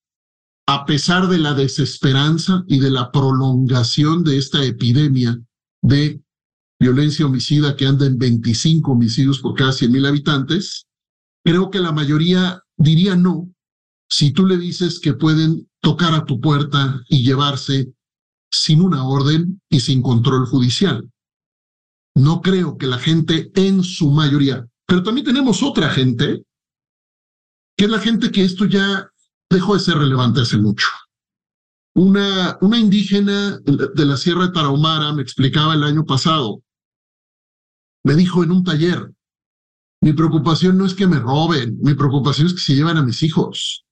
a 0.73 0.87
pesar 0.87 1.27
de 1.27 1.39
la 1.39 1.53
desesperanza 1.55 2.63
y 2.69 2.79
de 2.79 2.93
la 2.93 3.11
prolongación 3.11 4.23
de 4.23 4.39
esta 4.39 4.65
epidemia 4.65 5.37
de 5.83 6.23
violencia 6.79 7.27
homicida 7.27 7.75
que 7.75 7.87
anda 7.87 8.07
en 8.07 8.19
25 8.19 8.93
homicidios 8.93 9.41
por 9.41 9.57
cada 9.57 9.73
100 9.73 9.91
mil 9.91 10.07
habitantes, 10.07 10.87
creo 11.45 11.71
que 11.71 11.81
la 11.81 11.91
mayoría 11.91 12.63
diría 12.77 13.17
no 13.17 13.53
si 14.09 14.31
tú 14.31 14.47
le 14.47 14.59
dices 14.59 15.01
que 15.01 15.15
pueden 15.15 15.69
tocar 15.81 16.15
a 16.15 16.25
tu 16.25 16.41
puerta 16.41 17.03
y 17.09 17.25
llevarse 17.25 17.93
sin 18.51 18.83
una 18.83 19.07
orden 19.07 19.61
y 19.69 19.81
sin 19.81 20.03
control 20.03 20.47
judicial. 20.47 21.09
No 22.15 22.41
creo 22.41 22.77
que 22.77 22.87
la 22.87 22.99
gente 22.99 23.51
en 23.55 23.83
su 23.83 24.11
mayoría, 24.11 24.67
pero 24.87 25.03
también 25.03 25.27
tenemos 25.27 25.63
otra 25.63 25.91
gente, 25.91 26.45
que 27.77 27.85
es 27.85 27.91
la 27.91 28.01
gente 28.01 28.31
que 28.31 28.45
esto 28.45 28.65
ya 28.65 29.09
dejó 29.49 29.75
de 29.75 29.81
ser 29.81 29.99
relevante 29.99 30.41
hace 30.41 30.59
mucho. 30.59 30.89
Una, 31.95 32.59
indígena 32.79 33.59
de 33.61 34.05
la 34.05 34.17
Sierra 34.17 34.47
de 34.47 34.53
Tarahumara 34.53 35.13
me 35.13 35.23
explicaba 35.23 35.75
el 35.75 35.85
año 35.85 36.05
pasado, 36.05 36.63
me 38.05 38.15
dijo 38.15 38.43
en 38.43 38.53
un 38.53 38.65
taller, 38.65 39.13
mi 40.03 40.13
preocupación 40.13 40.79
no 40.79 40.87
es 40.87 40.95
que 40.95 41.07
me 41.07 41.19
roben, 41.19 41.79
mi 41.83 41.95
preocupación 41.95 42.47
es 42.47 42.55
que 42.55 42.61
se 42.61 42.75
llevan 42.75 42.97
a 42.97 43.03
mis 43.03 43.23
hijos. 43.23 43.85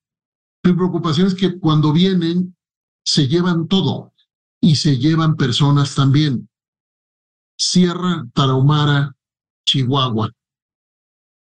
Mi 0.65 0.73
preocupación 0.73 1.27
es 1.27 1.35
que 1.35 1.59
cuando 1.59 1.93
vienen 1.93 2.57
se 3.05 3.29
llevan 3.29 3.69
todo 3.69 4.13
y 4.61 4.77
se 4.77 4.99
llevan 4.99 5.37
personas 5.37 5.95
también. 5.95 6.49
Sierra 7.57 8.27
Tarahumara, 8.35 9.17
Chihuahua. 9.67 10.31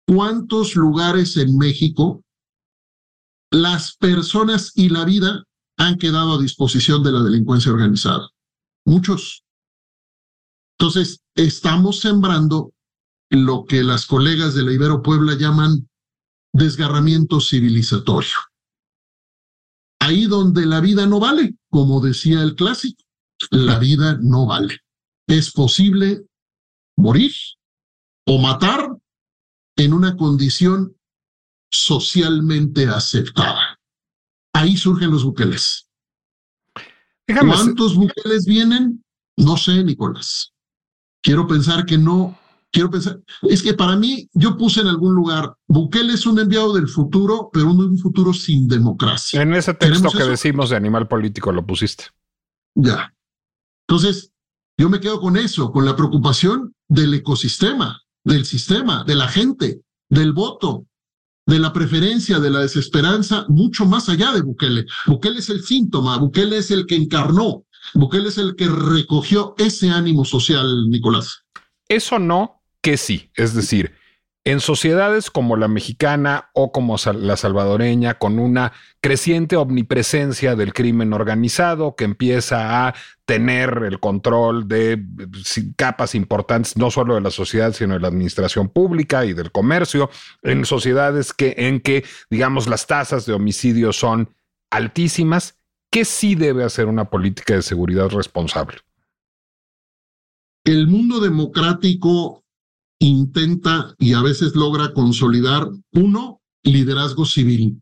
¿Cuántos 0.07 0.75
lugares 0.75 1.35
en 1.37 1.57
México 1.57 2.25
las 3.55 3.95
personas 3.95 4.71
y 4.75 4.89
la 4.89 5.05
vida 5.05 5.45
han 5.77 5.97
quedado 5.97 6.33
a 6.33 6.41
disposición 6.41 7.03
de 7.03 7.11
la 7.11 7.23
delincuencia 7.23 7.71
organizada. 7.71 8.29
Muchos. 8.85 9.43
Entonces, 10.77 11.21
estamos 11.35 11.99
sembrando 11.99 12.73
lo 13.29 13.65
que 13.65 13.83
las 13.83 14.05
colegas 14.05 14.55
de 14.55 14.63
la 14.63 14.73
Ibero 14.73 15.01
Puebla 15.01 15.35
llaman 15.35 15.89
desgarramiento 16.53 17.39
civilizatorio. 17.39 18.37
Ahí 19.99 20.25
donde 20.25 20.65
la 20.65 20.81
vida 20.81 21.05
no 21.07 21.19
vale, 21.19 21.55
como 21.69 22.01
decía 22.01 22.41
el 22.43 22.55
clásico, 22.55 23.03
la 23.51 23.79
vida 23.79 24.17
no 24.21 24.45
vale. 24.45 24.79
Es 25.27 25.51
posible 25.51 26.25
morir 26.97 27.31
o 28.25 28.39
matar 28.39 28.95
en 29.77 29.93
una 29.93 30.15
condición 30.15 30.95
socialmente 31.71 32.87
aceptada. 32.87 33.79
Ahí 34.53 34.77
surgen 34.77 35.11
los 35.11 35.23
buqueles. 35.23 35.89
¿Cuántos 37.27 37.95
buqueles 37.95 38.45
vienen? 38.45 39.03
No 39.37 39.57
sé, 39.57 39.83
Nicolás. 39.83 40.53
Quiero 41.21 41.47
pensar 41.47 41.85
que 41.85 41.97
no. 41.97 42.37
Quiero 42.71 42.89
pensar. 42.89 43.19
Es 43.43 43.63
que 43.63 43.73
para 43.73 43.95
mí, 43.95 44.29
yo 44.33 44.57
puse 44.57 44.81
en 44.81 44.87
algún 44.87 45.15
lugar, 45.15 45.55
Bukele 45.67 46.13
es 46.13 46.25
un 46.25 46.39
enviado 46.39 46.73
del 46.73 46.87
futuro, 46.87 47.49
pero 47.51 47.71
un 47.71 47.97
futuro 47.97 48.33
sin 48.33 48.67
democracia. 48.67 49.41
En 49.41 49.53
ese 49.53 49.73
texto 49.73 50.09
que 50.11 50.23
decimos 50.23 50.69
de 50.69 50.75
animal 50.75 51.07
político 51.07 51.51
lo 51.51 51.65
pusiste. 51.65 52.05
Ya. 52.75 53.14
Entonces, 53.87 54.31
yo 54.77 54.89
me 54.89 54.99
quedo 54.99 55.19
con 55.21 55.37
eso, 55.37 55.71
con 55.71 55.85
la 55.85 55.95
preocupación 55.95 56.73
del 56.87 57.13
ecosistema, 57.13 58.01
del 58.23 58.45
sistema, 58.45 59.03
de 59.05 59.15
la 59.15 59.27
gente, 59.27 59.81
del 60.09 60.33
voto, 60.33 60.85
de 61.45 61.59
la 61.59 61.71
preferencia, 61.71 62.39
de 62.39 62.49
la 62.49 62.59
desesperanza, 62.59 63.45
mucho 63.47 63.85
más 63.85 64.09
allá 64.09 64.31
de 64.31 64.41
Bukele. 64.41 64.85
Bukele 65.05 65.39
es 65.39 65.49
el 65.49 65.63
síntoma, 65.63 66.17
Bukele 66.17 66.57
es 66.57 66.71
el 66.71 66.87
que 66.87 66.95
encarnó, 66.95 67.65
Bukele 67.93 68.29
es 68.29 68.37
el 68.37 68.55
que 68.55 68.67
recogió 68.67 69.53
ese 69.57 69.89
ánimo 69.89 70.25
social, 70.25 70.89
Nicolás. 70.89 71.43
Eso 71.87 72.17
no, 72.17 72.61
que 72.81 72.97
sí. 72.97 73.29
Es 73.35 73.53
decir, 73.53 73.93
En 74.47 74.59
sociedades 74.59 75.31
como 75.31 75.57
la 75.57 75.67
mexicana 75.67 76.51
o 76.53 76.71
como 76.71 76.97
la 77.15 77.35
salvadoreña, 77.35 78.19
con 78.19 78.37
una 78.37 78.73
creciente 79.01 79.55
omnipresencia 79.55 80.55
del 80.55 80.71
crimen 80.71 81.13
organizado 81.13 81.95
que 81.95 82.03
empieza 82.03 82.85
a 82.85 82.93
tener 83.25 83.81
el 83.87 83.99
control 83.99 84.67
de 84.67 85.03
capas 85.75 86.13
importantes, 86.13 86.77
no 86.77 86.91
solo 86.91 87.15
de 87.15 87.21
la 87.21 87.31
sociedad, 87.31 87.73
sino 87.73 87.95
de 87.95 88.01
la 88.01 88.07
administración 88.07 88.69
pública 88.69 89.25
y 89.25 89.33
del 89.33 89.51
comercio, 89.51 90.11
en 90.43 90.63
sociedades 90.65 91.33
que, 91.33 91.55
en 91.57 91.79
que, 91.79 92.05
digamos, 92.29 92.67
las 92.67 92.85
tasas 92.85 93.25
de 93.25 93.33
homicidio 93.33 93.93
son 93.93 94.29
altísimas, 94.69 95.57
¿qué 95.89 96.05
sí 96.05 96.35
debe 96.35 96.63
hacer 96.63 96.85
una 96.85 97.09
política 97.09 97.55
de 97.55 97.63
seguridad 97.63 98.09
responsable? 98.09 98.77
El 100.63 100.85
mundo 100.85 101.19
democrático 101.19 102.44
intenta 103.07 103.95
y 103.99 104.13
a 104.13 104.21
veces 104.21 104.55
logra 104.55 104.93
consolidar, 104.93 105.69
uno, 105.93 106.41
liderazgo 106.63 107.25
civil, 107.25 107.81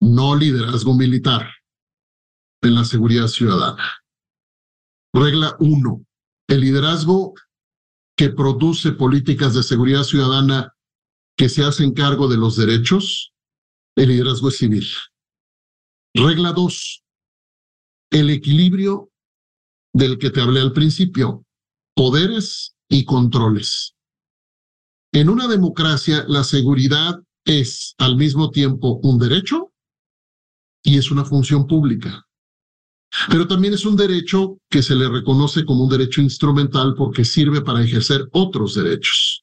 no 0.00 0.34
liderazgo 0.36 0.94
militar 0.94 1.48
en 2.62 2.74
la 2.74 2.84
seguridad 2.84 3.26
ciudadana. 3.26 3.92
Regla 5.12 5.56
uno, 5.60 6.04
el 6.48 6.60
liderazgo 6.60 7.34
que 8.16 8.30
produce 8.30 8.92
políticas 8.92 9.54
de 9.54 9.62
seguridad 9.62 10.04
ciudadana 10.04 10.72
que 11.36 11.48
se 11.48 11.64
hacen 11.64 11.92
cargo 11.92 12.28
de 12.28 12.38
los 12.38 12.56
derechos, 12.56 13.32
el 13.96 14.08
liderazgo 14.08 14.48
es 14.48 14.56
civil. 14.56 14.86
Regla 16.14 16.52
dos, 16.52 17.02
el 18.10 18.30
equilibrio 18.30 19.10
del 19.92 20.18
que 20.18 20.30
te 20.30 20.40
hablé 20.40 20.60
al 20.60 20.72
principio, 20.72 21.44
poderes 21.94 22.74
y 22.92 23.04
controles. 23.04 23.94
En 25.12 25.30
una 25.30 25.48
democracia, 25.48 26.24
la 26.28 26.44
seguridad 26.44 27.22
es 27.44 27.94
al 27.98 28.16
mismo 28.16 28.50
tiempo 28.50 29.00
un 29.02 29.18
derecho 29.18 29.72
y 30.84 30.98
es 30.98 31.10
una 31.10 31.24
función 31.24 31.66
pública. 31.66 32.26
Pero 33.30 33.48
también 33.48 33.74
es 33.74 33.86
un 33.86 33.96
derecho 33.96 34.58
que 34.70 34.82
se 34.82 34.94
le 34.94 35.08
reconoce 35.08 35.64
como 35.64 35.84
un 35.84 35.90
derecho 35.90 36.20
instrumental 36.20 36.94
porque 36.94 37.24
sirve 37.24 37.62
para 37.62 37.82
ejercer 37.82 38.28
otros 38.32 38.74
derechos. 38.74 39.42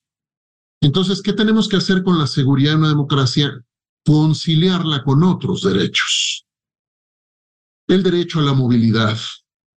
Entonces, 0.82 1.22
¿qué 1.22 1.34
tenemos 1.34 1.68
que 1.68 1.78
hacer 1.78 2.04
con 2.04 2.20
la 2.20 2.28
seguridad 2.28 2.74
en 2.74 2.80
una 2.80 2.90
democracia? 2.90 3.64
Conciliarla 4.06 5.04
con 5.04 5.24
otros 5.24 5.64
derechos. 5.64 6.46
El 7.88 8.04
derecho 8.04 8.40
a 8.40 8.44
la 8.44 8.54
movilidad, 8.54 9.18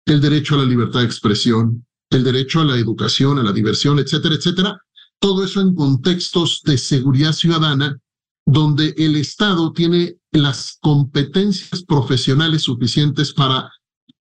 el 0.05 0.19
derecho 0.19 0.55
a 0.55 0.59
la 0.59 0.65
libertad 0.65 0.99
de 0.99 1.05
expresión, 1.05 1.85
el 2.11 2.23
derecho 2.23 2.61
a 2.61 2.65
la 2.65 2.77
educación, 2.77 3.39
a 3.39 3.43
la 3.43 3.53
diversión, 3.53 3.97
etcétera, 3.99 4.35
etcétera. 4.35 4.81
Todo 5.19 5.43
eso 5.43 5.61
en 5.61 5.73
contextos 5.73 6.61
de 6.63 6.77
seguridad 6.77 7.31
ciudadana, 7.31 7.99
donde 8.45 8.93
el 8.97 9.15
Estado 9.15 9.71
tiene 9.71 10.17
las 10.31 10.77
competencias 10.81 11.83
profesionales 11.83 12.63
suficientes 12.63 13.33
para 13.33 13.71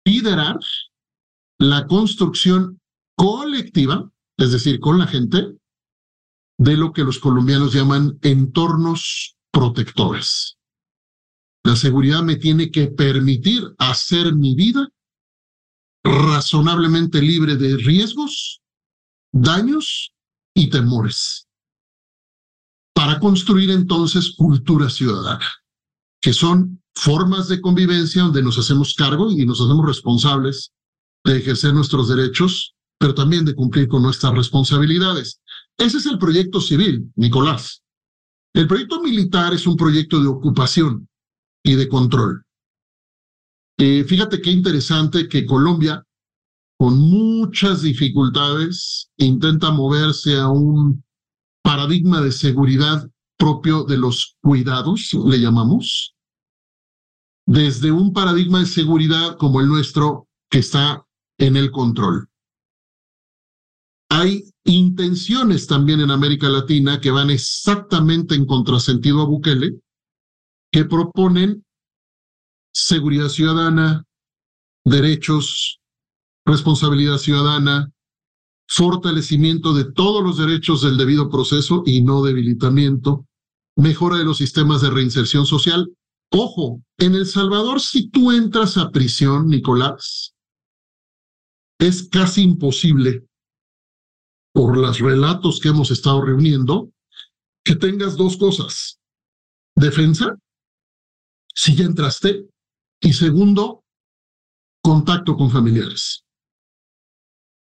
liderar 0.05 0.59
la 1.59 1.87
construcción 1.87 2.81
colectiva, 3.17 4.11
es 4.37 4.53
decir, 4.53 4.81
con 4.81 4.99
la 4.99 5.07
gente, 5.07 5.57
de 6.59 6.77
lo 6.77 6.93
que 6.93 7.05
los 7.05 7.19
colombianos 7.19 7.73
llaman 7.73 8.19
entornos 8.23 9.37
protectores. 9.53 10.57
La 11.65 11.77
seguridad 11.77 12.23
me 12.23 12.37
tiene 12.37 12.71
que 12.71 12.87
permitir 12.87 13.63
hacer 13.79 14.35
mi 14.35 14.55
vida 14.55 14.89
razonablemente 16.07 17.21
libre 17.21 17.57
de 17.57 17.77
riesgos, 17.77 18.61
daños 19.33 20.13
y 20.55 20.71
temores, 20.71 21.49
para 22.95 23.21
construir 23.21 23.71
entonces 23.71 24.35
cultura 24.37 24.89
ciudadana, 24.89 25.47
que 26.21 26.33
son 26.33 26.83
formas 26.95 27.49
de 27.49 27.61
convivencia 27.61 28.23
donde 28.23 28.43
nos 28.43 28.59
hacemos 28.59 28.95
cargo 28.95 29.31
y 29.31 29.45
nos 29.45 29.61
hacemos 29.61 29.85
responsables 29.85 30.73
de 31.25 31.39
ejercer 31.39 31.75
nuestros 31.75 32.09
derechos, 32.09 32.75
pero 32.99 33.15
también 33.15 33.45
de 33.45 33.55
cumplir 33.55 33.89
con 33.89 34.03
nuestras 34.03 34.33
responsabilidades. 34.33 35.41
Ese 35.77 35.99
es 35.99 36.07
el 36.07 36.19
proyecto 36.19 36.61
civil, 36.61 37.13
Nicolás. 37.17 37.83
El 38.55 38.67
proyecto 38.67 39.03
militar 39.03 39.53
es 39.53 39.67
un 39.67 39.77
proyecto 39.77 40.21
de 40.21 40.29
ocupación 40.29 41.07
y 41.63 41.75
de 41.75 41.89
control. 41.89 42.46
Eh, 43.79 44.05
fíjate 44.05 44.41
qué 44.41 44.51
interesante 44.51 45.29
que 45.29 45.45
Colombia, 45.45 46.03
con 46.79 46.99
muchas 46.99 47.83
dificultades, 47.83 49.11
intenta 49.19 49.71
moverse 49.71 50.37
a 50.37 50.49
un 50.49 51.05
paradigma 51.63 52.23
de 52.23 52.33
seguridad 52.33 53.07
propio 53.37 53.85
de 53.85 53.99
los 53.99 54.37
cuidados, 54.41 55.13
le 55.13 55.39
llamamos, 55.39 56.15
desde 57.47 57.93
un 57.93 58.13
paradigma 58.13 58.61
de 58.61 58.67
seguridad 58.67 59.37
como 59.37 59.61
el 59.61 59.69
nuestro 59.69 60.27
que 60.51 60.59
está 60.59 61.07
en 61.39 61.57
el 61.57 61.71
control. 61.71 62.29
Hay 64.09 64.51
intenciones 64.65 65.67
también 65.67 66.01
en 66.01 66.11
América 66.11 66.49
Latina 66.49 67.01
que 67.01 67.11
van 67.11 67.29
exactamente 67.29 68.35
en 68.35 68.47
contrasentido 68.47 69.21
a 69.21 69.27
Bukele, 69.27 69.79
que 70.73 70.85
proponen 70.85 71.66
seguridad 72.77 73.31
ciudadana, 73.31 74.05
derechos, 74.85 75.81
responsabilidad 76.45 77.17
ciudadana, 77.17 77.91
fortalecimiento 78.69 79.73
de 79.73 79.91
todos 79.91 80.23
los 80.23 80.37
derechos 80.37 80.83
del 80.83 80.99
debido 80.99 81.31
proceso 81.31 81.83
y 81.87 82.03
no 82.03 82.23
debilitamiento, 82.23 83.27
mejora 83.77 84.19
de 84.19 84.25
los 84.25 84.37
sistemas 84.37 84.83
de 84.83 84.91
reinserción 84.91 85.47
social. 85.47 85.91
Ojo, 86.31 86.83
en 86.99 87.15
El 87.15 87.25
Salvador, 87.25 87.81
si 87.81 88.11
tú 88.11 88.31
entras 88.31 88.77
a 88.77 88.91
prisión, 88.91 89.49
Nicolás, 89.49 90.35
es 91.79 92.09
casi 92.11 92.43
imposible, 92.43 93.27
por 94.53 94.77
los 94.77 94.99
relatos 94.99 95.61
que 95.61 95.69
hemos 95.69 95.91
estado 95.91 96.23
reuniendo, 96.23 96.91
que 97.65 97.75
tengas 97.75 98.17
dos 98.17 98.37
cosas. 98.37 98.99
Defensa, 99.75 100.37
si 101.55 101.75
ya 101.75 101.85
entraste, 101.85 102.47
y 103.01 103.13
segundo, 103.13 103.85
contacto 104.83 105.37
con 105.37 105.51
familiares. 105.51 106.25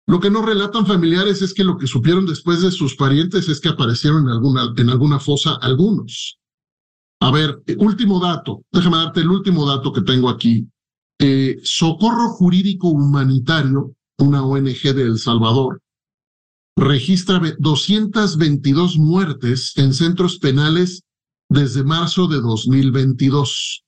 Lo 0.08 0.20
que 0.20 0.30
no 0.30 0.42
relatan 0.42 0.86
familiares 0.86 1.42
es 1.42 1.54
que 1.54 1.66
lo 1.66 1.78
que 1.78 1.88
supieron 1.88 2.26
después 2.26 2.62
de 2.62 2.72
sus 2.72 2.96
parientes 2.96 3.50
es 3.50 3.60
que 3.60 3.70
aparecieron 3.70 4.24
en 4.24 4.30
alguna, 4.30 4.74
en 4.78 4.90
alguna 4.90 5.20
fosa 5.20 5.58
algunos. 5.62 6.40
A 7.20 7.32
ver, 7.32 7.62
último 7.78 8.20
dato, 8.20 8.64
déjame 8.72 8.98
darte 8.98 9.22
el 9.22 9.30
último 9.30 9.66
dato 9.66 9.92
que 9.92 10.02
tengo 10.02 10.30
aquí. 10.30 10.68
Eh, 11.20 11.58
Socorro 11.64 12.30
Jurídico 12.30 12.90
Humanitario, 12.90 13.96
una 14.20 14.44
ONG 14.44 14.94
de 14.94 15.02
El 15.02 15.18
Salvador, 15.18 15.82
registra 16.78 17.42
222 17.58 18.98
muertes 18.98 19.74
en 19.78 19.94
centros 19.94 20.38
penales 20.38 21.04
desde 21.50 21.84
marzo 21.84 22.28
de 22.28 22.38
2022 22.38 23.87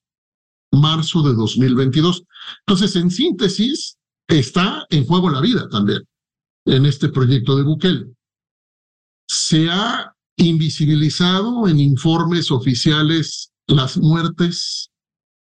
marzo 0.72 1.22
de 1.24 1.34
2022. 1.34 2.24
Entonces, 2.66 2.96
en 2.96 3.12
síntesis, 3.12 3.98
está 4.28 4.86
en 4.90 5.06
juego 5.06 5.30
la 5.30 5.42
vida 5.42 5.68
también 5.70 6.04
en 6.66 6.86
este 6.86 7.10
proyecto 7.10 7.56
de 7.56 7.64
Bukele. 7.64 8.06
Se 9.28 9.70
ha 9.70 10.14
invisibilizado 10.38 11.68
en 11.68 11.80
informes 11.80 12.52
oficiales 12.52 13.52
las 13.68 13.98
muertes, 13.98 14.90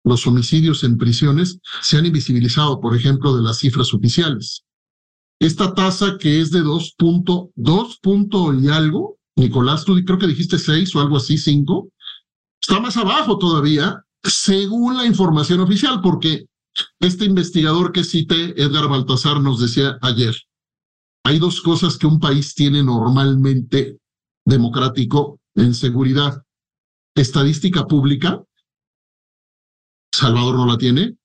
los 0.04 0.26
homicidios 0.26 0.84
en 0.84 0.98
prisiones, 0.98 1.58
se 1.82 1.96
han 1.96 2.06
invisibilizado, 2.06 2.80
por 2.80 2.96
ejemplo, 2.96 3.36
de 3.36 3.42
las 3.42 3.58
cifras 3.58 3.92
oficiales. 3.92 4.62
Esta 5.38 5.74
tasa 5.74 6.16
que 6.18 6.40
es 6.40 6.50
de 6.50 6.62
2.2 6.62 7.98
punto 8.00 8.54
y 8.54 8.68
algo, 8.68 9.18
Nicolás, 9.36 9.84
tú 9.84 9.94
creo 10.04 10.18
que 10.18 10.26
dijiste 10.26 10.58
6 10.58 10.94
o 10.96 11.00
algo 11.00 11.18
así, 11.18 11.36
5, 11.36 11.88
está 12.60 12.80
más 12.80 12.96
abajo 12.96 13.36
todavía 13.36 14.02
según 14.22 14.96
la 14.96 15.06
información 15.06 15.60
oficial, 15.60 16.00
porque 16.02 16.46
este 17.00 17.24
investigador 17.24 17.92
que 17.92 18.04
cité, 18.04 18.60
Edgar 18.60 18.88
Baltasar, 18.88 19.40
nos 19.40 19.60
decía 19.60 19.98
ayer, 20.02 20.34
hay 21.24 21.38
dos 21.38 21.60
cosas 21.60 21.96
que 21.96 22.06
un 22.06 22.20
país 22.20 22.54
tiene 22.54 22.82
normalmente 22.82 23.98
democrático 24.44 25.40
en 25.54 25.74
seguridad. 25.74 26.42
Estadística 27.14 27.86
pública, 27.86 28.42
Salvador 30.12 30.56
no 30.56 30.66
la 30.66 30.78
tiene, 30.78 31.16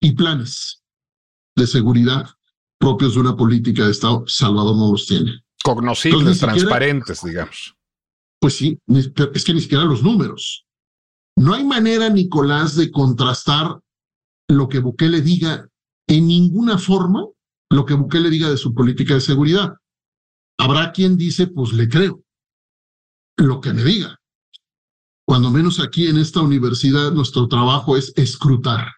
y 0.00 0.12
planes 0.12 0.82
de 1.56 1.66
seguridad 1.66 2.28
propios 2.82 3.14
de 3.14 3.20
una 3.20 3.36
política 3.36 3.84
de 3.84 3.92
Estado, 3.92 4.24
Salvador 4.26 4.76
no 4.76 4.90
los 4.90 5.06
tiene. 5.06 5.44
Cognoscibles, 5.62 6.40
transparentes, 6.40 7.22
digamos. 7.22 7.76
Pues 8.40 8.56
sí, 8.56 8.76
es 8.88 9.44
que 9.44 9.54
ni 9.54 9.60
siquiera 9.60 9.84
los 9.84 10.02
números. 10.02 10.66
No 11.36 11.54
hay 11.54 11.64
manera, 11.64 12.08
Nicolás, 12.08 12.76
de 12.76 12.90
contrastar 12.90 13.80
lo 14.48 14.68
que 14.68 14.80
Bukele 14.80 15.20
diga 15.20 15.68
en 16.06 16.26
ninguna 16.26 16.78
forma, 16.78 17.26
lo 17.70 17.86
que 17.86 17.94
Bukele 17.94 18.30
diga 18.30 18.50
de 18.50 18.56
su 18.56 18.74
política 18.74 19.14
de 19.14 19.20
seguridad. 19.20 19.74
Habrá 20.58 20.92
quien 20.92 21.16
dice, 21.16 21.46
pues 21.46 21.72
le 21.72 21.88
creo 21.88 22.22
lo 23.38 23.60
que 23.60 23.72
me 23.72 23.82
diga. 23.82 24.20
Cuando 25.26 25.50
menos 25.50 25.80
aquí 25.80 26.06
en 26.06 26.18
esta 26.18 26.40
universidad 26.40 27.12
nuestro 27.12 27.48
trabajo 27.48 27.96
es 27.96 28.12
escrutar. 28.16 28.92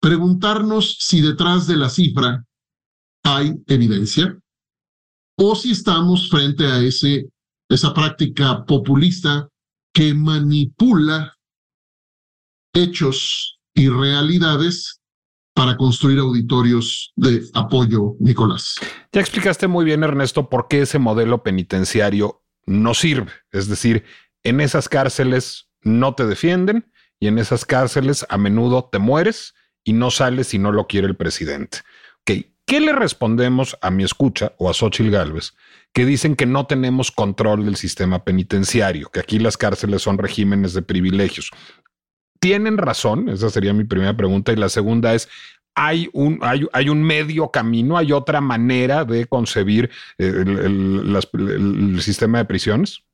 Preguntarnos 0.00 0.98
si 1.00 1.20
detrás 1.20 1.66
de 1.66 1.76
la 1.76 1.88
cifra 1.88 2.44
hay 3.24 3.54
evidencia 3.66 4.38
o 5.38 5.54
si 5.54 5.72
estamos 5.72 6.28
frente 6.28 6.66
a 6.66 6.80
ese, 6.80 7.30
esa 7.68 7.94
práctica 7.94 8.64
populista 8.64 9.48
que 9.92 10.14
manipula 10.14 11.36
hechos 12.74 13.60
y 13.74 13.88
realidades 13.88 15.00
para 15.54 15.76
construir 15.76 16.18
auditorios 16.18 17.12
de 17.16 17.42
apoyo, 17.54 18.16
Nicolás. 18.18 18.76
Ya 19.12 19.20
explicaste 19.20 19.68
muy 19.68 19.84
bien, 19.84 20.02
Ernesto, 20.02 20.48
por 20.48 20.68
qué 20.68 20.82
ese 20.82 20.98
modelo 20.98 21.42
penitenciario 21.42 22.42
no 22.64 22.94
sirve. 22.94 23.32
Es 23.50 23.68
decir, 23.68 24.04
en 24.42 24.60
esas 24.60 24.88
cárceles 24.88 25.68
no 25.82 26.14
te 26.14 26.26
defienden 26.26 26.90
y 27.20 27.26
en 27.26 27.38
esas 27.38 27.64
cárceles 27.64 28.24
a 28.28 28.38
menudo 28.38 28.88
te 28.90 28.98
mueres 28.98 29.54
y 29.84 29.92
no 29.92 30.10
sales 30.10 30.48
si 30.48 30.58
no 30.58 30.72
lo 30.72 30.86
quiere 30.86 31.06
el 31.06 31.16
presidente. 31.16 31.78
¿Qué 32.72 32.80
le 32.80 32.94
respondemos 32.94 33.76
a 33.82 33.90
mi 33.90 34.02
escucha 34.02 34.54
o 34.56 34.70
a 34.70 34.72
Xochitl 34.72 35.10
Galvez 35.10 35.52
que 35.92 36.06
dicen 36.06 36.36
que 36.36 36.46
no 36.46 36.64
tenemos 36.64 37.10
control 37.10 37.66
del 37.66 37.76
sistema 37.76 38.24
penitenciario, 38.24 39.10
que 39.10 39.20
aquí 39.20 39.38
las 39.38 39.58
cárceles 39.58 40.00
son 40.00 40.16
regímenes 40.16 40.72
de 40.72 40.80
privilegios? 40.80 41.50
tienen 42.42 42.76
razón, 42.76 43.28
esa 43.28 43.50
sería 43.50 43.72
mi 43.72 43.84
primera 43.84 44.16
pregunta. 44.16 44.52
Y 44.52 44.56
la 44.56 44.68
segunda 44.68 45.14
es, 45.14 45.28
¿hay 45.76 46.08
un, 46.12 46.40
hay, 46.40 46.88
un 46.88 47.02
medio 47.04 47.50
camino, 47.50 47.96
hay 47.96 48.10
otra 48.10 48.40
manera 48.40 49.04
de 49.04 49.26
concebir 49.26 49.90
eh, 50.18 50.44
el, 50.44 52.00
sistema 52.00 52.38
de 52.38 52.46
prisiones? 52.46 53.04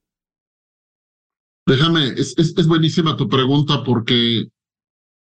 Déjame, 1.66 2.06
es, 2.16 2.38
es, 2.38 2.66
buenísima 2.66 3.16
tu 3.16 3.28
pregunta 3.28 3.84
porque 3.84 4.46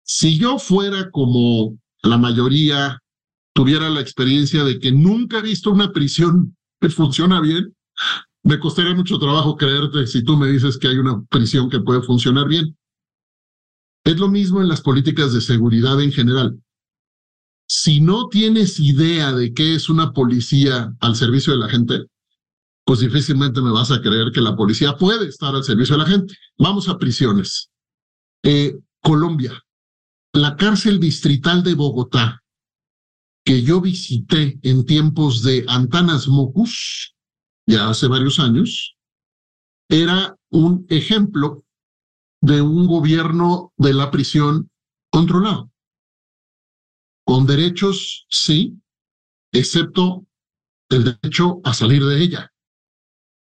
si 0.04 0.38
yo 0.38 0.60
fuera 0.60 1.10
como 1.10 1.76
la 2.04 2.20
mayoría, 2.20 3.02
tuviera 3.56 3.90
la 3.90 4.02
experiencia 4.02 4.66
de 4.66 4.80
que 4.80 4.92
nunca 4.92 5.40
he 5.40 5.42
visto 5.42 5.72
una 5.72 5.94
prisión 5.94 6.58
que 6.82 6.90
funciona 6.90 7.40
bien, 7.40 7.74
me 8.44 8.60
costaría 8.60 8.94
mucho 8.94 9.18
trabajo 9.18 9.56
creerte 9.56 10.06
si 10.08 10.24
tú 10.24 10.36
me 10.36 10.48
dices 10.50 10.78
que 10.78 10.90
hay 10.90 10.98
una 10.98 11.24
prisión 11.24 11.70
que 11.70 11.80
puede 11.80 12.02
funcionar 12.02 12.50
bien. 12.50 12.78
Es 14.04 14.20
lo 14.20 14.28
mismo 14.28 14.62
en 14.62 14.68
las 14.68 14.82
políticas 14.82 15.34
de 15.34 15.40
seguridad 15.40 16.00
en 16.02 16.12
general. 16.12 16.60
Si 17.68 18.02
no 18.02 18.28
tienes 18.28 18.80
idea 18.80 19.32
de 19.32 19.54
qué 19.54 19.74
es 19.74 19.90
una 19.90 20.12
policía 20.12 20.94
al 21.00 21.16
servicio 21.16 21.54
de 21.54 21.60
la 21.60 21.70
gente, 21.70 22.06
pues 22.84 23.00
difícilmente 23.00 23.62
me 23.62 23.72
vas 23.72 23.90
a 23.90 24.02
creer 24.02 24.32
que 24.34 24.42
la 24.42 24.56
policía 24.56 24.98
puede 24.98 25.30
estar 25.30 25.56
al 25.56 25.64
servicio 25.64 25.96
de 25.98 26.04
la 26.04 26.10
gente. 26.10 26.36
Vamos 26.60 26.90
a 26.90 26.98
prisiones. 26.98 27.70
Eh, 28.44 28.78
Colombia, 29.02 29.64
la 30.34 30.58
cárcel 30.58 31.00
distrital 31.00 31.64
de 31.64 31.74
Bogotá, 31.74 32.44
que 33.46 33.62
yo 33.62 33.80
visité 33.80 34.60
en 34.64 34.86
tiempos 34.86 35.44
de 35.44 35.64
Antanas 35.68 36.28
Mocus, 36.28 37.16
ya 37.68 37.90
hace 37.90 38.08
varios 38.08 38.40
años, 38.40 38.98
era 39.88 40.36
un 40.50 40.88
ejemplo 40.90 41.64
de 42.42 42.62
un 42.62 42.88
gobierno 42.88 43.72
de 43.78 43.94
la 43.94 44.10
prisión 44.10 44.72
controlado. 45.12 45.70
Con 47.24 47.46
derechos, 47.46 48.26
sí, 48.30 48.80
excepto 49.52 50.26
el 50.90 51.04
derecho 51.04 51.62
a 51.64 51.74
salir 51.76 52.04
de 52.04 52.24
ella, 52.24 52.52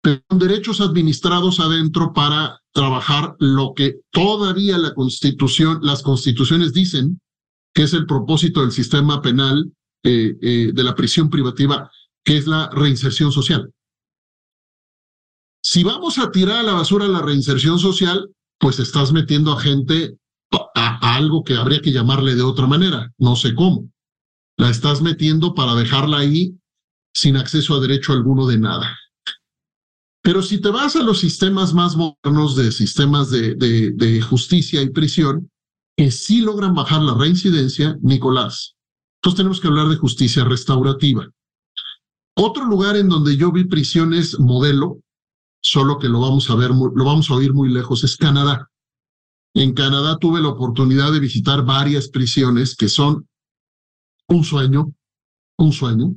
pero 0.03 0.23
con 0.27 0.41
derechos 0.41 0.81
administrados 0.81 1.61
adentro 1.61 2.13
para 2.13 2.61
trabajar 2.73 3.37
lo 3.39 3.75
que 3.75 4.01
todavía 4.11 4.77
la 4.77 4.93
constitución, 4.93 5.79
las 5.83 6.03
constituciones 6.03 6.73
dicen 6.73 7.21
que 7.73 7.85
es 7.85 7.95
el 7.95 8.07
propósito 8.07 8.61
del 8.61 8.73
sistema 8.73 9.23
penal 9.23 9.73
eh, 10.05 10.37
eh, 10.41 10.71
de 10.75 10.85
la 10.85 10.95
prisión 10.95 11.31
privativa, 11.31 11.91
que 12.23 12.37
es 12.37 12.47
la 12.47 12.69
reinserción 12.71 13.33
social. 13.33 13.73
Si 15.63 15.83
vamos 15.83 16.19
a 16.19 16.31
tirar 16.31 16.59
a 16.59 16.63
la 16.63 16.75
basura 16.75 17.09
la 17.09 17.23
reinserción 17.23 17.79
social, 17.79 18.29
pues 18.59 18.79
estás 18.79 19.13
metiendo 19.13 19.53
a 19.53 19.61
gente 19.61 20.19
a, 20.75 21.17
algo 21.17 21.43
que 21.43 21.57
habría 21.57 21.81
que 21.81 21.91
llamarle 21.93 22.35
de 22.35 22.43
otra 22.43 22.67
manera, 22.67 23.13
no 23.19 23.35
sé 23.35 23.55
cómo. 23.55 23.91
La 24.59 24.71
estás 24.71 25.01
metiendo 25.01 25.55
para 25.55 25.75
dejarla 25.75 26.19
ahí 26.19 26.55
sin 27.15 27.37
acceso 27.37 27.75
a 27.75 27.81
derecho 27.81 28.13
alguno 28.13 28.47
de 28.47 28.59
nada. 28.59 28.99
Pero 30.23 30.43
si 30.43 30.61
te 30.61 30.69
vas 30.69 30.97
a 30.97 31.03
los 31.03 31.19
sistemas 31.21 31.75
más 31.75 31.97
modernos 31.97 32.57
de 32.57 32.73
sistemas 32.73 33.31
de, 33.31 33.55
de, 33.55 34.21
justicia 34.23 34.83
y 34.83 34.91
prisión, 34.91 35.51
que 35.97 36.11
sí 36.11 36.41
logran 36.41 36.75
bajar 36.75 37.03
la 37.03 37.15
reincidencia, 37.15 37.97
Nicolás, 38.03 38.74
entonces 39.25 39.39
tenemos 39.39 39.61
que 39.63 39.69
hablar 39.69 39.89
de 39.89 39.97
justicia 39.97 40.45
restaurativa. 40.45 41.27
Otro 42.37 42.67
lugar 42.67 42.97
en 42.97 43.09
donde 43.09 43.39
yo 43.39 43.51
vi 43.53 43.65
prisiones 43.65 44.39
modelo 44.39 45.01
solo 45.63 45.99
que 45.99 46.11
lo 46.11 46.21
vamos 46.21 46.51
a 46.51 46.55
ver, 46.57 46.69
lo 46.73 47.05
vamos 47.07 47.31
a 47.31 47.35
oír 47.35 47.55
muy 47.55 47.71
lejos, 47.71 48.05
es 48.05 48.19
Canadá. 48.19 48.69
En 49.55 49.73
Canadá 49.73 50.19
tuve 50.19 50.43
la 50.43 50.49
oportunidad 50.49 51.11
de 51.11 51.21
visitar 51.21 51.65
varias 51.65 52.09
prisiones 52.09 52.77
que 52.77 52.91
son 52.91 53.27
un 54.29 54.45
sueño, 54.45 54.93
un 55.57 55.73
sueño. 55.73 56.17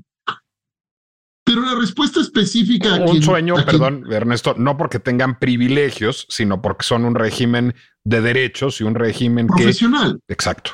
Pero 1.45 1.61
la 1.61 1.75
respuesta 1.75 2.19
específica... 2.19 2.95
Un 3.05 3.23
sueño, 3.23 3.55
perdón, 3.63 4.03
Ernesto, 4.11 4.53
no 4.57 4.75
porque 4.75 4.99
tengan 4.99 5.39
privilegios, 5.39 6.25
sino 6.27 6.61
porque 6.61 6.83
son 6.83 7.05
un 7.05 7.15
régimen 7.15 7.73
de 8.03 8.19
derechos 8.19 8.81
y 8.81 8.83
un 8.83 8.95
régimen 8.95 9.47
profesional. 9.47 10.19
Exacto. 10.27 10.71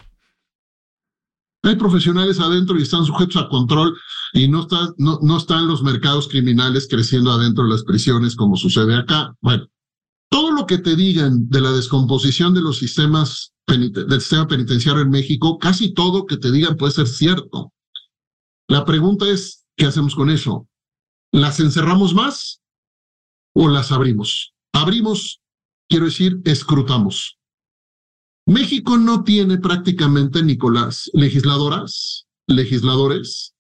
Hay 1.64 1.78
profesionales 1.78 2.39
adentro 2.39 2.78
y 2.78 2.84
están 2.84 3.05
sujetos 3.05 3.38
a 3.41 3.47
control 3.47 3.97
y 4.34 4.47
no, 4.49 4.64
está, 4.64 4.93
no, 4.97 5.20
no 5.22 5.38
están 5.38 5.68
los 5.68 5.82
mercados 5.82 6.28
criminales 6.28 6.88
creciendo 6.89 7.32
adentro 7.32 7.64
de 7.64 7.70
las 7.70 7.84
prisiones 7.84 8.36
como 8.36 8.57
sucede 8.57 8.95
acá. 8.95 9.34
Bueno, 9.39 9.68
todo 10.30 10.51
lo 10.51 10.66
que 10.66 10.78
te 10.78 10.95
digan 10.95 11.49
de 11.49 11.61
la 11.61 11.72
descomposición 11.72 12.53
de 12.53 12.61
los 12.61 12.80
sistemas 12.80 13.53
del 13.68 14.20
sistema 14.20 14.47
penitenciario 14.47 15.01
en 15.01 15.09
México, 15.09 15.57
casi 15.57 15.93
todo 15.93 16.26
que 16.26 16.38
te 16.38 16.51
digan 16.51 16.76
puede 16.76 16.91
ser 16.91 17.07
cierto. 17.07 17.72
La 18.68 18.84
pregunta 18.84 19.30
es, 19.30 19.66
¿qué 19.78 19.86
hacemos 19.86 20.16
con 20.16 20.30
eso? 20.30 20.68
¿Las 21.32 21.59
encerramos 21.59 22.14
más 22.14 22.61
o 23.53 23.70
las 23.70 23.91
abrimos? 23.91 24.53
Abrimos, 24.74 25.39
quiero 25.88 26.05
decir, 26.05 26.41
escrutamos. 26.43 27.38
México 28.46 28.98
no 28.98 29.24
tiene 29.24 29.58
prácticamente, 29.58 30.44
Nicolás, 30.44 31.10
legisladoras, 31.14 32.26
legisladores, 32.48 33.54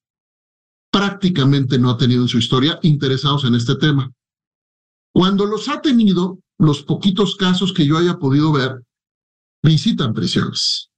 prácticamente 0.91 1.79
no 1.79 1.89
ha 1.89 1.97
tenido 1.97 2.23
en 2.23 2.27
su 2.27 2.37
historia 2.37 2.79
interesados 2.83 3.45
en 3.45 3.55
este 3.55 3.75
tema. 3.75 4.11
Cuando 5.13 5.45
los 5.45 5.69
ha 5.69 5.81
tenido, 5.81 6.39
los 6.59 6.83
poquitos 6.83 7.35
casos 7.35 7.73
que 7.73 7.85
yo 7.85 7.97
haya 7.97 8.19
podido 8.19 8.51
ver, 8.51 8.83
visitan 9.63 10.13
prisiones, 10.13 10.89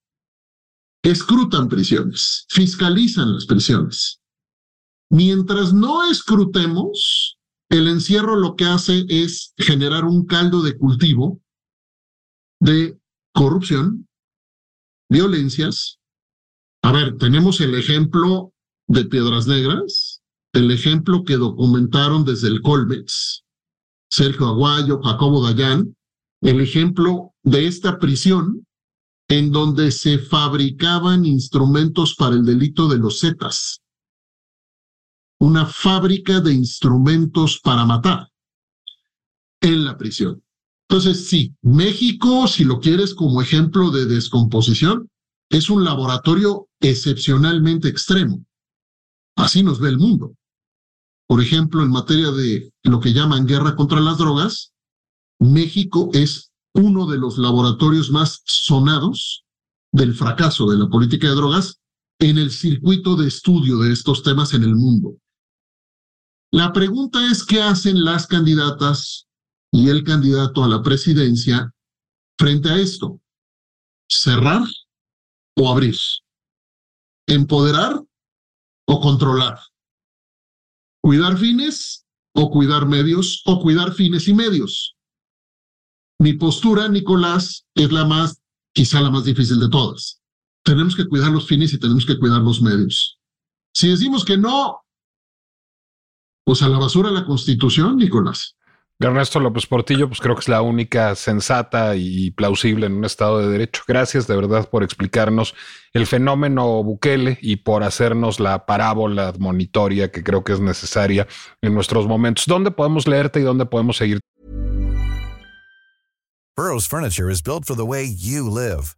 escrutan 1.04 1.70
prisiones, 1.70 2.46
fiscalizan 2.50 3.34
las 3.34 3.46
prisiones. 3.46 4.20
Mientras 5.10 5.74
no 5.74 6.10
escrutemos, 6.10 7.38
el 7.70 7.88
encierro 7.88 8.36
lo 8.36 8.56
que 8.56 8.66
hace 8.66 9.06
es 9.08 9.54
generar 9.58 10.06
un 10.06 10.26
caldo 10.26 10.62
de 10.62 10.78
cultivo 10.78 11.42
de 12.60 13.00
corrupción, 13.36 14.08
violencias. 15.10 16.00
A 16.82 16.92
ver, 16.92 17.18
tenemos 17.18 17.60
el 17.62 17.76
ejemplo 17.76 18.54
de 18.88 19.06
Piedras 19.06 19.46
Negras, 19.46 20.22
el 20.54 20.72
ejemplo 20.72 21.24
que 21.24 21.36
documentaron 21.36 22.24
desde 22.24 22.48
el 22.48 22.62
Colmex, 22.62 23.44
Sergio 24.10 24.48
Aguayo, 24.48 25.02
Jacobo 25.02 25.44
Dayan, 25.44 25.96
el 26.42 26.62
ejemplo 26.62 27.34
de 27.44 27.68
esta 27.68 28.00
prisión 28.00 28.66
en 29.28 29.52
donde 29.52 29.92
se 29.92 30.20
fabricaban 30.20 31.26
instrumentos 31.26 32.16
para 32.16 32.36
el 32.36 32.46
delito 32.46 32.88
de 32.88 33.00
los 33.00 33.20
Zetas. 33.20 33.82
Una 35.40 35.66
fábrica 35.66 36.40
de 36.40 36.54
instrumentos 36.54 37.60
para 37.62 37.86
matar 37.86 38.30
en 39.62 39.84
la 39.84 39.98
prisión. 39.98 40.45
Entonces, 40.88 41.28
sí, 41.28 41.56
México, 41.62 42.48
si 42.48 42.64
lo 42.64 42.80
quieres 42.80 43.14
como 43.16 43.42
ejemplo 43.42 43.90
de 43.90 44.06
descomposición, 44.06 45.10
es 45.50 45.70
un 45.70 45.84
laboratorio 45.84 46.68
excepcionalmente 46.80 47.88
extremo. 47.88 48.46
Así 49.36 49.64
nos 49.64 49.80
ve 49.80 49.90
el 49.90 49.98
mundo. 49.98 50.36
Por 51.28 51.42
ejemplo, 51.42 51.82
en 51.82 51.90
materia 51.90 52.32
de 52.32 52.72
lo 52.84 53.00
que 53.00 53.14
llaman 53.14 53.48
guerra 53.48 53.76
contra 53.76 54.00
las 54.00 54.18
drogas, 54.18 54.74
México 55.40 56.12
es 56.14 56.52
uno 56.74 57.08
de 57.08 57.18
los 57.18 57.38
laboratorios 57.38 58.12
más 58.12 58.42
sonados 58.46 59.44
del 59.92 60.14
fracaso 60.14 60.70
de 60.70 60.78
la 60.78 60.88
política 60.88 61.28
de 61.28 61.36
drogas 61.36 61.80
en 62.20 62.38
el 62.38 62.52
circuito 62.52 63.16
de 63.16 63.28
estudio 63.28 63.80
de 63.80 63.92
estos 63.92 64.24
temas 64.24 64.54
en 64.54 64.64
el 64.64 64.76
mundo. 64.76 65.18
La 66.52 66.74
pregunta 66.74 67.30
es 67.30 67.44
qué 67.44 67.62
hacen 67.62 68.04
las 68.04 68.28
candidatas 68.28 69.28
y 69.76 69.90
el 69.90 70.06
candidato 70.06 70.64
a 70.64 70.70
la 70.70 70.82
presidencia 70.82 71.74
frente 72.40 72.70
a 72.70 72.78
esto. 72.78 73.20
Cerrar 74.10 74.64
o 75.58 75.70
abrir. 75.70 75.98
Empoderar 77.28 78.02
o 78.88 79.02
controlar. 79.02 79.60
Cuidar 81.02 81.38
fines 81.38 82.06
o 82.34 82.50
cuidar 82.52 82.88
medios 82.88 83.42
o 83.46 83.62
cuidar 83.62 83.92
fines 83.92 84.30
y 84.30 84.34
medios. 84.34 84.96
Mi 86.20 86.34
postura, 86.34 86.88
Nicolás, 86.88 87.66
es 87.76 87.92
la 87.92 88.06
más, 88.06 88.42
quizá 88.74 89.02
la 89.02 89.12
más 89.12 89.26
difícil 89.26 89.60
de 89.60 89.68
todas. 89.68 90.22
Tenemos 90.64 90.96
que 90.96 91.06
cuidar 91.06 91.32
los 91.32 91.48
fines 91.48 91.74
y 91.74 91.80
tenemos 91.80 92.06
que 92.06 92.18
cuidar 92.18 92.42
los 92.42 92.62
medios. 92.62 93.20
Si 93.74 93.90
decimos 93.90 94.24
que 94.24 94.38
no, 94.38 94.86
pues 96.46 96.62
a 96.62 96.70
la 96.70 96.78
basura 96.78 97.12
la 97.12 97.26
constitución, 97.26 97.98
Nicolás. 97.98 98.56
Ernesto 99.00 99.42
López 99.42 99.66
Portillo, 99.66 100.08
pues 100.08 100.22
creo 100.22 100.36
que 100.36 100.42
es 100.42 100.48
la 100.48 100.62
única 100.62 101.16
sensata 101.16 101.96
y 101.98 102.32
plausible 102.32 102.86
en 102.86 102.94
un 102.94 103.04
Estado 103.04 103.40
de 103.40 103.50
Derecho. 103.50 103.84
Gracias 103.88 104.26
de 104.26 104.36
verdad 104.38 104.70
por 104.70 104.84
explicarnos 104.84 105.54
el 105.92 106.08
fenómeno 106.08 106.82
Bukele 106.82 107.38
y 107.42 107.58
por 107.58 107.84
hacernos 107.84 108.40
la 108.40 108.66
parábola 108.66 109.34
monitoria 109.38 110.12
que 110.12 110.24
creo 110.24 110.46
que 110.46 110.54
es 110.54 110.62
necesaria 110.62 111.28
en 111.62 111.74
nuestros 111.74 112.08
momentos. 112.08 112.46
¿Dónde 112.48 112.72
podemos 112.72 113.06
leerte 113.06 113.42
y 113.42 113.44
dónde 113.44 113.66
podemos 113.66 113.98
seguir? 113.98 114.20
Burroughs 116.56 116.88
Furniture 116.88 117.30
is 117.30 117.42
built 117.42 117.66
for 117.66 117.76
the 117.76 117.86
way 117.86 118.06
you 118.06 118.50
live. 118.50 118.96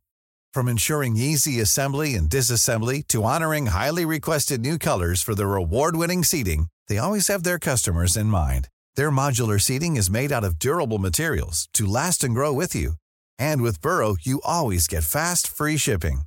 From 0.54 0.68
ensuring 0.68 1.18
easy 1.18 1.60
assembly 1.60 2.14
and 2.14 2.30
disassembly 2.30 3.02
to 3.08 3.24
honoring 3.24 3.68
highly 3.68 4.06
requested 4.06 4.62
new 4.62 4.78
colors 4.78 5.24
for 5.24 5.34
their 5.34 5.56
award-winning 5.56 6.24
seating, 6.24 6.68
they 6.88 7.00
always 7.00 7.28
have 7.30 7.44
their 7.44 7.58
customers 7.58 8.16
in 8.16 8.28
mind. 8.28 8.68
Their 8.98 9.12
modular 9.12 9.62
seating 9.62 9.96
is 9.96 10.10
made 10.10 10.32
out 10.32 10.44
of 10.44 10.58
durable 10.58 10.98
materials 10.98 11.70
to 11.74 11.86
last 11.86 12.24
and 12.24 12.34
grow 12.34 12.52
with 12.52 12.74
you. 12.76 12.94
And 13.38 13.62
with 13.62 13.80
Burrow, 13.80 14.16
you 14.20 14.42
always 14.44 14.88
get 14.88 15.04
fast, 15.04 15.48
free 15.48 15.78
shipping. 15.78 16.22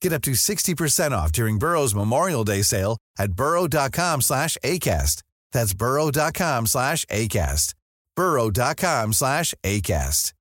Get 0.00 0.12
up 0.12 0.22
to 0.22 0.30
60% 0.32 1.10
off 1.10 1.32
during 1.32 1.58
Burrow's 1.58 1.96
Memorial 1.96 2.44
Day 2.44 2.62
sale 2.62 2.96
at 3.18 3.32
burrow.com 3.32 4.20
slash 4.20 4.56
ACAST. 4.62 5.24
That's 5.50 5.74
burrow.com 5.74 6.66
slash 6.66 7.04
ACAST. 7.06 7.74
burrow.com 8.14 9.12
slash 9.12 9.52
ACAST. 9.64 10.32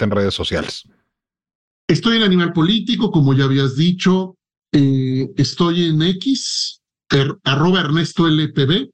En 0.00 0.10
redes 0.10 0.34
sociales. 0.34 0.82
Estoy 1.86 2.16
en 2.16 2.22
Animal 2.22 2.54
Político, 2.54 3.12
como 3.12 3.34
ya 3.34 3.44
habías 3.44 3.76
dicho. 3.76 4.34
Eh, 4.72 5.28
estoy 5.36 5.90
en 5.90 6.00
X, 6.00 6.80
er, 7.10 7.36
arroba 7.44 7.80
Ernesto 7.80 8.26
LPB. 8.26 8.93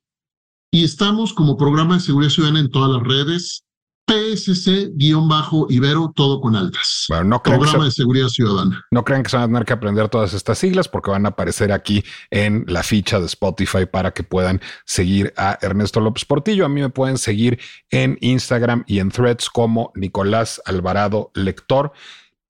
Y 0.71 0.85
estamos 0.85 1.33
como 1.33 1.57
programa 1.57 1.95
de 1.95 2.01
seguridad 2.01 2.31
ciudadana 2.31 2.61
en 2.61 2.71
todas 2.71 2.91
las 2.91 3.03
redes. 3.03 3.65
PSC-Ibero, 4.11 6.13
todo 6.17 6.41
con 6.41 6.57
altas. 6.57 7.05
Bueno, 7.09 7.25
no 7.25 7.43
Programa 7.43 7.85
de 7.85 7.93
Seguridad 7.93 8.27
Ciudadana. 8.27 8.85
No 8.91 9.05
crean 9.05 9.23
que 9.23 9.31
se 9.31 9.37
van 9.37 9.45
a 9.45 9.47
tener 9.47 9.65
que 9.65 9.73
aprender 9.73 10.09
todas 10.09 10.35
estas 10.35 10.59
siglas 10.59 10.89
porque 10.89 11.13
van 11.13 11.27
a 11.27 11.29
aparecer 11.29 11.71
aquí 11.71 12.05
en 12.31 12.65
la 12.67 12.83
ficha 12.83 13.21
de 13.21 13.27
Spotify 13.27 13.87
para 13.87 14.11
que 14.11 14.25
puedan 14.25 14.61
seguir 14.85 15.33
a 15.37 15.59
Ernesto 15.63 16.01
López 16.01 16.25
Portillo. 16.25 16.67
A 16.67 16.69
mí 16.69 16.81
me 16.81 16.91
pueden 16.91 17.19
seguir 17.19 17.61
en 17.91 18.19
Instagram 18.21 18.83
y 18.89 18.99
en 18.99 19.11
threads 19.11 19.49
como 19.49 19.93
Nicolás 19.95 20.61
Alvarado 20.65 21.31
Lector. 21.35 21.93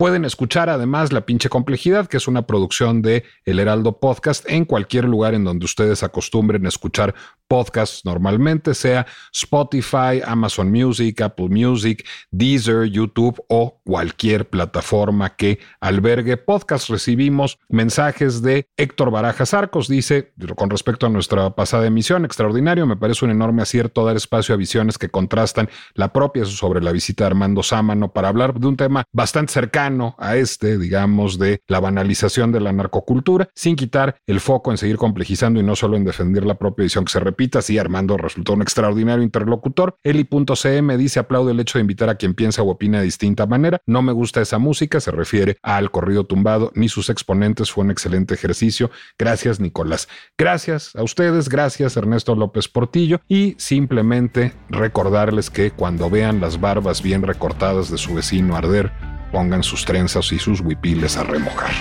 Pueden 0.01 0.25
escuchar 0.25 0.71
además 0.71 1.13
La 1.13 1.27
pinche 1.27 1.51
complejidad, 1.51 2.07
que 2.07 2.17
es 2.17 2.27
una 2.27 2.47
producción 2.47 3.03
de 3.03 3.25
El 3.45 3.59
Heraldo 3.59 4.01
Podcast 4.01 4.49
en 4.49 4.65
cualquier 4.65 5.05
lugar 5.05 5.35
en 5.35 5.45
donde 5.45 5.67
ustedes 5.67 6.03
acostumbren 6.03 6.65
escuchar 6.65 7.15
podcasts 7.47 8.05
normalmente, 8.05 8.73
sea 8.75 9.07
Spotify, 9.31 10.23
Amazon 10.25 10.71
Music, 10.71 11.21
Apple 11.21 11.49
Music, 11.51 12.07
Deezer, 12.31 12.85
YouTube 12.85 13.45
o 13.49 13.83
cualquier 13.85 14.49
plataforma 14.49 15.37
que 15.37 15.59
albergue 15.81 16.39
podcast. 16.39 16.89
Recibimos 16.89 17.59
mensajes 17.69 18.41
de 18.41 18.69
Héctor 18.79 19.11
Barajas 19.11 19.53
Arcos, 19.53 19.87
dice, 19.87 20.33
con 20.57 20.71
respecto 20.71 21.07
a 21.07 21.09
nuestra 21.11 21.51
pasada 21.51 21.87
emisión, 21.87 22.25
extraordinario, 22.25 22.87
me 22.87 22.97
parece 22.97 23.27
un 23.27 23.33
enorme 23.33 23.63
acierto 23.63 24.07
dar 24.07 24.17
espacio 24.17 24.55
a 24.55 24.59
visiones 24.59 24.97
que 24.97 25.11
contrastan 25.11 25.69
la 25.93 26.11
propia 26.13 26.47
sobre 26.47 26.81
la 26.81 26.93
visita 26.93 27.25
de 27.25 27.27
Armando 27.27 27.63
Sámano 27.63 28.13
para 28.13 28.29
hablar 28.29 28.59
de 28.59 28.67
un 28.67 28.77
tema 28.79 29.05
bastante 29.13 29.53
cercano 29.53 29.90
a 30.19 30.37
este, 30.37 30.79
digamos, 30.79 31.39
de 31.39 31.63
la 31.67 31.81
banalización 31.81 32.53
de 32.53 32.61
la 32.61 32.73
narcocultura, 32.73 33.49
sin 33.55 33.77
quitar 33.77 34.17
el 34.27 34.41
foco 34.41 34.71
en 34.71 34.79
seguir 34.79 34.97
complejizando 34.97 35.61
y 35.61 35.63
no 35.63 35.77
solo 35.77 35.97
en 35.97 36.05
defender 36.05 36.45
la 36.45 36.55
propia 36.55 36.85
visión 36.85 37.05
que 37.05 37.13
se 37.13 37.21
repite 37.21 37.59
Así 37.59 37.79
Armando 37.79 38.17
resultó 38.17 38.55
un 38.55 38.63
extraordinario 38.63 39.23
interlocutor. 39.23 39.97
Eli.cm 40.03 40.97
dice 40.97 41.21
aplaude 41.21 41.53
el 41.53 41.61
hecho 41.61 41.79
de 41.79 41.83
invitar 41.83 42.09
a 42.09 42.15
quien 42.15 42.35
piensa 42.35 42.63
o 42.63 42.71
opina 42.71 42.99
de 42.99 43.05
distinta 43.05 43.47
manera. 43.47 43.81
No 43.87 44.03
me 44.03 44.13
gusta 44.13 44.41
esa 44.41 44.59
música, 44.59 45.01
se 45.01 45.11
refiere 45.11 45.59
al 45.63 45.91
corrido 45.91 46.25
tumbado, 46.25 46.73
ni 46.75 46.89
sus 46.89 47.11
exponentes. 47.11 47.71
Fue 47.71 47.85
un 47.85 47.91
excelente 47.91 48.35
ejercicio. 48.35 48.91
Gracias, 49.19 49.61
Nicolás. 49.61 50.09
Gracias 50.39 50.95
a 50.97 51.03
ustedes, 51.03 51.49
gracias, 51.49 51.97
Ernesto 51.97 52.35
López 52.35 52.69
Portillo. 52.69 53.21
Y 53.29 53.55
simplemente 53.59 54.53
recordarles 54.69 55.51
que 55.51 55.71
cuando 55.71 56.11
vean 56.11 56.41
las 56.41 56.61
barbas 56.61 57.03
bien 57.03 57.23
recortadas 57.23 57.91
de 57.91 57.99
su 57.99 58.15
vecino 58.15 58.57
arder, 58.57 58.93
pongan 59.31 59.63
sus 59.63 59.85
trenzas 59.85 60.33
y 60.33 60.39
sus 60.39 60.61
huipiles 60.61 61.17
a 61.17 61.25
remojar. 61.25 61.73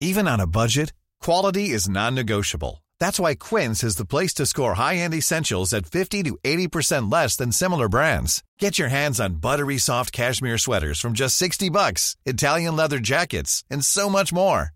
Even 0.00 0.28
on 0.28 0.40
a 0.40 0.46
budget, 0.46 0.92
quality 1.20 1.70
is 1.70 1.88
non-negotiable. 1.88 2.84
That's 3.00 3.18
why 3.18 3.34
Quince 3.34 3.82
is 3.82 3.96
the 3.96 4.04
place 4.04 4.34
to 4.34 4.46
score 4.46 4.74
high-end 4.74 5.14
essentials 5.14 5.72
at 5.72 5.86
50 5.86 6.22
to 6.24 6.38
80% 6.44 7.10
less 7.10 7.34
than 7.36 7.50
similar 7.50 7.88
brands. 7.88 8.44
Get 8.58 8.78
your 8.78 8.88
hands 8.88 9.18
on 9.20 9.40
buttery 9.40 9.78
soft 9.78 10.12
cashmere 10.12 10.58
sweaters 10.58 11.00
from 11.00 11.14
just 11.14 11.36
60 11.36 11.70
bucks, 11.70 12.14
Italian 12.26 12.76
leather 12.76 12.98
jackets, 12.98 13.64
and 13.70 13.84
so 13.84 14.10
much 14.10 14.32
more. 14.32 14.75